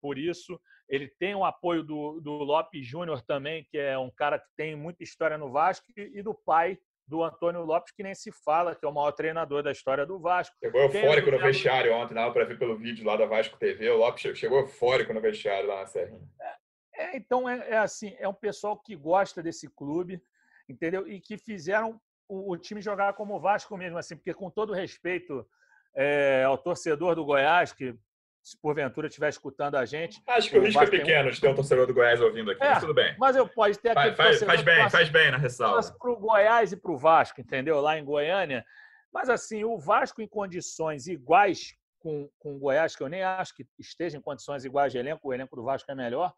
por 0.00 0.18
isso. 0.18 0.60
Ele 0.88 1.08
tem 1.18 1.34
o 1.34 1.44
apoio 1.44 1.82
do, 1.82 2.20
do 2.20 2.32
Lopes 2.32 2.86
Júnior 2.86 3.22
também, 3.22 3.66
que 3.70 3.78
é 3.78 3.96
um 3.96 4.10
cara 4.10 4.38
que 4.38 4.48
tem 4.56 4.76
muita 4.76 5.02
história 5.02 5.38
no 5.38 5.50
Vasco, 5.50 5.86
e 5.96 6.22
do 6.22 6.34
pai 6.34 6.78
do 7.06 7.22
Antônio 7.22 7.62
Lopes, 7.62 7.92
que 7.92 8.02
nem 8.02 8.14
se 8.14 8.30
fala, 8.44 8.74
que 8.74 8.84
é 8.84 8.88
o 8.88 8.92
maior 8.92 9.12
treinador 9.12 9.62
da 9.62 9.72
história 9.72 10.04
do 10.04 10.18
Vasco. 10.18 10.54
Chegou 10.62 10.82
eufórico 10.82 11.30
no 11.30 11.38
vestiário 11.38 11.94
ontem, 11.94 12.14
dava 12.14 12.32
para 12.32 12.44
ver 12.44 12.58
pelo 12.58 12.76
vídeo 12.76 13.04
lá 13.04 13.16
da 13.16 13.26
Vasco 13.26 13.58
TV. 13.58 13.88
O 13.90 13.98
Lopes 13.98 14.38
chegou 14.38 14.60
eufórico 14.60 15.12
no 15.14 15.20
vestiário 15.20 15.68
lá 15.68 15.80
na 15.80 15.86
Serrinha. 15.86 16.28
É, 16.40 16.62
é, 17.04 17.16
então, 17.16 17.48
é, 17.48 17.70
é, 17.70 17.78
assim, 17.78 18.14
é 18.18 18.28
um 18.28 18.34
pessoal 18.34 18.78
que 18.78 18.94
gosta 18.94 19.42
desse 19.42 19.68
clube, 19.68 20.22
entendeu? 20.68 21.08
E 21.08 21.20
que 21.20 21.38
fizeram 21.38 22.00
o, 22.32 22.52
o 22.52 22.56
time 22.56 22.80
jogar 22.80 23.12
como 23.12 23.36
o 23.36 23.40
Vasco 23.40 23.76
mesmo, 23.76 23.98
assim, 23.98 24.16
porque 24.16 24.32
com 24.32 24.50
todo 24.50 24.72
respeito 24.72 25.46
é, 25.94 26.42
ao 26.44 26.56
torcedor 26.56 27.14
do 27.14 27.24
Goiás, 27.24 27.72
que 27.72 27.94
se 28.42 28.56
porventura 28.56 29.06
estiver 29.06 29.28
escutando 29.28 29.76
a 29.76 29.84
gente. 29.84 30.20
Acho 30.26 30.48
que 30.50 30.58
o, 30.58 30.62
o 30.62 30.64
risco 30.64 30.82
é 30.82 30.86
pequeno 30.86 31.28
um... 31.28 31.30
de 31.30 31.40
ter 31.40 31.48
um 31.48 31.54
torcedor 31.54 31.86
do 31.86 31.94
Goiás 31.94 32.20
ouvindo 32.20 32.50
aqui, 32.50 32.64
é, 32.64 32.70
mas 32.70 32.80
tudo 32.80 32.94
bem. 32.94 33.14
Mas 33.18 33.36
eu 33.36 33.46
pode 33.46 33.78
ter 33.78 33.96
aqui. 33.96 34.16
Faz, 34.16 34.42
faz 34.42 34.62
bem, 34.62 34.90
faz 34.90 35.08
bem 35.10 35.30
na 35.30 35.36
ressalva. 35.36 35.80
Para 35.98 36.10
o 36.10 36.16
Goiás 36.16 36.72
e 36.72 36.76
para 36.76 36.90
o 36.90 36.96
Vasco, 36.96 37.40
entendeu? 37.40 37.80
Lá 37.80 37.98
em 37.98 38.04
Goiânia. 38.04 38.64
Mas 39.12 39.28
assim, 39.28 39.62
o 39.62 39.78
Vasco 39.78 40.22
em 40.22 40.26
condições 40.26 41.06
iguais 41.06 41.76
com, 41.98 42.28
com 42.38 42.56
o 42.56 42.58
Goiás, 42.58 42.96
que 42.96 43.02
eu 43.02 43.08
nem 43.08 43.22
acho 43.22 43.54
que 43.54 43.64
esteja 43.78 44.16
em 44.16 44.22
condições 44.22 44.64
iguais 44.64 44.90
de 44.90 44.98
elenco, 44.98 45.28
o 45.28 45.34
elenco 45.34 45.54
do 45.54 45.62
Vasco 45.62 45.88
é 45.90 45.94
melhor. 45.94 46.32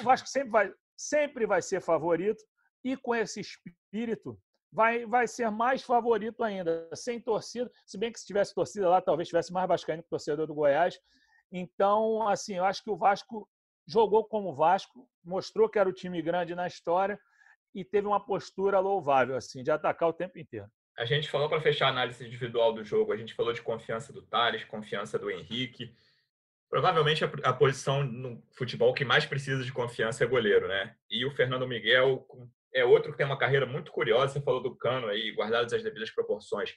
O 0.00 0.02
Vasco 0.02 0.26
sempre 0.26 0.50
vai, 0.50 0.72
sempre 0.96 1.46
vai 1.46 1.62
ser 1.62 1.80
favorito 1.80 2.42
e 2.82 2.96
com 2.96 3.14
esse 3.14 3.40
espírito 3.40 4.40
vai, 4.72 5.06
vai 5.06 5.26
ser 5.26 5.50
mais 5.50 5.82
favorito 5.82 6.42
ainda, 6.42 6.88
sem 6.94 7.20
torcida. 7.20 7.70
Se 7.86 7.98
bem 7.98 8.12
que 8.12 8.20
se 8.20 8.26
tivesse 8.26 8.54
torcida 8.54 8.88
lá, 8.88 9.00
talvez 9.00 9.28
tivesse 9.28 9.52
mais 9.52 9.68
vascaíno 9.68 10.02
que 10.02 10.08
torcedor 10.08 10.46
do 10.46 10.54
Goiás. 10.54 10.98
Então, 11.50 12.28
assim, 12.28 12.56
eu 12.56 12.64
acho 12.64 12.82
que 12.82 12.90
o 12.90 12.96
Vasco 12.96 13.48
jogou 13.86 14.24
como 14.24 14.54
Vasco, 14.54 15.08
mostrou 15.24 15.68
que 15.68 15.78
era 15.78 15.88
o 15.88 15.92
time 15.92 16.20
grande 16.20 16.54
na 16.54 16.66
história 16.66 17.18
e 17.74 17.84
teve 17.84 18.06
uma 18.06 18.24
postura 18.24 18.78
louvável, 18.78 19.36
assim, 19.36 19.62
de 19.62 19.70
atacar 19.70 20.08
o 20.08 20.12
tempo 20.12 20.38
inteiro. 20.38 20.68
A 20.98 21.04
gente 21.04 21.30
falou 21.30 21.48
para 21.48 21.60
fechar 21.60 21.86
a 21.86 21.90
análise 21.90 22.26
individual 22.26 22.72
do 22.72 22.84
jogo, 22.84 23.12
a 23.12 23.16
gente 23.16 23.32
falou 23.32 23.52
de 23.52 23.62
confiança 23.62 24.12
do 24.12 24.20
Thales, 24.20 24.64
confiança 24.64 25.18
do 25.18 25.30
Henrique. 25.30 25.94
Provavelmente 26.68 27.24
a, 27.24 27.30
a 27.44 27.52
posição 27.52 28.02
no 28.02 28.42
futebol 28.52 28.92
que 28.92 29.04
mais 29.04 29.24
precisa 29.24 29.62
de 29.64 29.72
confiança 29.72 30.24
é 30.24 30.26
goleiro, 30.26 30.68
né? 30.68 30.94
E 31.08 31.24
o 31.24 31.30
Fernando 31.30 31.68
Miguel 31.68 32.26
é 32.74 32.84
outro 32.84 33.12
que 33.12 33.18
tem 33.18 33.26
uma 33.26 33.38
carreira 33.38 33.66
muito 33.66 33.90
curiosa. 33.90 34.34
Você 34.34 34.40
falou 34.40 34.62
do 34.62 34.76
Cano 34.76 35.08
aí, 35.08 35.32
guardados 35.32 35.72
as 35.72 35.82
devidas 35.82 36.10
proporções. 36.10 36.74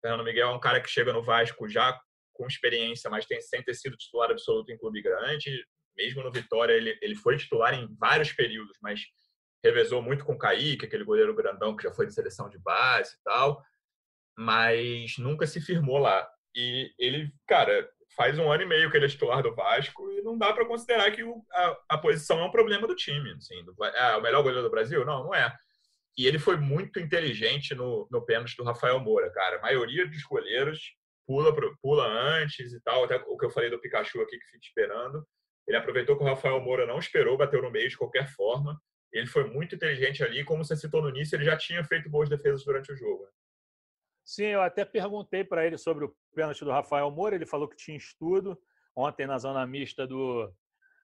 Fernando 0.00 0.24
Miguel 0.24 0.48
é 0.48 0.52
um 0.52 0.60
cara 0.60 0.80
que 0.80 0.88
chega 0.88 1.12
no 1.12 1.22
Vasco 1.22 1.68
já 1.68 1.98
com 2.32 2.46
experiência, 2.46 3.10
mas 3.10 3.26
tem, 3.26 3.40
sem 3.40 3.62
ter 3.62 3.74
sido 3.74 3.96
titular 3.96 4.30
absoluto 4.30 4.72
em 4.72 4.78
clube 4.78 5.02
grande. 5.02 5.64
Mesmo 5.96 6.22
no 6.22 6.32
Vitória, 6.32 6.72
ele, 6.72 6.98
ele 7.02 7.14
foi 7.14 7.36
titular 7.36 7.74
em 7.74 7.86
vários 7.98 8.32
períodos, 8.32 8.76
mas 8.80 9.02
revezou 9.62 10.00
muito 10.00 10.24
com 10.24 10.32
o 10.32 10.38
Kaique, 10.38 10.86
aquele 10.86 11.04
goleiro 11.04 11.34
grandão 11.34 11.76
que 11.76 11.82
já 11.82 11.92
foi 11.92 12.06
de 12.06 12.14
seleção 12.14 12.48
de 12.48 12.58
base 12.58 13.12
e 13.12 13.22
tal, 13.22 13.62
mas 14.38 15.18
nunca 15.18 15.46
se 15.46 15.60
firmou 15.60 15.98
lá. 15.98 16.26
E 16.54 16.92
ele, 16.98 17.30
cara, 17.46 17.88
faz 18.20 18.38
um 18.38 18.52
ano 18.52 18.64
e 18.64 18.66
meio 18.66 18.90
que 18.90 18.98
ele 18.98 19.06
é 19.06 19.08
titular 19.08 19.42
do 19.42 19.54
Vasco 19.54 20.12
e 20.12 20.20
não 20.20 20.36
dá 20.36 20.52
para 20.52 20.66
considerar 20.66 21.10
que 21.10 21.24
o, 21.24 21.42
a, 21.50 21.78
a, 21.88 21.98
posição 21.98 22.38
é 22.38 22.44
um 22.44 22.50
problema 22.50 22.86
do 22.86 22.94
time. 22.94 23.32
Assim, 23.32 23.64
do, 23.64 23.74
é 23.82 24.16
o 24.18 24.20
melhor 24.20 24.42
goleiro 24.42 24.62
do 24.62 24.70
Brasil? 24.70 25.06
Não, 25.06 25.24
não 25.24 25.34
é. 25.34 25.50
E 26.18 26.26
ele 26.26 26.38
foi 26.38 26.58
muito 26.58 27.00
inteligente 27.00 27.74
no, 27.74 28.06
no 28.10 28.22
pênalti 28.22 28.54
do 28.58 28.62
Rafael 28.62 29.00
Moura, 29.00 29.30
cara. 29.30 29.56
A 29.56 29.62
maioria 29.62 30.06
dos 30.06 30.22
goleiros 30.22 30.94
pula, 31.26 31.50
pula 31.80 32.06
antes 32.06 32.74
e 32.74 32.80
tal. 32.82 33.04
Até 33.04 33.16
o 33.16 33.38
que 33.38 33.46
eu 33.46 33.50
falei 33.50 33.70
do 33.70 33.80
Pikachu 33.80 34.20
aqui, 34.20 34.38
que 34.38 34.44
fica 34.44 34.66
esperando. 34.66 35.26
Ele 35.66 35.78
aproveitou 35.78 36.14
que 36.14 36.22
o 36.22 36.26
Rafael 36.26 36.60
Moura 36.60 36.84
não 36.84 36.98
esperou, 36.98 37.38
bateu 37.38 37.62
no 37.62 37.70
meio 37.70 37.88
de 37.88 37.96
qualquer 37.96 38.28
forma. 38.28 38.78
Ele 39.10 39.28
foi 39.28 39.44
muito 39.44 39.74
inteligente 39.74 40.22
ali. 40.22 40.44
Como 40.44 40.62
você 40.62 40.76
citou 40.76 41.00
no 41.00 41.08
início, 41.08 41.36
ele 41.36 41.46
já 41.46 41.56
tinha 41.56 41.82
feito 41.84 42.10
boas 42.10 42.28
defesas 42.28 42.66
durante 42.66 42.92
o 42.92 42.96
jogo. 42.96 43.24
Né? 43.24 43.30
Sim, 44.30 44.44
eu 44.44 44.62
até 44.62 44.84
perguntei 44.84 45.42
para 45.42 45.66
ele 45.66 45.76
sobre 45.76 46.04
o 46.04 46.14
pênalti 46.32 46.64
do 46.64 46.70
Rafael 46.70 47.10
Moura. 47.10 47.34
Ele 47.34 47.44
falou 47.44 47.66
que 47.66 47.76
tinha 47.76 47.96
estudo 47.96 48.56
ontem 48.94 49.26
na 49.26 49.36
zona 49.36 49.66
mista 49.66 50.06
do, 50.06 50.48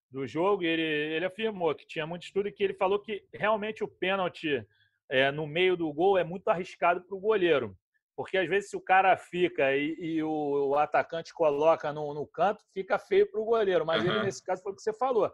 do 0.08 0.24
jogo 0.28 0.62
ele, 0.62 0.80
ele 0.80 1.24
afirmou 1.24 1.74
que 1.74 1.84
tinha 1.88 2.06
muito 2.06 2.22
estudo 2.22 2.46
e 2.46 2.52
que 2.52 2.62
ele 2.62 2.74
falou 2.74 3.00
que 3.00 3.26
realmente 3.34 3.82
o 3.82 3.88
pênalti 3.88 4.64
é, 5.08 5.32
no 5.32 5.44
meio 5.44 5.76
do 5.76 5.92
gol 5.92 6.16
é 6.16 6.22
muito 6.22 6.46
arriscado 6.46 7.02
para 7.02 7.16
o 7.16 7.20
goleiro. 7.20 7.76
Porque 8.14 8.38
às 8.38 8.48
vezes 8.48 8.70
se 8.70 8.76
o 8.76 8.80
cara 8.80 9.16
fica 9.16 9.74
e, 9.74 9.96
e 9.98 10.22
o, 10.22 10.68
o, 10.68 10.76
atacante 10.76 11.34
coloca 11.34 11.92
no, 11.92 12.14
no, 12.14 12.28
canto, 12.28 12.62
fica 12.72 12.96
feio 12.96 13.28
para 13.28 13.40
o 13.40 13.44
goleiro. 13.44 13.84
Mas 13.84 14.04
uhum. 14.04 14.08
ele, 14.08 14.22
nesse 14.22 14.40
caso, 14.40 14.62
foi 14.62 14.70
o 14.70 14.76
que 14.76 14.82
você 14.82 14.92
falou. 14.92 15.28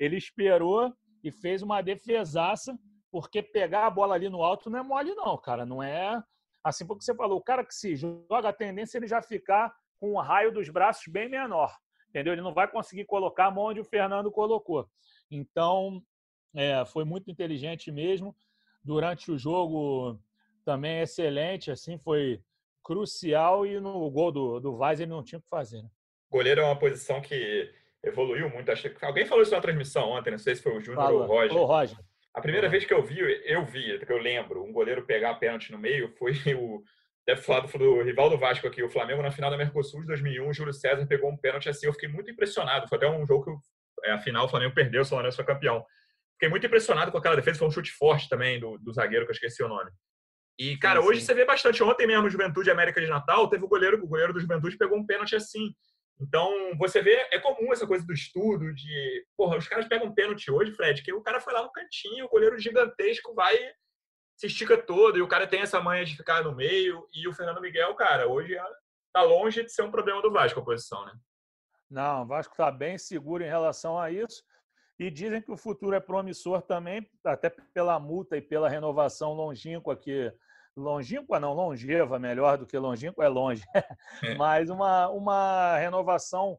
Ele 0.00 0.16
esperou 0.16 0.90
e 1.22 1.30
fez 1.30 1.60
uma 1.60 1.82
defesaça, 1.82 2.74
porque 3.12 3.42
pegar 3.42 3.84
a 3.86 3.90
bola 3.90 4.14
ali 4.14 4.30
no 4.30 4.42
alto 4.42 4.70
não 4.70 4.78
é 4.78 4.82
mole, 4.82 5.14
não, 5.14 5.36
cara. 5.36 5.66
Não 5.66 5.82
é 5.82 6.24
assim 6.64 6.86
porque 6.86 7.04
você 7.04 7.14
falou. 7.14 7.38
O 7.38 7.42
cara 7.42 7.64
que 7.64 7.74
se 7.74 7.94
joga, 7.94 8.48
a 8.48 8.52
tendência 8.52 8.96
é 8.96 8.98
ele 8.98 9.06
já 9.06 9.20
ficar 9.20 9.72
com 10.00 10.14
o 10.14 10.20
raio 10.20 10.50
dos 10.50 10.68
braços 10.70 11.06
bem 11.06 11.28
menor. 11.28 11.76
Entendeu? 12.08 12.32
Ele 12.32 12.42
não 12.42 12.54
vai 12.54 12.66
conseguir 12.66 13.04
colocar 13.04 13.46
a 13.46 13.50
mão 13.50 13.64
onde 13.64 13.80
o 13.80 13.84
Fernando 13.84 14.30
colocou. 14.30 14.88
Então, 15.30 16.02
é, 16.54 16.84
foi 16.86 17.04
muito 17.04 17.30
inteligente 17.30 17.92
mesmo. 17.92 18.34
Durante 18.82 19.30
o 19.30 19.38
jogo, 19.38 20.18
também 20.64 21.00
excelente, 21.00 21.70
assim, 21.70 21.98
foi 21.98 22.40
crucial 22.82 23.66
e 23.66 23.80
no 23.80 24.10
gol 24.10 24.30
do, 24.30 24.60
do 24.60 24.76
Vaz 24.76 25.00
ele 25.00 25.10
não 25.10 25.24
tinha 25.24 25.38
o 25.38 25.42
que 25.42 25.48
fazer. 25.48 25.82
Né? 25.82 25.88
Goleiro 26.30 26.60
é 26.60 26.64
uma 26.64 26.78
posição 26.78 27.20
que 27.20 27.72
evoluiu 28.02 28.48
muito. 28.50 28.70
Acho 28.70 28.90
que 28.90 29.04
alguém 29.04 29.26
falou 29.26 29.42
isso 29.42 29.54
na 29.54 29.60
transmissão 29.60 30.10
ontem, 30.10 30.30
não 30.30 30.38
sei 30.38 30.54
se 30.54 30.62
foi 30.62 30.76
o 30.76 30.80
Júnior 30.80 31.10
ou 31.10 31.22
o 31.22 31.26
Roger. 31.26 31.56
O 31.56 31.64
Roger. 31.64 31.98
A 32.34 32.40
primeira 32.40 32.68
vez 32.68 32.84
que 32.84 32.92
eu 32.92 33.02
vi, 33.02 33.20
eu 33.44 33.64
vi, 33.64 33.98
que 34.04 34.12
eu 34.12 34.18
lembro, 34.18 34.64
um 34.64 34.72
goleiro 34.72 35.06
pegar 35.06 35.30
a 35.30 35.34
pênalti 35.34 35.70
no 35.70 35.78
meio 35.78 36.08
foi 36.18 36.32
o. 36.54 36.82
Deve 37.26 37.40
falar 37.40 37.60
do, 37.60 37.78
do 37.78 38.02
rival 38.02 38.28
do 38.28 38.36
Vasco 38.36 38.66
aqui, 38.66 38.82
o 38.82 38.90
Flamengo, 38.90 39.22
na 39.22 39.30
final 39.30 39.50
da 39.50 39.56
Mercosul 39.56 40.00
de 40.00 40.08
2001. 40.08 40.46
O 40.46 40.52
Júlio 40.52 40.74
César 40.74 41.06
pegou 41.06 41.30
um 41.30 41.36
pênalti 41.36 41.70
assim. 41.70 41.86
Eu 41.86 41.92
fiquei 41.94 42.08
muito 42.08 42.30
impressionado. 42.30 42.86
Foi 42.86 42.98
até 42.98 43.08
um 43.08 43.24
jogo 43.24 43.44
que, 43.44 44.08
é, 44.08 44.12
a 44.12 44.18
final, 44.18 44.44
o 44.44 44.48
Flamengo 44.48 44.74
perdeu, 44.74 45.00
o 45.00 45.04
São 45.06 45.16
Lourenço 45.16 45.36
foi 45.36 45.46
campeão. 45.46 45.82
Fiquei 46.32 46.50
muito 46.50 46.66
impressionado 46.66 47.10
com 47.10 47.16
aquela 47.16 47.36
defesa. 47.36 47.60
Foi 47.60 47.68
um 47.68 47.70
chute 47.70 47.92
forte 47.92 48.28
também 48.28 48.60
do, 48.60 48.76
do 48.76 48.92
zagueiro, 48.92 49.24
que 49.24 49.30
eu 49.30 49.34
esqueci 49.34 49.62
o 49.62 49.68
nome. 49.68 49.90
E, 50.58 50.76
cara, 50.76 51.00
sim, 51.00 51.08
hoje 51.08 51.20
sim. 51.20 51.26
você 51.26 51.34
vê 51.34 51.46
bastante. 51.46 51.82
Ontem 51.82 52.06
mesmo, 52.06 52.28
Juventude 52.28 52.70
América 52.70 53.00
de 53.00 53.08
Natal, 53.08 53.48
teve 53.48 53.64
o 53.64 53.68
goleiro, 53.68 54.02
o 54.04 54.06
goleiro 54.06 54.34
do 54.34 54.40
Juventude 54.40 54.76
pegou 54.76 54.98
um 54.98 55.06
pênalti 55.06 55.34
assim. 55.34 55.74
Então, 56.20 56.76
você 56.78 57.02
vê, 57.02 57.28
é 57.32 57.38
comum 57.38 57.72
essa 57.72 57.86
coisa 57.86 58.06
do 58.06 58.12
estudo, 58.12 58.72
de. 58.72 59.26
Porra, 59.36 59.56
os 59.56 59.66
caras 59.66 59.88
pegam 59.88 60.08
um 60.08 60.14
pênalti 60.14 60.50
hoje, 60.50 60.72
Fred, 60.72 61.02
que 61.02 61.12
o 61.12 61.22
cara 61.22 61.40
foi 61.40 61.52
lá 61.52 61.62
no 61.62 61.72
cantinho, 61.72 62.26
o 62.26 62.28
goleiro 62.28 62.58
gigantesco 62.58 63.34
vai, 63.34 63.56
se 64.36 64.46
estica 64.46 64.80
todo, 64.80 65.18
e 65.18 65.22
o 65.22 65.28
cara 65.28 65.46
tem 65.46 65.60
essa 65.60 65.80
manha 65.80 66.04
de 66.04 66.16
ficar 66.16 66.42
no 66.44 66.54
meio. 66.54 67.06
E 67.12 67.26
o 67.26 67.32
Fernando 67.32 67.60
Miguel, 67.60 67.94
cara, 67.94 68.28
hoje 68.28 68.56
tá 69.12 69.22
longe 69.22 69.64
de 69.64 69.72
ser 69.72 69.82
um 69.82 69.90
problema 69.90 70.22
do 70.22 70.32
Vasco 70.32 70.60
a 70.60 70.64
posição, 70.64 71.04
né? 71.04 71.12
Não, 71.90 72.22
o 72.22 72.26
Vasco 72.26 72.54
está 72.54 72.70
bem 72.70 72.96
seguro 72.96 73.44
em 73.44 73.48
relação 73.48 73.98
a 73.98 74.10
isso. 74.10 74.42
E 74.98 75.10
dizem 75.10 75.42
que 75.42 75.50
o 75.50 75.56
futuro 75.56 75.94
é 75.94 76.00
promissor 76.00 76.62
também, 76.62 77.08
até 77.24 77.50
pela 77.50 77.98
multa 77.98 78.36
e 78.36 78.42
pela 78.42 78.68
renovação 78.68 79.32
longínqua 79.32 79.96
que 79.96 80.32
longínqua 80.76 81.38
não, 81.38 81.52
longeva, 81.52 82.18
melhor 82.18 82.58
do 82.58 82.66
que 82.66 82.78
longínqua 82.78 83.24
é 83.24 83.28
longe. 83.28 83.62
É. 84.22 84.34
Mas 84.36 84.70
uma, 84.70 85.08
uma 85.08 85.76
renovação 85.78 86.58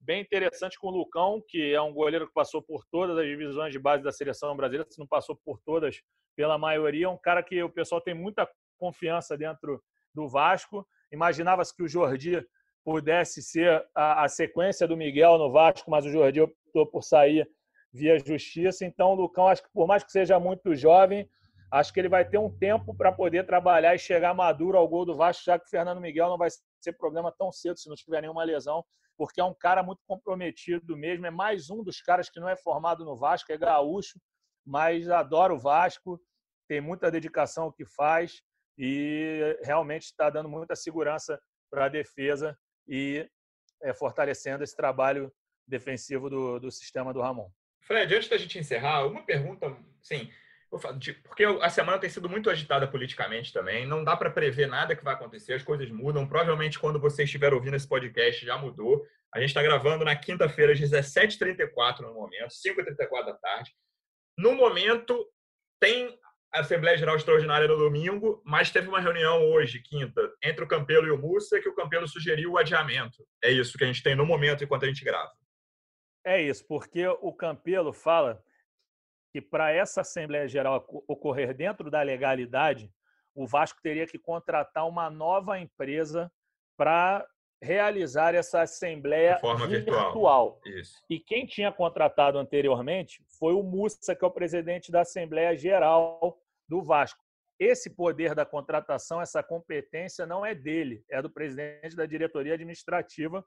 bem 0.00 0.22
interessante 0.22 0.78
com 0.78 0.88
o 0.88 0.90
Lucão, 0.90 1.42
que 1.46 1.72
é 1.72 1.80
um 1.80 1.92
goleiro 1.92 2.26
que 2.26 2.32
passou 2.32 2.62
por 2.62 2.84
todas 2.90 3.16
as 3.18 3.26
divisões 3.26 3.72
de 3.72 3.78
base 3.78 4.02
da 4.02 4.12
seleção 4.12 4.56
brasileira, 4.56 4.90
se 4.90 4.98
não 4.98 5.06
passou 5.06 5.38
por 5.44 5.58
todas, 5.64 6.00
pela 6.36 6.58
maioria, 6.58 7.10
um 7.10 7.18
cara 7.18 7.42
que 7.42 7.62
o 7.62 7.70
pessoal 7.70 8.00
tem 8.00 8.14
muita 8.14 8.48
confiança 8.78 9.36
dentro 9.36 9.82
do 10.14 10.28
Vasco. 10.28 10.86
Imaginava-se 11.12 11.74
que 11.74 11.82
o 11.82 11.88
Jordi 11.88 12.44
pudesse 12.84 13.42
ser 13.42 13.84
a, 13.94 14.24
a, 14.24 14.28
sequência 14.28 14.88
do 14.88 14.96
Miguel 14.96 15.38
no 15.38 15.52
Vasco, 15.52 15.90
mas 15.90 16.04
o 16.04 16.10
Jordi 16.10 16.40
optou 16.40 16.86
por 16.86 17.02
sair 17.02 17.48
via 17.92 18.18
justiça. 18.18 18.84
Então, 18.84 19.10
o 19.10 19.14
Lucão, 19.14 19.46
acho 19.46 19.62
que 19.62 19.70
por 19.72 19.86
mais 19.86 20.02
que 20.02 20.10
seja 20.10 20.40
muito 20.40 20.74
jovem, 20.74 21.28
acho 21.72 21.92
que 21.92 21.98
ele 21.98 22.08
vai 22.08 22.28
ter 22.28 22.36
um 22.36 22.50
tempo 22.50 22.94
para 22.94 23.10
poder 23.10 23.46
trabalhar 23.46 23.94
e 23.94 23.98
chegar 23.98 24.34
maduro 24.34 24.76
ao 24.76 24.86
gol 24.86 25.06
do 25.06 25.16
Vasco, 25.16 25.44
já 25.44 25.58
que 25.58 25.64
o 25.64 25.70
Fernando 25.70 26.02
Miguel 26.02 26.28
não 26.28 26.36
vai 26.36 26.50
ser 26.80 26.92
problema 26.92 27.32
tão 27.32 27.50
cedo 27.50 27.78
se 27.78 27.88
não 27.88 27.96
tiver 27.96 28.20
nenhuma 28.20 28.44
lesão, 28.44 28.84
porque 29.16 29.40
é 29.40 29.44
um 29.44 29.54
cara 29.54 29.82
muito 29.82 30.02
comprometido 30.06 30.94
mesmo. 30.94 31.26
É 31.26 31.30
mais 31.30 31.70
um 31.70 31.82
dos 31.82 32.02
caras 32.02 32.28
que 32.28 32.38
não 32.38 32.48
é 32.48 32.56
formado 32.56 33.06
no 33.06 33.16
Vasco, 33.16 33.50
é 33.50 33.56
gaúcho, 33.56 34.20
mas 34.66 35.08
adora 35.08 35.54
o 35.54 35.58
Vasco, 35.58 36.20
tem 36.68 36.78
muita 36.78 37.10
dedicação 37.10 37.64
ao 37.64 37.72
que 37.72 37.86
faz 37.86 38.42
e 38.76 39.58
realmente 39.62 40.04
está 40.04 40.28
dando 40.28 40.50
muita 40.50 40.76
segurança 40.76 41.40
para 41.70 41.86
a 41.86 41.88
defesa 41.88 42.56
e 42.86 43.26
é, 43.82 43.94
fortalecendo 43.94 44.62
esse 44.62 44.76
trabalho 44.76 45.32
defensivo 45.66 46.28
do, 46.28 46.60
do 46.60 46.70
sistema 46.70 47.14
do 47.14 47.22
Ramon. 47.22 47.48
Fred, 47.80 48.14
antes 48.14 48.28
da 48.28 48.36
gente 48.36 48.58
encerrar, 48.58 49.06
uma 49.06 49.24
pergunta, 49.24 49.74
sim, 50.02 50.30
porque 51.22 51.44
a 51.44 51.68
semana 51.68 51.98
tem 51.98 52.08
sido 52.08 52.28
muito 52.28 52.48
agitada 52.48 52.88
politicamente 52.88 53.52
também, 53.52 53.86
não 53.86 54.02
dá 54.02 54.16
para 54.16 54.30
prever 54.30 54.66
nada 54.66 54.96
que 54.96 55.04
vai 55.04 55.14
acontecer, 55.14 55.52
as 55.52 55.62
coisas 55.62 55.90
mudam. 55.90 56.26
Provavelmente, 56.26 56.78
quando 56.78 56.98
você 56.98 57.24
estiver 57.24 57.52
ouvindo 57.52 57.76
esse 57.76 57.86
podcast, 57.86 58.44
já 58.44 58.56
mudou. 58.56 59.04
A 59.34 59.40
gente 59.40 59.50
está 59.50 59.62
gravando 59.62 60.04
na 60.04 60.16
quinta-feira, 60.16 60.72
às 60.72 60.80
17h34 60.80 62.00
no 62.00 62.14
momento, 62.14 62.48
5h34 62.48 63.26
da 63.26 63.34
tarde. 63.34 63.70
No 64.38 64.54
momento, 64.54 65.26
tem 65.80 66.18
a 66.54 66.60
Assembleia 66.60 66.96
Geral 66.96 67.16
Extraordinária 67.16 67.68
no 67.68 67.76
domingo, 67.76 68.42
mas 68.44 68.70
teve 68.70 68.88
uma 68.88 69.00
reunião 69.00 69.42
hoje, 69.50 69.82
quinta, 69.82 70.32
entre 70.42 70.64
o 70.64 70.68
Campelo 70.68 71.06
e 71.06 71.10
o 71.10 71.18
Mussa, 71.18 71.60
que 71.60 71.68
o 71.68 71.74
Campelo 71.74 72.06
sugeriu 72.06 72.52
o 72.52 72.58
adiamento. 72.58 73.26
É 73.42 73.50
isso 73.50 73.76
que 73.76 73.84
a 73.84 73.86
gente 73.86 74.02
tem 74.02 74.14
no 74.14 74.26
momento 74.26 74.64
enquanto 74.64 74.84
a 74.84 74.88
gente 74.88 75.04
grava. 75.04 75.32
É 76.24 76.40
isso, 76.40 76.66
porque 76.66 77.06
o 77.06 77.32
Campelo 77.32 77.92
fala 77.92 78.42
que 79.32 79.40
para 79.40 79.72
essa 79.72 80.02
Assembleia 80.02 80.46
Geral 80.46 80.84
ocorrer 81.08 81.54
dentro 81.54 81.90
da 81.90 82.02
legalidade, 82.02 82.92
o 83.34 83.46
Vasco 83.46 83.80
teria 83.82 84.06
que 84.06 84.18
contratar 84.18 84.86
uma 84.86 85.08
nova 85.08 85.58
empresa 85.58 86.30
para 86.76 87.26
realizar 87.62 88.34
essa 88.34 88.60
assembleia 88.60 89.40
virtual. 89.66 89.68
virtual. 89.68 90.60
E 91.08 91.18
quem 91.18 91.46
tinha 91.46 91.72
contratado 91.72 92.36
anteriormente 92.36 93.24
foi 93.38 93.54
o 93.54 93.62
Mussa, 93.62 94.14
que 94.14 94.24
é 94.24 94.28
o 94.28 94.32
presidente 94.32 94.90
da 94.90 95.02
Assembleia 95.02 95.56
Geral 95.56 96.38
do 96.68 96.82
Vasco. 96.82 97.22
Esse 97.58 97.88
poder 97.88 98.34
da 98.34 98.44
contratação, 98.44 99.22
essa 99.22 99.42
competência 99.42 100.26
não 100.26 100.44
é 100.44 100.54
dele, 100.54 101.04
é 101.08 101.22
do 101.22 101.30
presidente 101.30 101.94
da 101.94 102.04
diretoria 102.04 102.54
administrativa, 102.54 103.44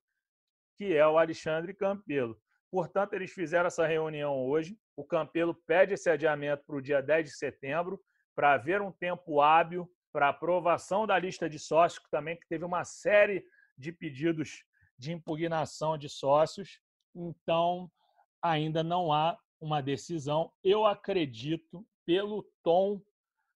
que 0.78 0.96
é 0.96 1.06
o 1.06 1.18
Alexandre 1.18 1.74
Campelo. 1.74 2.40
Portanto, 2.72 3.14
eles 3.14 3.32
fizeram 3.32 3.68
essa 3.68 3.86
reunião 3.86 4.46
hoje. 4.46 4.78
O 4.96 5.04
Campelo 5.04 5.54
pede 5.54 5.94
esse 5.94 6.10
adiamento 6.10 6.64
para 6.66 6.76
o 6.76 6.82
dia 6.82 7.02
10 7.02 7.30
de 7.30 7.36
setembro, 7.36 8.02
para 8.36 8.54
haver 8.54 8.82
um 8.82 8.92
tempo 8.92 9.42
hábil 9.42 9.90
para 10.12 10.30
aprovação 10.30 11.06
da 11.06 11.20
lista 11.20 11.50
de 11.50 11.60
sócios, 11.60 12.00
que 12.00 12.10
também 12.10 12.38
que 12.38 12.48
teve 12.48 12.64
uma 12.64 12.86
série 12.86 13.46
de 13.78 13.92
pedidos 13.92 14.64
de 14.98 15.12
impugnação 15.12 15.98
de 15.98 16.08
sócios. 16.08 16.80
Então, 17.14 17.92
ainda 18.42 18.82
não 18.82 19.12
há 19.12 19.38
uma 19.60 19.82
decisão. 19.82 20.52
Eu 20.64 20.86
acredito, 20.86 21.86
pelo 22.06 22.44
tom 22.64 23.02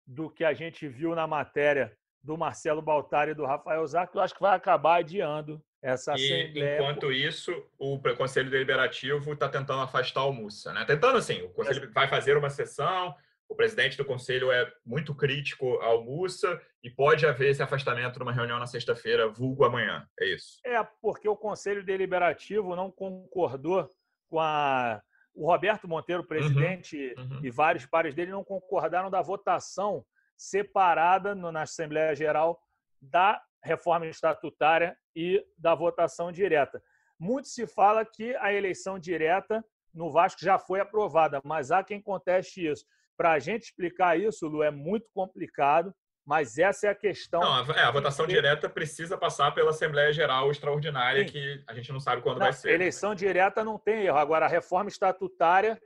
do 0.05 0.29
que 0.29 0.43
a 0.43 0.53
gente 0.53 0.87
viu 0.87 1.15
na 1.15 1.25
matéria 1.25 1.97
do 2.21 2.37
Marcelo 2.37 2.81
Baltari 2.81 3.31
e 3.31 3.35
do 3.35 3.45
Rafael 3.45 3.87
Zarco, 3.87 4.17
eu 4.17 4.21
acho 4.21 4.33
que 4.33 4.41
vai 4.41 4.55
acabar 4.55 4.99
adiando 4.99 5.63
essa 5.81 6.13
e. 6.17 6.75
Enquanto 6.75 7.11
isso, 7.11 7.51
o 7.77 7.99
Conselho 8.15 8.49
Deliberativo 8.49 9.33
está 9.33 9.47
tentando 9.47 9.81
afastar 9.81 10.25
o 10.25 10.33
Mussa, 10.33 10.73
né? 10.73 10.85
Tentando 10.85 11.17
assim, 11.17 11.41
o 11.41 11.49
Conselho 11.49 11.91
vai 11.91 12.07
fazer 12.07 12.35
uma 12.37 12.49
sessão, 12.49 13.15
o 13.47 13.55
presidente 13.55 13.97
do 13.97 14.05
Conselho 14.05 14.51
é 14.51 14.71
muito 14.85 15.15
crítico 15.15 15.75
ao 15.81 16.03
Mussa 16.03 16.61
e 16.83 16.89
pode 16.89 17.25
haver 17.25 17.49
esse 17.49 17.63
afastamento 17.63 18.19
numa 18.19 18.31
reunião 18.31 18.59
na 18.59 18.67
sexta-feira, 18.67 19.27
vulgo 19.27 19.65
amanhã. 19.65 20.07
É 20.19 20.25
isso. 20.27 20.59
É, 20.65 20.83
porque 21.01 21.27
o 21.27 21.35
Conselho 21.35 21.83
Deliberativo 21.83 22.75
não 22.75 22.91
concordou 22.91 23.89
com 24.29 24.39
a. 24.39 25.01
O 25.33 25.45
Roberto 25.45 25.87
Monteiro, 25.87 26.25
presidente, 26.25 27.13
uhum, 27.17 27.23
uhum. 27.23 27.39
e 27.41 27.49
vários 27.49 27.85
pares 27.85 28.13
dele 28.13 28.31
não 28.31 28.43
concordaram 28.43 29.09
da 29.09 29.21
votação 29.21 30.03
separada 30.35 31.33
no, 31.33 31.51
na 31.51 31.61
Assembleia 31.61 32.13
Geral 32.13 32.59
da 33.01 33.41
reforma 33.63 34.07
estatutária 34.07 34.97
e 35.15 35.43
da 35.57 35.75
votação 35.75 36.31
direta. 36.31 36.81
Muito 37.19 37.47
se 37.47 37.67
fala 37.67 38.05
que 38.05 38.35
a 38.37 38.53
eleição 38.53 38.97
direta 38.97 39.63
no 39.93 40.11
Vasco 40.11 40.39
já 40.43 40.57
foi 40.57 40.79
aprovada, 40.79 41.41
mas 41.43 41.71
há 41.71 41.83
quem 41.83 42.01
conteste 42.01 42.65
isso. 42.65 42.85
Para 43.17 43.33
a 43.33 43.39
gente 43.39 43.63
explicar 43.63 44.17
isso, 44.17 44.47
Lu, 44.47 44.63
é 44.63 44.71
muito 44.71 45.09
complicado, 45.13 45.93
mas 46.25 46.57
essa 46.57 46.87
é 46.87 46.89
a 46.91 46.95
questão. 46.95 47.41
Não, 47.41 47.53
a, 47.53 47.77
é, 47.77 47.83
a 47.83 47.91
votação 47.91 48.25
direta 48.25 48.69
precisa 48.69 49.17
passar 49.17 49.51
pela 49.53 49.71
Assembleia 49.71 50.13
Geral 50.13 50.49
Extraordinária, 50.51 51.25
Sim. 51.25 51.33
que 51.33 51.63
a 51.67 51.73
gente 51.73 51.91
não 51.91 51.99
sabe 51.99 52.21
quando 52.21 52.37
não, 52.37 52.45
vai 52.45 52.53
ser. 52.53 52.71
Eleição 52.71 53.13
direta 53.13 53.63
não 53.63 53.77
tem 53.77 54.05
erro. 54.05 54.17
Agora, 54.17 54.45
a 54.45 54.49
reforma 54.49 54.89
estatutária, 54.89 55.81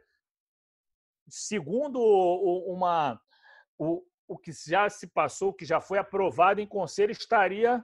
segundo 1.28 1.98
uma, 2.68 3.20
o, 4.28 4.38
que 4.38 4.52
já 4.52 4.90
se 4.90 5.08
passou, 5.08 5.50
o 5.50 5.54
que 5.54 5.66
já 5.66 5.82
foi 5.82 5.98
aprovado 5.98 6.62
em 6.62 6.68
conselho, 6.68 7.12
estaria 7.12 7.84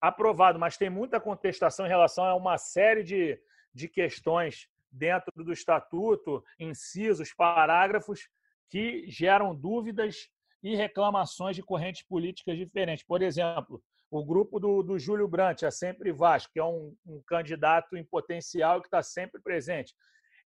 aprovado, 0.00 0.58
mas 0.58 0.76
tem 0.76 0.90
muita 0.90 1.20
contestação 1.20 1.86
em 1.86 1.88
relação 1.88 2.24
a 2.24 2.34
uma 2.34 2.58
série 2.58 3.02
de, 3.02 3.40
de 3.72 3.88
questões 3.88 4.68
dentro 4.90 5.32
do 5.42 5.52
estatuto, 5.52 6.44
incisos, 6.58 7.32
parágrafos, 7.32 8.28
que 8.70 9.04
geram 9.08 9.54
dúvidas 9.54 10.28
e 10.62 10.76
reclamações 10.76 11.56
de 11.56 11.62
correntes 11.62 12.02
políticas 12.02 12.56
diferentes. 12.56 13.04
Por 13.04 13.22
exemplo, 13.22 13.82
o 14.10 14.24
grupo 14.24 14.60
do, 14.60 14.82
do 14.82 14.98
Júlio 14.98 15.26
Brandt, 15.26 15.66
a 15.66 15.70
Sempre 15.70 16.12
Vasco, 16.12 16.52
que 16.52 16.60
é 16.60 16.64
um, 16.64 16.94
um 17.04 17.20
candidato 17.26 17.96
em 17.96 18.04
potencial 18.04 18.80
que 18.80 18.86
está 18.86 19.02
sempre 19.02 19.40
presente, 19.42 19.94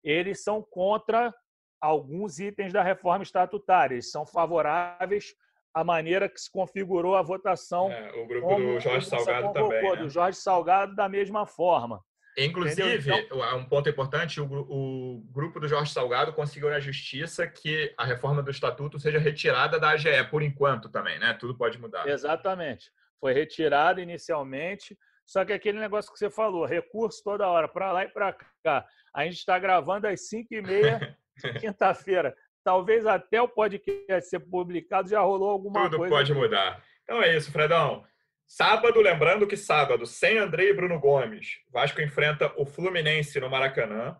eles 0.02 0.42
são 0.42 0.62
contra 0.62 1.34
alguns 1.80 2.38
itens 2.38 2.72
da 2.72 2.82
reforma 2.82 3.22
estatutária, 3.22 3.94
eles 3.94 4.10
são 4.10 4.26
favoráveis 4.26 5.34
à 5.72 5.84
maneira 5.84 6.28
que 6.28 6.40
se 6.40 6.50
configurou 6.50 7.16
a 7.16 7.22
votação. 7.22 7.90
É, 7.90 8.12
o 8.20 8.26
grupo 8.26 8.54
do 8.56 8.80
Jorge 8.80 9.06
Salgado 9.06 9.52
também. 9.52 9.82
Né? 9.82 9.96
Do 9.96 10.10
Jorge 10.10 10.38
Salgado 10.38 10.94
da 10.94 11.08
mesma 11.08 11.46
forma. 11.46 12.02
Inclusive, 12.36 13.10
então... 13.12 13.56
um 13.56 13.64
ponto 13.64 13.88
importante, 13.88 14.40
o, 14.40 14.44
o, 14.44 15.20
grupo 15.32 15.58
do 15.58 15.66
Jorge 15.66 15.92
Salgado 15.92 16.32
conseguiu 16.32 16.70
na 16.70 16.78
justiça 16.78 17.46
que 17.48 17.92
a 17.98 18.04
reforma 18.04 18.42
do 18.42 18.50
estatuto 18.50 18.98
seja 18.98 19.18
retirada 19.18 19.78
da 19.80 19.90
AGE, 19.90 20.22
por 20.30 20.40
enquanto 20.42 20.88
também, 20.88 21.18
né? 21.18 21.34
Tudo 21.34 21.56
pode 21.56 21.78
mudar. 21.80 22.06
Exatamente. 22.06 22.92
Foi 23.20 23.32
retirada 23.32 24.00
inicialmente, 24.00 24.96
só 25.26 25.44
que 25.44 25.52
aquele 25.52 25.80
negócio 25.80 26.12
que 26.12 26.18
você 26.18 26.30
falou, 26.30 26.64
recurso 26.64 27.22
toda 27.24 27.48
hora, 27.48 27.66
para 27.66 27.90
lá 27.90 28.04
e 28.04 28.08
para 28.08 28.32
cá. 28.62 28.86
A 29.12 29.24
gente 29.24 29.38
está 29.38 29.58
gravando 29.58 30.06
às 30.06 30.20
5h30, 30.32 31.16
quinta-feira. 31.60 32.34
Talvez 32.64 33.06
até 33.06 33.40
o 33.40 33.48
podcast 33.48 34.28
ser 34.28 34.40
publicado 34.40 35.08
já 35.08 35.20
rolou 35.20 35.50
alguma 35.50 35.84
Tudo 35.84 35.96
coisa. 35.98 36.14
Tudo 36.14 36.18
pode 36.18 36.34
mudar. 36.34 36.82
Então 37.02 37.22
é 37.22 37.36
isso, 37.36 37.50
Fredão. 37.50 38.04
Sábado, 38.46 39.00
lembrando 39.00 39.46
que 39.46 39.56
sábado, 39.56 40.06
sem 40.06 40.38
André 40.38 40.70
e 40.70 40.74
Bruno 40.74 40.98
Gomes, 40.98 41.58
Vasco 41.70 42.00
enfrenta 42.00 42.52
o 42.56 42.64
Fluminense 42.64 43.38
no 43.38 43.50
Maracanã 43.50 44.16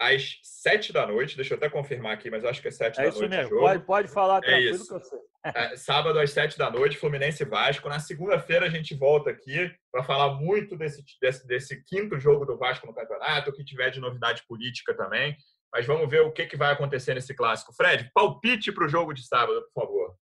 às 0.00 0.38
sete 0.42 0.92
da 0.92 1.06
noite. 1.06 1.36
Deixa 1.36 1.54
eu 1.54 1.58
até 1.58 1.68
confirmar 1.68 2.12
aqui, 2.12 2.30
mas 2.30 2.44
acho 2.44 2.62
que 2.62 2.68
é 2.68 2.70
sete 2.70 3.00
é 3.00 3.04
da 3.04 3.08
isso 3.08 3.20
noite. 3.20 3.36
Mesmo. 3.36 3.58
Pode, 3.58 3.84
pode 3.84 4.08
falar 4.08 4.38
é 4.38 4.40
tranquilo 4.40 4.74
isso. 4.76 4.88
que 4.88 4.94
eu 4.94 5.00
sei. 5.00 5.18
É, 5.44 5.76
sábado 5.76 6.20
às 6.20 6.30
sete 6.30 6.56
da 6.56 6.70
noite, 6.70 6.96
Fluminense 6.96 7.42
e 7.42 7.46
Vasco. 7.46 7.88
Na 7.88 7.98
segunda-feira 7.98 8.66
a 8.66 8.70
gente 8.70 8.94
volta 8.94 9.30
aqui 9.30 9.72
para 9.90 10.04
falar 10.04 10.34
muito 10.34 10.76
desse, 10.76 11.04
desse, 11.20 11.46
desse, 11.46 11.84
quinto 11.84 12.18
jogo 12.20 12.44
do 12.44 12.56
Vasco 12.56 12.86
no 12.86 12.94
campeonato, 12.94 13.50
o 13.50 13.52
que 13.52 13.64
tiver 13.64 13.90
de 13.90 14.00
novidade 14.00 14.44
política 14.46 14.96
também. 14.96 15.36
Mas 15.72 15.86
vamos 15.86 16.08
ver 16.08 16.20
o 16.20 16.30
que, 16.30 16.46
que 16.46 16.56
vai 16.56 16.72
acontecer 16.72 17.14
nesse 17.14 17.34
clássico. 17.34 17.72
Fred, 17.72 18.10
palpite 18.12 18.70
para 18.70 18.84
o 18.84 18.88
jogo 18.88 19.14
de 19.14 19.26
sábado, 19.26 19.62
por 19.74 19.84
favor. 19.84 20.16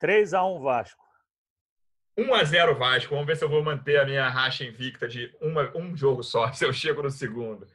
3 0.00 0.34
a 0.34 0.44
1 0.44 0.60
Vasco. 0.60 1.04
1 2.18 2.34
a 2.34 2.44
0 2.44 2.74
Vasco. 2.74 3.14
Vamos 3.14 3.26
ver 3.26 3.36
se 3.36 3.44
eu 3.44 3.48
vou 3.48 3.62
manter 3.62 3.98
a 3.98 4.04
minha 4.04 4.28
racha 4.28 4.64
invicta 4.64 5.06
de 5.06 5.32
uma, 5.40 5.70
um 5.76 5.96
jogo 5.96 6.22
só, 6.22 6.50
se 6.52 6.64
eu 6.64 6.72
chego 6.72 7.02
no 7.02 7.10
segundo. 7.10 7.66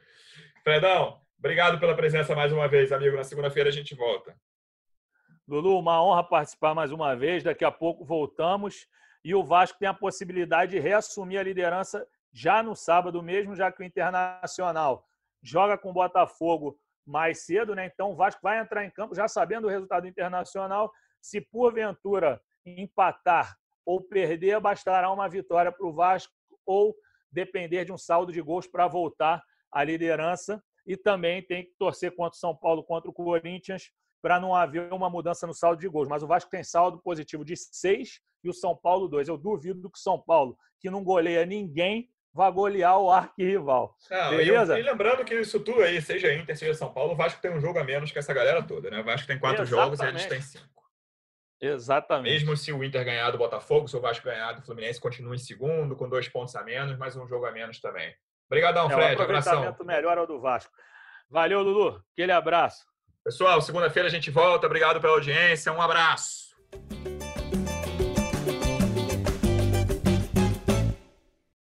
Fredão, 0.62 1.18
obrigado 1.38 1.80
pela 1.80 1.96
presença 1.96 2.34
mais 2.34 2.52
uma 2.52 2.68
vez, 2.68 2.92
amigo. 2.92 3.16
Na 3.16 3.24
segunda-feira 3.24 3.70
a 3.70 3.72
gente 3.72 3.94
volta. 3.94 4.36
Lulu, 5.48 5.78
uma 5.78 6.02
honra 6.02 6.22
participar 6.22 6.74
mais 6.74 6.92
uma 6.92 7.16
vez. 7.16 7.42
Daqui 7.42 7.64
a 7.64 7.72
pouco 7.72 8.04
voltamos. 8.04 8.86
E 9.24 9.34
o 9.34 9.42
Vasco 9.42 9.78
tem 9.78 9.88
a 9.88 9.94
possibilidade 9.94 10.72
de 10.72 10.78
reassumir 10.78 11.40
a 11.40 11.42
liderança 11.42 12.06
já 12.32 12.62
no 12.62 12.76
sábado 12.76 13.22
mesmo, 13.22 13.56
já 13.56 13.72
que 13.72 13.82
o 13.82 13.84
Internacional 13.84 15.06
joga 15.42 15.76
com 15.78 15.90
o 15.90 15.94
Botafogo 15.94 16.78
mais 17.06 17.44
cedo, 17.44 17.74
né? 17.74 17.86
Então 17.86 18.12
o 18.12 18.16
Vasco 18.16 18.40
vai 18.42 18.58
entrar 18.58 18.84
em 18.84 18.90
campo 18.90 19.14
já 19.14 19.26
sabendo 19.26 19.66
o 19.66 19.70
resultado 19.70 20.06
internacional. 20.06 20.92
Se 21.20 21.40
porventura 21.40 22.40
empatar 22.64 23.56
ou 23.84 24.02
perder, 24.02 24.60
bastará 24.60 25.10
uma 25.10 25.28
vitória 25.28 25.72
para 25.72 25.86
o 25.86 25.92
Vasco 25.92 26.32
ou 26.64 26.94
depender 27.32 27.84
de 27.84 27.92
um 27.92 27.98
saldo 27.98 28.32
de 28.32 28.40
gols 28.40 28.66
para 28.66 28.86
voltar 28.86 29.42
à 29.72 29.82
liderança. 29.82 30.62
E 30.86 30.96
também 30.96 31.42
tem 31.42 31.64
que 31.64 31.72
torcer 31.78 32.14
contra 32.14 32.36
o 32.36 32.40
São 32.40 32.56
Paulo, 32.56 32.82
contra 32.82 33.10
o 33.10 33.12
Corinthians, 33.12 33.92
para 34.22 34.40
não 34.40 34.54
haver 34.54 34.92
uma 34.92 35.10
mudança 35.10 35.46
no 35.46 35.54
saldo 35.54 35.80
de 35.80 35.88
gols. 35.88 36.08
Mas 36.08 36.22
o 36.22 36.26
Vasco 36.26 36.50
tem 36.50 36.64
saldo 36.64 36.98
positivo 36.98 37.44
de 37.44 37.56
6 37.56 38.20
e 38.42 38.48
o 38.48 38.54
São 38.54 38.76
Paulo 38.76 39.08
2. 39.08 39.28
Eu 39.28 39.36
duvido 39.36 39.90
que 39.90 39.98
o 39.98 40.02
São 40.02 40.20
Paulo, 40.20 40.56
que 40.80 40.90
não 40.90 41.04
goleia 41.04 41.44
ninguém, 41.44 42.10
vá 42.32 42.50
golear 42.50 42.98
o 42.98 43.10
arquirrival. 43.10 43.96
Beleza? 44.30 44.78
E, 44.78 44.80
e, 44.80 44.84
lembrando 44.84 45.24
que 45.24 45.34
isso 45.34 45.60
tudo 45.60 45.82
aí, 45.82 46.00
seja 46.00 46.32
Inter, 46.32 46.56
seja 46.56 46.74
São 46.74 46.92
Paulo, 46.92 47.12
o 47.12 47.16
Vasco 47.16 47.40
tem 47.40 47.50
um 47.50 47.60
jogo 47.60 47.78
a 47.78 47.84
menos 47.84 48.12
que 48.12 48.18
essa 48.18 48.32
galera 48.32 48.62
toda, 48.62 48.90
né? 48.90 49.00
O 49.00 49.04
Vasco 49.04 49.26
tem 49.26 49.38
quatro 49.38 49.62
Exatamente. 49.62 49.84
jogos 49.84 50.00
e 50.00 50.06
eles 50.06 50.26
têm 50.26 50.40
cinco. 50.40 50.80
Exatamente. 51.60 52.32
Mesmo 52.32 52.56
se 52.56 52.72
o 52.72 52.82
Inter 52.82 53.04
ganhar 53.04 53.30
do 53.30 53.38
Botafogo, 53.38 53.86
se 53.86 53.96
o 53.96 54.00
Vasco 54.00 54.24
ganhar 54.24 54.52
do 54.52 54.62
Fluminense, 54.62 55.00
continua 55.00 55.34
em 55.34 55.38
segundo, 55.38 55.94
com 55.94 56.08
dois 56.08 56.28
pontos 56.28 56.56
a 56.56 56.62
menos, 56.62 56.96
mas 56.96 57.16
um 57.16 57.26
jogo 57.26 57.44
a 57.44 57.52
menos 57.52 57.80
também. 57.80 58.14
Obrigadão, 58.46 58.90
é, 58.90 58.94
Fred. 58.94 59.16
O 59.16 59.22
aproveitamento 59.22 59.84
melhor 59.84 60.16
é 60.16 60.20
o 60.22 60.26
do 60.26 60.40
Vasco. 60.40 60.72
Valeu, 61.28 61.62
Lulu. 61.62 62.02
Aquele 62.12 62.32
abraço. 62.32 62.84
Pessoal, 63.22 63.60
segunda-feira 63.60 64.08
a 64.08 64.10
gente 64.10 64.30
volta. 64.30 64.66
Obrigado 64.66 65.00
pela 65.00 65.12
audiência. 65.12 65.72
Um 65.72 65.82
abraço. 65.82 66.56